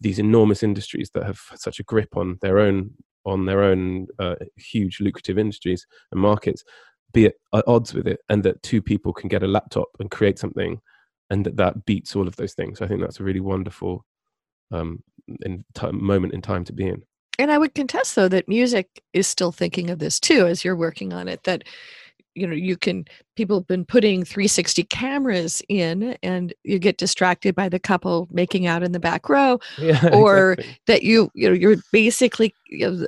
these 0.00 0.18
enormous 0.18 0.62
industries 0.62 1.10
that 1.14 1.24
have 1.24 1.40
such 1.56 1.80
a 1.80 1.84
grip 1.84 2.14
on 2.14 2.38
their 2.42 2.58
own 2.58 2.90
on 3.24 3.46
their 3.46 3.62
own 3.62 4.06
uh, 4.18 4.36
huge 4.56 5.00
lucrative 5.00 5.38
industries 5.38 5.86
and 6.12 6.20
markets 6.20 6.62
be 7.12 7.26
at 7.26 7.34
odds 7.66 7.94
with 7.94 8.06
it 8.06 8.20
and 8.28 8.42
that 8.42 8.62
two 8.62 8.82
people 8.82 9.12
can 9.12 9.28
get 9.28 9.42
a 9.42 9.48
laptop 9.48 9.88
and 9.98 10.10
create 10.10 10.38
something 10.38 10.80
and 11.30 11.44
that 11.44 11.56
that 11.56 11.84
beats 11.84 12.16
all 12.16 12.28
of 12.28 12.36
those 12.36 12.54
things. 12.54 12.80
I 12.80 12.86
think 12.86 13.00
that's 13.00 13.20
a 13.20 13.24
really 13.24 13.40
wonderful 13.40 14.04
um, 14.70 15.02
in 15.42 15.64
t- 15.74 15.90
moment 15.92 16.34
in 16.34 16.42
time 16.42 16.64
to 16.64 16.72
be 16.72 16.86
in. 16.86 17.02
And 17.38 17.52
I 17.52 17.58
would 17.58 17.74
contest, 17.74 18.16
though, 18.16 18.28
that 18.28 18.48
music 18.48 19.02
is 19.12 19.26
still 19.26 19.52
thinking 19.52 19.90
of 19.90 20.00
this 20.00 20.18
too 20.18 20.46
as 20.46 20.64
you're 20.64 20.76
working 20.76 21.12
on 21.12 21.28
it. 21.28 21.44
That 21.44 21.64
you 22.34 22.46
know 22.46 22.54
you 22.54 22.76
can 22.76 23.04
people 23.36 23.58
have 23.58 23.66
been 23.66 23.84
putting 23.84 24.24
360 24.24 24.84
cameras 24.84 25.62
in 25.68 26.16
and 26.22 26.52
you 26.62 26.78
get 26.78 26.96
distracted 26.96 27.54
by 27.54 27.68
the 27.68 27.78
couple 27.78 28.28
making 28.30 28.66
out 28.66 28.82
in 28.82 28.92
the 28.92 29.00
back 29.00 29.28
row 29.28 29.58
yeah, 29.78 30.08
or 30.12 30.52
exactly. 30.52 30.78
that 30.86 31.02
you 31.02 31.30
you 31.34 31.48
know 31.48 31.54
you're 31.54 31.76
basically 31.92 32.54
you 32.68 32.90
know, 32.90 33.06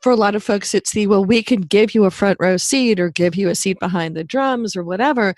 for 0.00 0.10
a 0.10 0.16
lot 0.16 0.34
of 0.34 0.42
folks 0.42 0.74
it's 0.74 0.92
the 0.92 1.06
well 1.06 1.24
we 1.24 1.42
can 1.42 1.60
give 1.60 1.94
you 1.94 2.04
a 2.04 2.10
front 2.10 2.38
row 2.40 2.56
seat 2.56 2.98
or 2.98 3.10
give 3.10 3.34
you 3.34 3.48
a 3.48 3.54
seat 3.54 3.78
behind 3.80 4.16
the 4.16 4.24
drums 4.24 4.76
or 4.76 4.84
whatever 4.84 5.34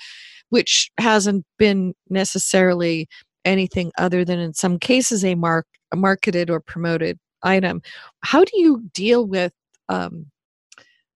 which 0.50 0.90
hasn't 0.98 1.44
been 1.58 1.94
necessarily 2.10 3.08
anything 3.44 3.90
other 3.98 4.24
than 4.24 4.38
in 4.38 4.54
some 4.54 4.78
cases 4.78 5.24
a 5.24 5.34
mark 5.34 5.66
a 5.92 5.96
marketed 5.96 6.50
or 6.50 6.60
promoted 6.60 7.18
item. 7.44 7.82
How 8.22 8.44
do 8.44 8.52
you 8.54 8.82
deal 8.92 9.26
with 9.26 9.52
um, 9.88 10.26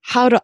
how 0.03 0.29
to 0.29 0.40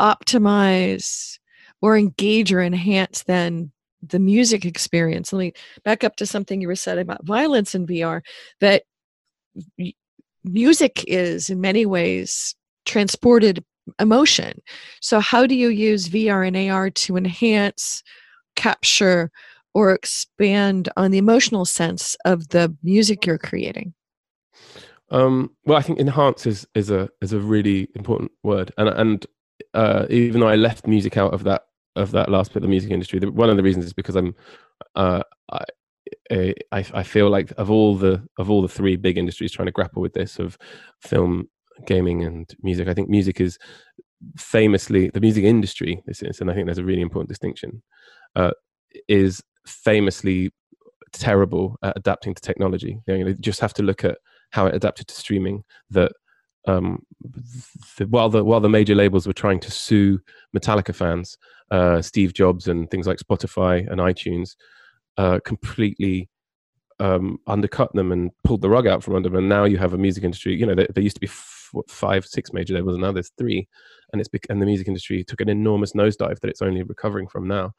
optimize 0.00 1.38
or 1.82 1.96
engage 1.96 2.52
or 2.52 2.62
enhance 2.62 3.24
then 3.24 3.72
the 4.02 4.18
music 4.18 4.64
experience? 4.64 5.32
Let 5.32 5.40
me 5.40 5.52
back 5.84 6.04
up 6.04 6.16
to 6.16 6.26
something 6.26 6.60
you 6.60 6.68
were 6.68 6.76
saying 6.76 6.98
about 6.98 7.24
violence 7.24 7.74
in 7.74 7.86
vr 7.86 8.20
that 8.60 8.84
music 10.46 11.04
is 11.06 11.50
in 11.50 11.60
many 11.60 11.86
ways 11.86 12.54
transported 12.84 13.64
emotion. 13.98 14.60
So, 15.00 15.20
how 15.20 15.46
do 15.46 15.54
you 15.54 15.68
use 15.68 16.08
VR 16.08 16.46
and 16.46 16.56
AR 16.70 16.90
to 16.90 17.16
enhance, 17.16 18.02
capture, 18.54 19.30
or 19.74 19.92
expand 19.92 20.88
on 20.96 21.10
the 21.10 21.18
emotional 21.18 21.64
sense 21.64 22.16
of 22.24 22.48
the 22.48 22.74
music 22.82 23.26
you're 23.26 23.38
creating? 23.38 23.92
Um, 25.10 25.50
well, 25.64 25.78
I 25.78 25.82
think 25.82 26.00
enhance 26.00 26.46
is, 26.46 26.66
is 26.74 26.90
a 26.90 27.08
is 27.20 27.32
a 27.32 27.38
really 27.38 27.88
important 27.94 28.32
word, 28.42 28.72
and 28.78 28.88
and 28.88 29.26
uh, 29.74 30.06
even 30.10 30.40
though 30.40 30.48
I 30.48 30.56
left 30.56 30.86
music 30.86 31.16
out 31.16 31.34
of 31.34 31.44
that 31.44 31.62
of 31.94 32.10
that 32.12 32.30
last 32.30 32.52
bit 32.52 32.58
of 32.58 32.62
the 32.62 32.68
music 32.68 32.90
industry, 32.90 33.20
one 33.20 33.50
of 33.50 33.56
the 33.56 33.62
reasons 33.62 33.84
is 33.84 33.92
because 33.92 34.16
I'm 34.16 34.34
uh, 34.94 35.22
I, 35.52 35.64
I, 36.30 36.54
I 36.72 37.02
feel 37.02 37.30
like 37.30 37.52
of 37.56 37.70
all 37.70 37.96
the 37.96 38.22
of 38.38 38.50
all 38.50 38.62
the 38.62 38.68
three 38.68 38.96
big 38.96 39.18
industries 39.18 39.52
trying 39.52 39.66
to 39.66 39.72
grapple 39.72 40.02
with 40.02 40.14
this 40.14 40.38
of 40.38 40.58
film, 41.00 41.48
gaming, 41.86 42.24
and 42.24 42.52
music, 42.62 42.88
I 42.88 42.94
think 42.94 43.08
music 43.08 43.40
is 43.40 43.58
famously 44.36 45.10
the 45.10 45.20
music 45.20 45.44
industry. 45.44 46.02
This 46.06 46.22
is, 46.22 46.40
and 46.40 46.50
I 46.50 46.54
think 46.54 46.66
there's 46.66 46.78
a 46.78 46.84
really 46.84 47.02
important 47.02 47.28
distinction. 47.28 47.82
Uh, 48.34 48.50
is 49.08 49.42
famously 49.66 50.50
terrible 51.12 51.76
at 51.82 51.96
adapting 51.96 52.34
to 52.34 52.42
technology. 52.42 52.98
You, 53.06 53.18
know, 53.18 53.26
you 53.28 53.34
just 53.34 53.60
have 53.60 53.74
to 53.74 53.82
look 53.82 54.04
at 54.04 54.18
how 54.50 54.66
it 54.66 54.74
adapted 54.74 55.08
to 55.08 55.14
streaming. 55.14 55.64
That 55.90 56.12
um, 56.66 57.02
the, 57.98 58.06
while 58.08 58.28
the 58.28 58.44
while 58.44 58.60
the 58.60 58.68
major 58.68 58.94
labels 58.94 59.26
were 59.26 59.32
trying 59.32 59.60
to 59.60 59.70
sue 59.70 60.18
Metallica 60.56 60.94
fans, 60.94 61.36
uh, 61.70 62.02
Steve 62.02 62.34
Jobs 62.34 62.68
and 62.68 62.90
things 62.90 63.06
like 63.06 63.18
Spotify 63.18 63.90
and 63.90 64.00
iTunes 64.00 64.56
uh, 65.16 65.40
completely 65.44 66.28
um, 66.98 67.38
undercut 67.46 67.92
them 67.92 68.12
and 68.12 68.30
pulled 68.44 68.62
the 68.62 68.70
rug 68.70 68.86
out 68.86 69.02
from 69.02 69.14
under 69.14 69.28
them. 69.28 69.38
And 69.38 69.48
now 69.48 69.64
you 69.64 69.78
have 69.78 69.92
a 69.92 69.98
music 69.98 70.24
industry. 70.24 70.54
You 70.54 70.66
know, 70.66 70.74
there, 70.74 70.88
there 70.94 71.04
used 71.04 71.16
to 71.16 71.20
be 71.20 71.26
f- 71.26 71.72
five, 71.88 72.24
six 72.24 72.52
major 72.52 72.74
labels, 72.74 72.94
and 72.94 73.02
now 73.02 73.12
there's 73.12 73.32
three. 73.38 73.68
And 74.12 74.20
it's 74.20 74.28
bec- 74.28 74.46
and 74.48 74.60
the 74.60 74.66
music 74.66 74.88
industry 74.88 75.24
took 75.24 75.40
an 75.40 75.48
enormous 75.48 75.92
nosedive 75.92 76.40
that 76.40 76.50
it's 76.50 76.62
only 76.62 76.82
recovering 76.82 77.28
from 77.28 77.46
now. 77.46 77.72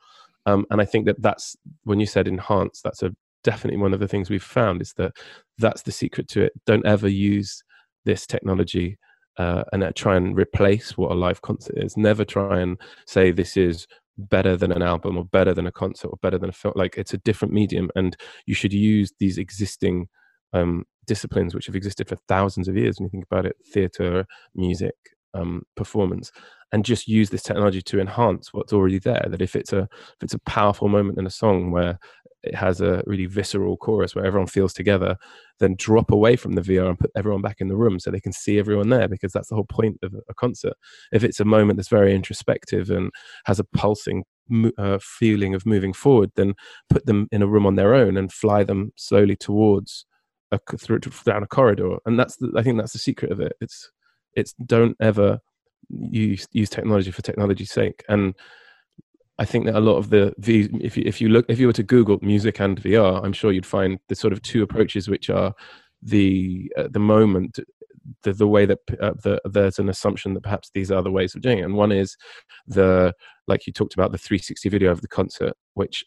Um, 0.46 0.66
and 0.70 0.80
I 0.80 0.86
think 0.86 1.06
that 1.06 1.22
that's 1.22 1.56
when 1.84 2.00
you 2.00 2.06
said 2.06 2.28
enhance. 2.28 2.82
That's 2.82 3.04
a 3.04 3.16
definitely 3.44 3.80
one 3.80 3.94
of 3.94 4.00
the 4.00 4.08
things 4.08 4.30
we've 4.30 4.44
found 4.44 4.82
is 4.82 4.94
that 4.94 5.14
that's 5.58 5.82
the 5.84 5.92
secret 5.92 6.28
to 6.30 6.44
it. 6.44 6.54
Don't 6.66 6.86
ever 6.86 7.08
use 7.08 7.64
this 8.06 8.28
technology 8.28 8.98
uh, 9.38 9.64
and 9.72 9.84
uh, 9.84 9.92
try 9.96 10.16
and 10.16 10.36
replace 10.38 10.98
what 10.98 11.12
a 11.12 11.16
live 11.16 11.42
concert 11.42 11.78
is. 11.78 11.98
Never 11.98 12.26
try 12.26 12.60
and 12.60 12.80
say 13.06 13.32
this 13.32 13.56
is 13.58 13.88
better 14.18 14.58
than 14.58 14.72
an 14.72 14.82
album 14.82 15.18
or 15.18 15.26
better 15.26 15.54
than 15.54 15.68
a 15.68 15.72
concert 15.72 16.08
or 16.08 16.18
better 16.22 16.38
than 16.38 16.50
a 16.50 16.54
film. 16.54 16.74
Like 16.76 16.98
it's 16.98 17.14
a 17.14 17.20
different 17.20 17.54
medium 17.54 17.90
and 17.96 18.16
you 18.46 18.54
should 18.54 18.74
use 18.74 19.14
these 19.20 19.38
existing 19.38 20.08
um, 20.54 20.86
disciplines 21.06 21.56
which 21.56 21.66
have 21.66 21.76
existed 21.76 22.08
for 22.08 22.18
thousands 22.28 22.68
of 22.68 22.78
years 22.78 23.00
when 23.00 23.06
you 23.06 23.10
think 23.10 23.26
about 23.30 23.46
it 23.46 23.56
theater 23.74 24.26
music 24.56 24.94
um, 25.34 25.64
performance 25.76 26.32
and 26.72 26.84
just 26.84 27.08
use 27.08 27.30
this 27.30 27.44
technology 27.44 27.82
to 27.82 28.00
enhance 28.00 28.54
what's 28.54 28.74
already 28.74 29.00
there 29.00 29.26
that 29.30 29.42
if 29.42 29.56
it's 29.56 29.72
a 29.72 29.80
if 29.82 30.24
it's 30.24 30.34
a 30.34 30.40
powerful 30.40 30.90
moment 30.90 31.18
in 31.18 31.26
a 31.26 31.32
song 31.32 31.72
where 31.72 31.98
it 32.44 32.56
has 32.56 32.82
a 32.82 33.04
really 33.06 33.26
visceral 33.26 33.78
chorus 33.78 34.16
where 34.16 34.26
everyone 34.26 34.48
feels 34.48 34.74
together, 34.74 35.18
then 35.60 35.76
drop 35.78 36.12
away 36.12 36.36
from 36.36 36.54
the 36.54 36.62
VR 36.62 36.90
and 36.90 37.00
put 37.00 37.12
everyone 37.16 37.42
back 37.42 37.60
in 37.60 37.68
the 37.68 37.76
room 37.76 38.00
so 38.00 38.12
they 38.12 38.20
can 38.20 38.32
see 38.32 38.60
everyone 38.60 38.90
there 38.90 39.08
because 39.08 39.32
that's 39.32 39.50
the 39.50 39.56
whole 39.56 39.66
point 39.66 39.98
of 40.04 40.16
a 40.30 40.34
concert. 40.34 40.74
If 41.12 41.24
it's 41.24 41.40
a 41.40 41.46
moment 41.46 41.78
that's 41.78 41.90
very 41.90 42.14
introspective 42.16 42.90
and 42.90 43.12
has 43.46 43.60
a 43.60 43.64
pulsing 43.64 44.24
uh, 44.78 45.00
feeling 45.02 45.56
of 45.56 45.66
moving 45.66 45.94
forward, 45.94 46.32
then 46.36 46.54
put 46.90 47.06
them 47.06 47.28
in 47.32 47.42
a 47.42 47.48
room 47.48 47.66
on 47.66 47.76
their 47.76 47.94
own 47.94 48.18
and 48.18 48.32
fly 48.32 48.64
them 48.64 48.94
slowly 48.96 49.36
towards 49.36 50.06
a, 50.52 50.60
through 50.78 51.00
down 51.26 51.44
a 51.44 51.48
corridor. 51.48 51.98
And 52.06 52.20
that's 52.20 52.38
the, 52.38 52.52
I 52.56 52.64
think 52.64 52.78
that's 52.78 52.94
the 52.94 53.00
secret 53.00 53.32
of 53.32 53.40
it. 53.40 53.54
It's 53.60 53.92
it's 54.34 54.54
don't 54.66 54.96
ever 55.02 55.40
use 55.90 56.48
use 56.52 56.70
technology 56.70 57.12
for 57.12 57.22
technology's 57.22 57.72
sake 57.72 58.04
and 58.10 58.36
I 59.40 59.46
think 59.46 59.66
that 59.66 59.76
a 59.76 59.80
lot 59.80 59.98
of 59.98 60.10
the 60.10 60.34
if 60.40 60.98
you 60.98 61.04
if 61.06 61.22
you 61.22 61.30
look 61.30 61.46
if 61.48 61.60
you 61.60 61.68
were 61.68 61.74
to 61.74 61.84
Google 61.84 62.18
music 62.22 62.60
and 62.60 62.82
VR, 62.82 63.24
I'm 63.24 63.34
sure 63.34 63.52
you'd 63.52 63.66
find 63.66 64.00
the 64.10 64.16
sort 64.16 64.34
of 64.34 64.42
two 64.42 64.64
approaches 64.64 65.08
which 65.08 65.30
are 65.30 65.54
the 66.02 66.72
at 66.78 66.94
the 66.94 67.00
moment 67.00 67.60
the, 68.24 68.34
the 68.34 68.48
way 68.48 68.66
that 68.66 68.80
uh, 69.02 69.14
the, 69.24 69.42
there's 69.46 69.80
an 69.80 69.90
assumption 69.90 70.34
that 70.34 70.44
perhaps 70.44 70.72
these 70.74 70.92
are 70.92 71.02
the 71.02 71.12
ways 71.12 71.36
of 71.36 71.42
doing 71.42 71.60
it. 71.60 71.64
And 71.64 71.76
one 71.76 71.92
is 71.92 72.16
the 72.66 73.14
like 73.48 73.68
you 73.68 73.74
talked 73.74 73.94
about 73.94 74.12
the 74.12 74.18
360 74.18 74.70
video 74.70 74.92
of 74.92 75.02
the 75.02 75.08
concert, 75.08 75.54
which 75.74 76.04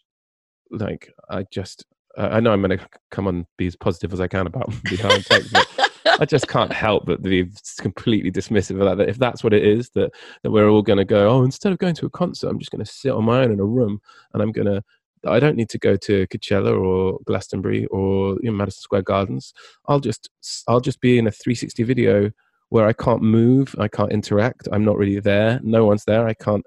like 0.71 1.11
I 1.29 1.45
just 1.51 1.85
I 2.17 2.39
know 2.39 2.51
I'm 2.51 2.61
going 2.61 2.77
to 2.77 2.87
come 3.09 3.27
on 3.27 3.45
be 3.57 3.67
as 3.67 3.75
positive 3.75 4.11
as 4.13 4.19
I 4.19 4.27
can 4.27 4.47
about 4.47 4.73
behind 4.83 5.25
tech, 5.25 5.43
but 5.51 5.80
I 6.19 6.25
just 6.25 6.47
can't 6.47 6.71
help 6.71 7.05
but 7.05 7.21
be 7.21 7.49
completely 7.79 8.31
dismissive 8.31 8.79
of 8.81 8.85
that. 8.85 8.97
That 8.97 9.09
if 9.09 9.17
that's 9.17 9.43
what 9.43 9.53
it 9.53 9.63
is, 9.63 9.89
that 9.91 10.11
that 10.43 10.51
we're 10.51 10.69
all 10.69 10.81
going 10.81 10.97
to 10.97 11.05
go, 11.05 11.29
oh, 11.29 11.43
instead 11.43 11.71
of 11.71 11.79
going 11.79 11.95
to 11.95 12.05
a 12.05 12.09
concert, 12.09 12.49
I'm 12.49 12.59
just 12.59 12.71
going 12.71 12.83
to 12.83 12.91
sit 12.91 13.11
on 13.11 13.25
my 13.25 13.43
own 13.43 13.51
in 13.51 13.59
a 13.59 13.65
room 13.65 13.99
and 14.33 14.41
I'm 14.41 14.51
going 14.51 14.67
to. 14.67 14.83
I 15.27 15.39
don't 15.39 15.55
need 15.55 15.69
to 15.69 15.77
go 15.77 15.95
to 15.97 16.25
Coachella 16.27 16.75
or 16.75 17.19
Glastonbury 17.27 17.85
or 17.87 18.37
you 18.41 18.49
know, 18.49 18.53
Madison 18.53 18.81
Square 18.81 19.03
Gardens. 19.03 19.53
I'll 19.87 19.99
just 19.99 20.29
I'll 20.67 20.79
just 20.79 20.99
be 20.99 21.19
in 21.19 21.27
a 21.27 21.31
360 21.31 21.83
video 21.83 22.31
where 22.69 22.87
I 22.87 22.93
can't 22.93 23.21
move, 23.21 23.75
I 23.77 23.87
can't 23.87 24.11
interact, 24.11 24.67
I'm 24.71 24.85
not 24.85 24.97
really 24.97 25.19
there, 25.19 25.59
no 25.61 25.85
one's 25.85 26.05
there, 26.05 26.25
I 26.25 26.33
can't 26.33 26.65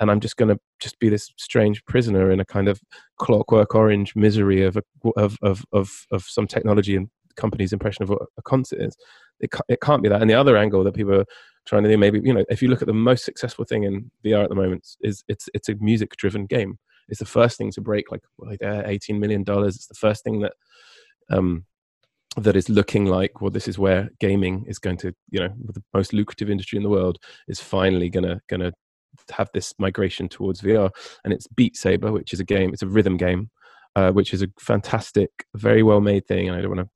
and 0.00 0.10
I'm 0.10 0.20
just 0.20 0.36
going 0.36 0.48
to 0.48 0.60
just 0.80 0.98
be 0.98 1.08
this 1.08 1.32
strange 1.38 1.84
prisoner 1.86 2.30
in 2.30 2.40
a 2.40 2.44
kind 2.44 2.68
of 2.68 2.80
clockwork 3.18 3.74
orange 3.74 4.14
misery 4.14 4.62
of 4.62 4.76
a, 4.76 4.82
of, 5.16 5.36
of 5.42 5.64
of 5.72 5.90
of 6.10 6.22
some 6.24 6.46
technology 6.46 6.96
and 6.96 7.08
company's 7.36 7.72
impression 7.72 8.02
of 8.02 8.08
what 8.10 8.22
a 8.38 8.42
concert 8.42 8.80
is. 8.80 8.96
It 9.40 9.50
can't, 9.50 9.64
it 9.68 9.80
can't 9.80 10.02
be 10.02 10.08
that. 10.08 10.20
And 10.20 10.30
the 10.30 10.34
other 10.34 10.56
angle 10.56 10.84
that 10.84 10.94
people 10.94 11.14
are 11.14 11.26
trying 11.66 11.82
to 11.84 11.88
do, 11.88 11.98
maybe 11.98 12.20
you 12.24 12.32
know, 12.32 12.44
if 12.48 12.62
you 12.62 12.68
look 12.68 12.82
at 12.82 12.88
the 12.88 12.94
most 12.94 13.24
successful 13.24 13.64
thing 13.64 13.84
in 13.84 14.10
VR 14.24 14.44
at 14.44 14.48
the 14.48 14.54
moment, 14.54 14.86
is 15.00 15.24
it's 15.28 15.48
it's 15.54 15.68
a 15.68 15.74
music 15.76 16.16
driven 16.16 16.46
game. 16.46 16.78
It's 17.08 17.20
the 17.20 17.26
first 17.26 17.56
thing 17.58 17.70
to 17.72 17.80
break 17.80 18.10
like, 18.10 18.22
like 18.38 18.62
uh, 18.62 18.82
eighteen 18.86 19.20
million 19.20 19.44
dollars. 19.44 19.76
It's 19.76 19.86
the 19.86 19.94
first 19.94 20.24
thing 20.24 20.40
that 20.40 20.52
um, 21.30 21.64
that 22.36 22.56
is 22.56 22.68
looking 22.68 23.06
like 23.06 23.40
well 23.40 23.50
this 23.50 23.66
is 23.66 23.78
where 23.78 24.10
gaming 24.20 24.62
is 24.68 24.78
going 24.78 24.98
to 24.98 25.10
you 25.30 25.40
know 25.40 25.48
the 25.72 25.82
most 25.94 26.12
lucrative 26.12 26.50
industry 26.50 26.76
in 26.76 26.82
the 26.82 26.88
world 26.90 27.18
is 27.48 27.60
finally 27.60 28.10
gonna 28.10 28.40
gonna 28.48 28.72
have 29.30 29.50
this 29.52 29.74
migration 29.78 30.28
towards 30.28 30.60
VR, 30.60 30.90
and 31.24 31.32
it's 31.32 31.46
Beat 31.48 31.76
Saber, 31.76 32.12
which 32.12 32.32
is 32.32 32.40
a 32.40 32.44
game. 32.44 32.72
It's 32.72 32.82
a 32.82 32.88
rhythm 32.88 33.16
game, 33.16 33.50
uh, 33.94 34.12
which 34.12 34.32
is 34.32 34.42
a 34.42 34.48
fantastic, 34.58 35.30
very 35.54 35.82
well 35.82 36.00
made 36.00 36.26
thing. 36.26 36.48
And 36.48 36.56
I 36.56 36.60
don't 36.60 36.76
want 36.76 36.86
to. 36.86 36.95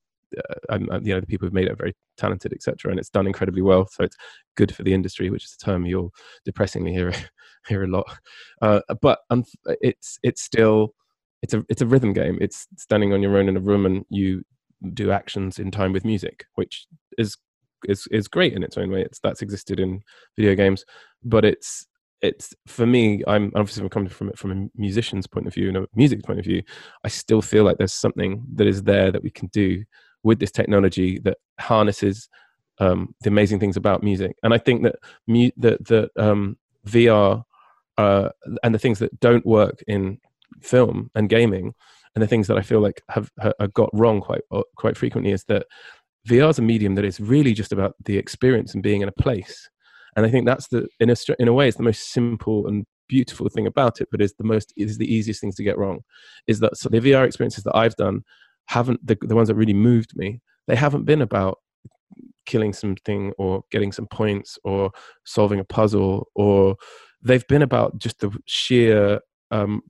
Uh, 0.70 0.78
you 1.02 1.14
know, 1.14 1.20
the 1.20 1.26
people 1.26 1.46
who've 1.46 1.54
made 1.54 1.66
it 1.66 1.72
are 1.72 1.76
very 1.76 1.94
talented, 2.16 2.52
etc., 2.52 2.90
and 2.90 2.98
it's 2.98 3.10
done 3.10 3.26
incredibly 3.26 3.62
well. 3.62 3.86
So 3.86 4.04
it's 4.04 4.16
good 4.56 4.74
for 4.74 4.82
the 4.82 4.94
industry, 4.94 5.30
which 5.30 5.44
is 5.44 5.56
a 5.60 5.64
term 5.64 5.86
you'll 5.86 6.12
depressingly 6.44 6.92
hear 6.92 7.12
hear 7.68 7.84
a 7.84 7.88
lot. 7.88 8.06
Uh, 8.62 8.80
but 9.00 9.20
um, 9.30 9.44
it's 9.80 10.18
it's 10.22 10.42
still 10.42 10.94
it's 11.42 11.54
a 11.54 11.64
it's 11.68 11.82
a 11.82 11.86
rhythm 11.86 12.12
game. 12.12 12.38
It's 12.40 12.66
standing 12.76 13.12
on 13.12 13.22
your 13.22 13.36
own 13.36 13.48
in 13.48 13.56
a 13.56 13.60
room 13.60 13.86
and 13.86 14.04
you 14.08 14.44
do 14.94 15.10
actions 15.10 15.58
in 15.58 15.70
time 15.70 15.92
with 15.92 16.04
music, 16.04 16.46
which 16.54 16.86
is 17.18 17.36
is 17.84 18.06
is 18.10 18.28
great 18.28 18.54
in 18.54 18.62
its 18.62 18.76
own 18.76 18.90
way. 18.90 19.02
It's 19.02 19.20
that's 19.20 19.42
existed 19.42 19.80
in 19.80 20.02
video 20.36 20.54
games, 20.54 20.84
but 21.24 21.44
it's 21.44 21.86
it's 22.22 22.54
for 22.66 22.86
me 22.86 23.22
i'm 23.26 23.50
obviously 23.54 23.88
coming 23.88 24.08
from 24.08 24.28
it 24.28 24.38
from 24.38 24.52
a 24.52 24.68
musician's 24.80 25.26
point 25.26 25.46
of 25.46 25.54
view 25.54 25.68
and 25.68 25.78
a 25.78 25.86
music 25.94 26.22
point 26.22 26.38
of 26.38 26.44
view 26.44 26.62
i 27.04 27.08
still 27.08 27.40
feel 27.40 27.64
like 27.64 27.78
there's 27.78 27.94
something 27.94 28.44
that 28.54 28.66
is 28.66 28.82
there 28.82 29.10
that 29.10 29.22
we 29.22 29.30
can 29.30 29.48
do 29.48 29.82
with 30.22 30.38
this 30.38 30.50
technology 30.50 31.18
that 31.20 31.38
harnesses 31.58 32.28
um, 32.78 33.14
the 33.22 33.28
amazing 33.28 33.60
things 33.60 33.76
about 33.76 34.02
music 34.02 34.36
and 34.42 34.54
i 34.54 34.58
think 34.58 34.82
that 34.82 34.96
mu- 35.26 35.50
that 35.56 35.84
that 35.86 36.10
um, 36.16 36.56
vr 36.86 37.42
uh, 37.98 38.28
and 38.62 38.74
the 38.74 38.78
things 38.78 38.98
that 38.98 39.18
don't 39.20 39.44
work 39.44 39.82
in 39.86 40.18
film 40.62 41.10
and 41.14 41.28
gaming 41.28 41.74
and 42.14 42.22
the 42.22 42.26
things 42.26 42.46
that 42.46 42.58
i 42.58 42.62
feel 42.62 42.80
like 42.80 43.02
have, 43.08 43.30
have 43.38 43.74
got 43.74 43.90
wrong 43.92 44.20
quite 44.20 44.42
uh, 44.50 44.62
quite 44.76 44.96
frequently 44.96 45.32
is 45.32 45.44
that 45.44 45.66
vr 46.28 46.50
is 46.50 46.58
a 46.58 46.62
medium 46.62 46.94
that 46.94 47.04
is 47.04 47.20
really 47.20 47.52
just 47.52 47.72
about 47.72 47.94
the 48.04 48.16
experience 48.16 48.74
and 48.74 48.82
being 48.82 49.02
in 49.02 49.08
a 49.08 49.12
place 49.12 49.68
and 50.16 50.26
I 50.26 50.30
think 50.30 50.46
that's 50.46 50.68
the 50.68 50.88
in 50.98 51.10
a 51.10 51.16
in 51.38 51.48
a 51.48 51.52
way 51.52 51.68
it's 51.68 51.76
the 51.76 51.82
most 51.82 52.12
simple 52.12 52.66
and 52.66 52.84
beautiful 53.08 53.48
thing 53.48 53.66
about 53.66 54.00
it, 54.00 54.08
but 54.10 54.22
is 54.22 54.34
the 54.34 54.44
most 54.44 54.72
is 54.76 54.98
the 54.98 55.12
easiest 55.12 55.40
things 55.40 55.56
to 55.56 55.64
get 55.64 55.78
wrong. 55.78 56.00
Is 56.46 56.60
that 56.60 56.76
so 56.76 56.88
the 56.88 57.00
VR 57.00 57.26
experiences 57.26 57.64
that 57.64 57.76
I've 57.76 57.96
done 57.96 58.22
haven't 58.70 59.04
the, 59.06 59.18
the 59.20 59.34
ones 59.34 59.48
that 59.48 59.56
really 59.56 59.74
moved 59.74 60.16
me. 60.16 60.40
They 60.68 60.76
haven't 60.76 61.04
been 61.04 61.22
about 61.22 61.58
killing 62.46 62.72
something 62.72 63.32
or 63.36 63.62
getting 63.70 63.92
some 63.92 64.06
points 64.06 64.58
or 64.64 64.90
solving 65.24 65.60
a 65.60 65.64
puzzle 65.64 66.28
or 66.34 66.76
they've 67.22 67.46
been 67.48 67.62
about 67.62 67.98
just 67.98 68.20
the 68.20 68.30
sheer 68.46 69.20
um, 69.50 69.82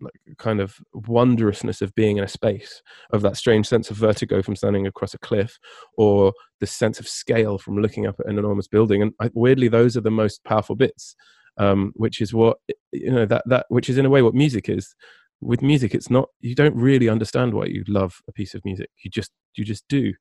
like 0.00 0.14
kind 0.38 0.60
of 0.60 0.76
wondrousness 0.92 1.80
of 1.80 1.94
being 1.94 2.16
in 2.16 2.24
a 2.24 2.28
space, 2.28 2.82
of 3.12 3.22
that 3.22 3.36
strange 3.36 3.68
sense 3.68 3.88
of 3.88 3.96
vertigo 3.96 4.42
from 4.42 4.56
standing 4.56 4.88
across 4.88 5.14
a 5.14 5.18
cliff, 5.18 5.56
or 5.96 6.32
the 6.58 6.66
sense 6.66 6.98
of 6.98 7.06
scale 7.06 7.56
from 7.56 7.78
looking 7.78 8.06
up 8.06 8.16
at 8.18 8.26
an 8.26 8.38
enormous 8.38 8.66
building. 8.66 9.02
And 9.02 9.12
I, 9.20 9.30
weirdly, 9.32 9.68
those 9.68 9.96
are 9.96 10.00
the 10.00 10.10
most 10.10 10.42
powerful 10.42 10.74
bits, 10.74 11.14
um, 11.58 11.92
which 11.94 12.20
is 12.20 12.34
what 12.34 12.56
you 12.92 13.12
know 13.12 13.26
that 13.26 13.44
that 13.46 13.66
which 13.68 13.88
is 13.88 13.98
in 13.98 14.06
a 14.06 14.10
way 14.10 14.20
what 14.20 14.34
music 14.34 14.68
is. 14.68 14.96
With 15.40 15.62
music, 15.62 15.94
it's 15.94 16.10
not 16.10 16.28
you 16.40 16.54
don't 16.54 16.76
really 16.76 17.08
understand 17.08 17.54
why 17.54 17.66
you 17.66 17.84
love 17.86 18.20
a 18.28 18.32
piece 18.32 18.54
of 18.54 18.64
music. 18.64 18.88
You 19.02 19.10
just 19.10 19.30
you 19.56 19.64
just 19.64 19.84
do, 19.88 20.12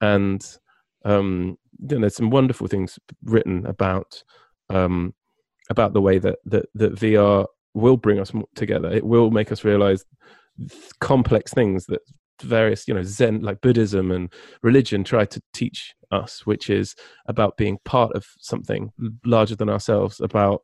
and 0.00 0.42
um, 1.04 1.56
you 1.88 1.96
know, 1.96 2.02
there's 2.02 2.16
some 2.16 2.30
wonderful 2.30 2.68
things 2.68 2.98
written 3.24 3.66
about 3.66 4.22
um, 4.70 5.14
about 5.70 5.92
the 5.92 6.00
way 6.00 6.18
that 6.18 6.36
that, 6.46 6.66
that 6.74 6.94
VR 6.94 7.46
will 7.74 7.96
bring 7.96 8.18
us 8.18 8.32
together. 8.54 8.90
It 8.90 9.04
will 9.04 9.30
make 9.30 9.52
us 9.52 9.64
realize 9.64 10.04
complex 11.00 11.52
things 11.52 11.86
that 11.86 12.00
various, 12.42 12.86
you 12.88 12.94
know, 12.94 13.02
Zen, 13.02 13.40
like 13.40 13.60
Buddhism 13.60 14.10
and 14.10 14.32
religion 14.62 15.04
try 15.04 15.24
to 15.26 15.42
teach 15.52 15.94
us, 16.10 16.44
which 16.44 16.68
is 16.70 16.94
about 17.26 17.56
being 17.56 17.78
part 17.84 18.12
of 18.14 18.26
something 18.38 18.90
larger 19.24 19.56
than 19.56 19.68
ourselves, 19.68 20.20
about 20.20 20.62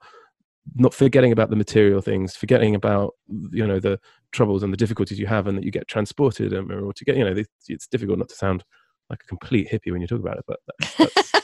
not 0.77 0.95
forgetting 0.95 1.33
about 1.33 1.51
the 1.51 1.57
material 1.57 2.01
things, 2.01 2.37
forgetting 2.37 2.75
about, 2.75 3.15
you 3.51 3.67
know, 3.67 3.81
the 3.81 3.99
troubles 4.33 4.63
and 4.63 4.73
the 4.73 4.77
difficulties 4.77 5.19
you 5.19 5.27
have 5.27 5.47
and 5.47 5.57
that 5.57 5.65
you 5.65 5.71
get 5.71 5.89
transported 5.89 6.53
or 6.53 6.93
to 6.93 7.05
get, 7.05 7.17
you 7.17 7.25
know, 7.25 7.43
it's 7.69 7.87
difficult 7.87 8.19
not 8.19 8.29
to 8.29 8.35
sound 8.35 8.65
like 9.11 9.23
a 9.23 9.27
complete 9.27 9.71
hippie 9.71 9.93
when 9.93 10.01
you 10.01 10.07
talk 10.07 10.21
about 10.21 10.39
it, 10.39 10.45
but 10.47 10.61
that's, 10.67 11.15
that's 11.15 11.39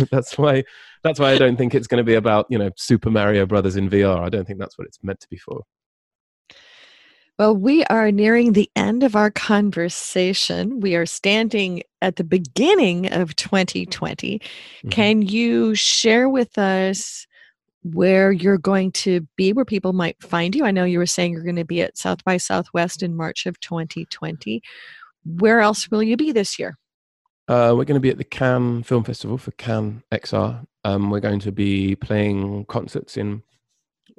that's 0.10 0.38
why 0.38 0.64
that's 1.02 1.18
why 1.18 1.32
I 1.32 1.38
don't 1.38 1.56
think 1.56 1.74
it's 1.74 1.86
going 1.86 1.98
to 1.98 2.04
be 2.04 2.14
about 2.14 2.46
you 2.48 2.58
know 2.58 2.70
Super 2.76 3.10
Mario 3.10 3.46
Brothers 3.46 3.76
in 3.76 3.88
VR. 3.88 4.20
I 4.20 4.28
don't 4.28 4.46
think 4.46 4.58
that's 4.58 4.78
what 4.78 4.86
it's 4.86 4.98
meant 5.02 5.20
to 5.20 5.28
be 5.28 5.36
for. 5.36 5.62
Well, 7.38 7.56
we 7.56 7.82
are 7.84 8.12
nearing 8.12 8.52
the 8.52 8.70
end 8.76 9.02
of 9.02 9.16
our 9.16 9.30
conversation. 9.30 10.80
We 10.80 10.94
are 10.94 11.06
standing 11.06 11.82
at 12.02 12.16
the 12.16 12.24
beginning 12.24 13.10
of 13.10 13.34
2020. 13.36 14.38
Mm-hmm. 14.38 14.88
Can 14.90 15.22
you 15.22 15.74
share 15.74 16.28
with 16.28 16.58
us 16.58 17.26
where 17.82 18.30
you're 18.32 18.58
going 18.58 18.92
to 18.92 19.26
be, 19.36 19.52
where 19.52 19.64
people 19.64 19.92
might 19.92 20.22
find 20.22 20.54
you? 20.54 20.64
I 20.64 20.70
know 20.70 20.84
you 20.84 20.98
were 20.98 21.06
saying 21.06 21.32
you're 21.32 21.42
going 21.42 21.56
to 21.56 21.64
be 21.64 21.82
at 21.82 21.98
South 21.98 22.24
by 22.24 22.36
Southwest 22.36 23.02
in 23.02 23.16
March 23.16 23.46
of 23.46 23.58
2020. 23.60 24.62
Where 25.24 25.60
else 25.60 25.90
will 25.90 26.02
you 26.02 26.16
be 26.16 26.32
this 26.32 26.58
year? 26.58 26.78
Uh, 27.48 27.74
we're 27.76 27.84
going 27.84 27.94
to 27.94 28.00
be 28.00 28.10
at 28.10 28.18
the 28.18 28.24
Cannes 28.24 28.84
Film 28.84 29.04
Festival 29.04 29.36
for 29.36 29.50
Cannes 29.52 30.02
XR. 30.12 30.64
Um, 30.84 31.10
we're 31.10 31.20
going 31.20 31.40
to 31.40 31.52
be 31.52 31.96
playing 31.96 32.64
concerts 32.66 33.16
in. 33.16 33.42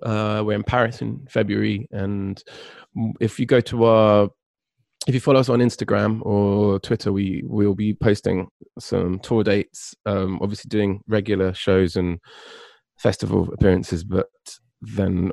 Uh, 0.01 0.43
we're 0.45 0.53
in 0.53 0.63
Paris 0.63 1.01
in 1.01 1.25
February, 1.29 1.87
and 1.91 2.43
if 3.21 3.39
you 3.39 3.45
go 3.45 3.61
to 3.61 3.85
our, 3.85 4.29
if 5.07 5.13
you 5.13 5.21
follow 5.21 5.39
us 5.39 5.47
on 5.47 5.59
Instagram 5.59 6.19
or 6.25 6.79
Twitter, 6.79 7.13
we 7.13 7.43
will 7.45 7.75
be 7.75 7.93
posting 7.93 8.47
some 8.79 9.19
tour 9.19 9.43
dates. 9.43 9.95
Um, 10.05 10.39
obviously, 10.41 10.67
doing 10.67 11.01
regular 11.07 11.53
shows 11.53 11.95
and 11.95 12.19
festival 13.03 13.49
appearances, 13.53 14.03
but 14.03 14.27
then 14.81 15.31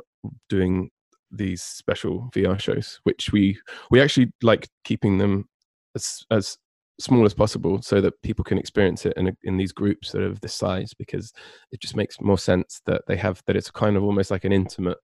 doing 0.49 0.91
these 1.31 1.63
special 1.63 2.29
VR 2.35 2.59
shows, 2.61 3.01
which 3.05 3.31
we 3.33 3.59
we 3.91 4.01
actually 4.01 4.33
like 4.43 4.69
keeping 4.85 5.19
them 5.19 5.49
as 5.95 6.25
as 6.31 6.59
small 6.99 7.25
as 7.25 7.33
possible 7.33 7.81
so 7.81 8.01
that 8.01 8.21
people 8.23 8.45
can 8.45 8.59
experience 8.59 9.07
it 9.07 9.15
in, 9.17 9.35
in 9.45 9.57
these 9.57 9.71
groups 9.73 10.13
that 10.13 10.21
are 10.21 10.27
of 10.27 10.41
this 10.43 10.55
size 10.55 10.93
because 10.93 11.33
it 11.73 11.81
just 11.81 11.97
makes 11.97 12.21
more 12.21 12.37
sense 12.37 12.83
that 12.85 13.01
they 13.09 13.17
have 13.17 13.41
that 13.47 13.57
it's 13.57 13.71
kind 13.71 13.97
of 13.97 14.03
almost 14.03 14.31
like 14.31 14.45
an 14.45 14.53
intimate 14.53 14.99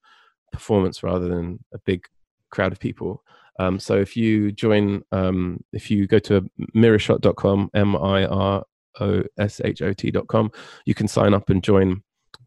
performance 0.52 1.02
rather 1.02 1.26
than 1.26 1.58
a 1.72 1.78
big 1.86 2.04
crowd 2.50 2.72
of 2.72 2.78
people. 2.78 3.22
Um, 3.58 3.80
so 3.80 3.96
if 3.96 4.14
you 4.14 4.52
join 4.52 5.02
um, 5.12 5.64
if 5.72 5.90
you 5.90 6.06
go 6.06 6.18
to 6.20 6.46
miroshot.com 6.74 7.70
m-i-r-o-s-h-o-t.com 7.72 10.50
you 10.84 10.94
can 10.94 11.08
sign 11.08 11.32
up 11.32 11.48
and 11.48 11.64
join 11.64 12.02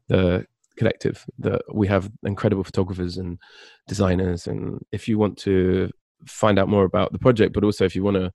the 0.10 0.46
collective 0.78 1.26
that 1.38 1.62
we 1.74 1.88
have 1.88 2.10
incredible 2.24 2.64
photographers 2.64 3.18
and 3.18 3.38
designers 3.88 4.48
and 4.48 4.80
if 4.92 5.08
you 5.08 5.18
want 5.18 5.38
to 5.38 5.90
find 6.26 6.60
out 6.60 6.70
more 6.70 6.86
about 6.86 7.12
the 7.12 7.20
project 7.20 7.54
but 7.54 7.64
also 7.64 7.84
if 7.86 7.96
you 7.96 8.04
want 8.04 8.16
to 8.16 8.32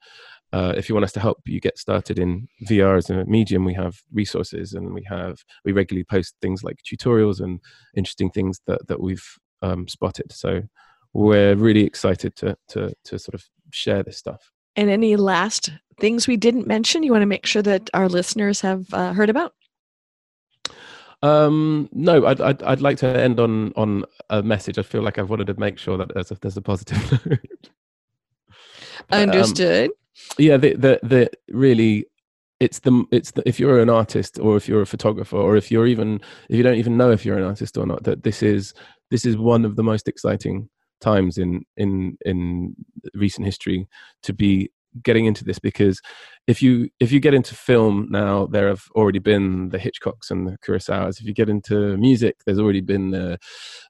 uh, 0.54 0.72
if 0.76 0.88
you 0.88 0.94
want 0.94 1.04
us 1.04 1.10
to 1.10 1.18
help 1.18 1.38
you 1.46 1.58
get 1.58 1.76
started 1.76 2.16
in 2.16 2.46
VR 2.68 2.96
as 2.96 3.10
a 3.10 3.24
medium, 3.24 3.64
we 3.64 3.74
have 3.74 4.00
resources 4.12 4.72
and 4.72 4.94
we 4.94 5.02
have 5.02 5.42
we 5.64 5.72
regularly 5.72 6.04
post 6.04 6.36
things 6.40 6.62
like 6.62 6.76
tutorials 6.84 7.40
and 7.40 7.58
interesting 7.96 8.30
things 8.30 8.60
that 8.68 8.86
that 8.86 9.00
we've 9.00 9.26
um, 9.62 9.88
spotted. 9.88 10.30
So 10.30 10.62
we're 11.12 11.56
really 11.56 11.84
excited 11.84 12.36
to 12.36 12.56
to 12.68 12.94
to 13.04 13.18
sort 13.18 13.34
of 13.34 13.44
share 13.72 14.04
this 14.04 14.16
stuff. 14.16 14.52
And 14.76 14.90
any 14.90 15.16
last 15.16 15.72
things 15.98 16.28
we 16.28 16.36
didn't 16.36 16.68
mention 16.68 17.02
you 17.02 17.10
want 17.10 17.22
to 17.22 17.26
make 17.26 17.46
sure 17.46 17.62
that 17.62 17.90
our 17.92 18.08
listeners 18.08 18.60
have 18.60 18.86
uh, 18.94 19.12
heard 19.12 19.30
about? 19.30 19.54
Um, 21.22 21.88
no, 21.92 22.26
I'd, 22.26 22.40
I'd, 22.40 22.62
I'd 22.62 22.80
like 22.80 22.98
to 22.98 23.08
end 23.08 23.40
on 23.40 23.72
on 23.76 24.04
a 24.30 24.42
message. 24.42 24.78
I 24.78 24.82
feel 24.82 25.02
like 25.02 25.18
I've 25.18 25.30
wanted 25.30 25.46
to 25.46 25.58
make 25.58 25.78
sure 25.78 25.96
that 25.96 26.12
there's 26.12 26.30
a, 26.30 26.34
there's 26.40 26.56
a 26.56 26.62
positive 26.62 27.26
note. 27.26 27.70
But, 29.08 29.22
um, 29.22 29.30
Understood. 29.30 29.90
Um, 29.90 29.96
yeah, 30.38 30.56
the, 30.56 30.74
the 30.74 31.00
the 31.02 31.30
really 31.48 32.06
it's 32.60 32.78
the 32.80 33.04
it's 33.10 33.32
the, 33.32 33.42
if 33.46 33.58
you're 33.58 33.80
an 33.80 33.90
artist 33.90 34.38
or 34.38 34.56
if 34.56 34.68
you're 34.68 34.82
a 34.82 34.86
photographer 34.86 35.36
or 35.36 35.56
if 35.56 35.70
you're 35.70 35.86
even 35.86 36.20
if 36.48 36.56
you 36.56 36.62
don't 36.62 36.76
even 36.76 36.96
know 36.96 37.10
if 37.10 37.24
you're 37.24 37.38
an 37.38 37.44
artist 37.44 37.76
or 37.76 37.86
not 37.86 38.04
that 38.04 38.22
this 38.22 38.42
is 38.42 38.74
this 39.10 39.26
is 39.26 39.36
one 39.36 39.64
of 39.64 39.76
the 39.76 39.82
most 39.82 40.08
exciting 40.08 40.68
times 41.00 41.38
in 41.38 41.64
in 41.76 42.16
in 42.24 42.74
recent 43.14 43.44
history 43.44 43.88
to 44.22 44.32
be 44.32 44.70
getting 45.02 45.26
into 45.26 45.44
this 45.44 45.58
because 45.58 46.00
if 46.46 46.62
you 46.62 46.88
if 47.00 47.10
you 47.10 47.20
get 47.20 47.34
into 47.34 47.54
film 47.54 48.06
now 48.10 48.46
there 48.46 48.68
have 48.68 48.84
already 48.94 49.18
been 49.18 49.70
the 49.70 49.78
hitchcocks 49.78 50.30
and 50.30 50.46
the 50.46 50.56
kurosawas. 50.58 51.20
If 51.20 51.26
you 51.26 51.34
get 51.34 51.48
into 51.48 51.96
music 51.96 52.36
there's 52.44 52.58
already 52.58 52.80
been 52.80 53.10
the 53.10 53.38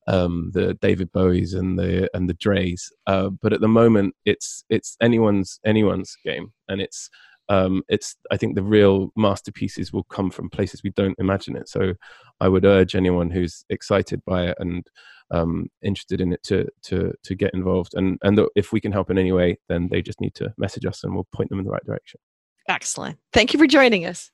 um, 0.07 0.51
the 0.55 0.75
david 0.75 1.11
bowies 1.13 1.55
and 1.55 1.79
the 1.79 2.09
and 2.15 2.29
the 2.29 2.35
dre's 2.35 2.91
uh, 3.07 3.31
but 3.43 3.53
at 3.53 3.61
the 3.61 3.69
moment 3.69 4.15
it's 4.25 4.65
it's 4.71 4.97
anyone's 5.01 5.61
anyone's 5.65 6.17
game. 6.25 6.53
And 6.69 6.81
it's 6.81 7.11
um, 7.49 7.83
it's 7.89 8.17
I 8.31 8.37
think 8.37 8.55
the 8.55 8.63
real 8.63 9.11
masterpieces 9.17 9.93
will 9.93 10.05
come 10.05 10.31
from 10.31 10.51
places 10.51 10.83
we 10.83 10.91
don't 10.91 11.19
imagine 11.19 11.57
it. 11.57 11.69
So 11.69 11.95
I 12.41 12.49
would 12.49 12.65
urge 12.65 12.95
anyone 12.95 13.31
who's 13.31 13.65
excited 13.69 14.23
by 14.27 14.47
it 14.47 14.57
and 14.59 14.87
um, 15.31 15.69
interested 15.83 16.21
in 16.21 16.33
it 16.33 16.43
to 16.45 16.69
to 16.83 17.13
to 17.23 17.35
get 17.35 17.55
involved. 17.55 17.95
And 17.95 18.19
and 18.23 18.41
if 18.55 18.73
we 18.73 18.81
can 18.81 18.93
help 18.93 19.11
in 19.11 19.19
any 19.19 19.33
way, 19.33 19.59
then 19.69 19.89
they 19.91 20.03
just 20.03 20.21
need 20.21 20.35
to 20.35 20.53
message 20.57 20.85
us 20.85 21.05
and 21.05 21.15
we'll 21.15 21.29
point 21.33 21.51
them 21.51 21.59
in 21.59 21.65
the 21.65 21.71
right 21.71 21.85
direction. 21.85 22.21
Excellent. 22.69 23.19
Thank 23.33 23.53
you 23.53 23.59
for 23.59 23.67
joining 23.67 24.07
us. 24.07 24.31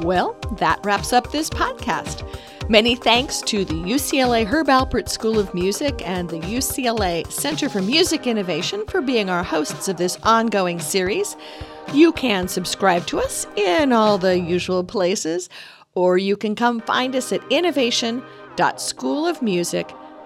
Well, 0.00 0.36
that 0.58 0.78
wraps 0.84 1.12
up 1.12 1.32
this 1.32 1.50
podcast. 1.50 2.24
Many 2.68 2.94
thanks 2.94 3.40
to 3.42 3.64
the 3.64 3.74
UCLA 3.74 4.46
Herb 4.46 4.68
Alpert 4.68 5.08
School 5.08 5.38
of 5.38 5.52
Music 5.54 6.00
and 6.06 6.30
the 6.30 6.40
UCLA 6.40 7.30
Center 7.30 7.68
for 7.68 7.82
Music 7.82 8.26
Innovation 8.26 8.86
for 8.86 9.00
being 9.00 9.28
our 9.28 9.42
hosts 9.42 9.88
of 9.88 9.96
this 9.96 10.16
ongoing 10.22 10.80
series. 10.80 11.36
You 11.92 12.12
can 12.12 12.48
subscribe 12.48 13.06
to 13.08 13.18
us 13.18 13.46
in 13.56 13.92
all 13.92 14.18
the 14.18 14.38
usual 14.38 14.82
places, 14.82 15.50
or 15.94 16.16
you 16.16 16.36
can 16.36 16.54
come 16.54 16.80
find 16.80 17.14
us 17.14 17.32
at 17.32 17.42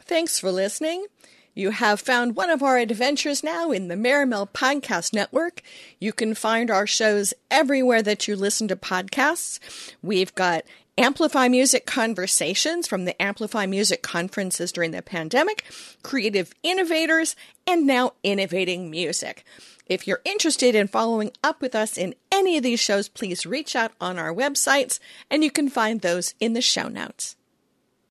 Thanks 0.00 0.38
for 0.38 0.52
listening. 0.52 1.06
You 1.54 1.70
have 1.70 2.00
found 2.00 2.36
one 2.36 2.50
of 2.50 2.62
our 2.62 2.78
adventures 2.78 3.42
now 3.42 3.72
in 3.72 3.88
the 3.88 3.96
Merrimel 3.96 4.48
Podcast 4.50 5.12
Network. 5.12 5.60
You 5.98 6.12
can 6.12 6.34
find 6.34 6.70
our 6.70 6.86
shows 6.86 7.34
everywhere 7.50 8.02
that 8.02 8.28
you 8.28 8.36
listen 8.36 8.68
to 8.68 8.76
podcasts. 8.76 9.58
We've 10.02 10.34
got 10.34 10.64
Amplify 10.98 11.46
Music 11.46 11.86
Conversations 11.86 12.88
from 12.88 13.04
the 13.04 13.22
Amplify 13.22 13.66
Music 13.66 14.02
conferences 14.02 14.72
during 14.72 14.90
the 14.90 15.00
pandemic, 15.00 15.62
Creative 16.02 16.52
Innovators, 16.64 17.36
and 17.68 17.86
now 17.86 18.14
Innovating 18.24 18.90
Music. 18.90 19.44
If 19.86 20.08
you're 20.08 20.20
interested 20.24 20.74
in 20.74 20.88
following 20.88 21.30
up 21.44 21.60
with 21.60 21.76
us 21.76 21.96
in 21.96 22.16
any 22.32 22.56
of 22.56 22.64
these 22.64 22.80
shows, 22.80 23.08
please 23.08 23.46
reach 23.46 23.76
out 23.76 23.92
on 24.00 24.18
our 24.18 24.34
websites, 24.34 24.98
and 25.30 25.44
you 25.44 25.52
can 25.52 25.68
find 25.68 26.00
those 26.00 26.34
in 26.40 26.54
the 26.54 26.60
show 26.60 26.88
notes. 26.88 27.36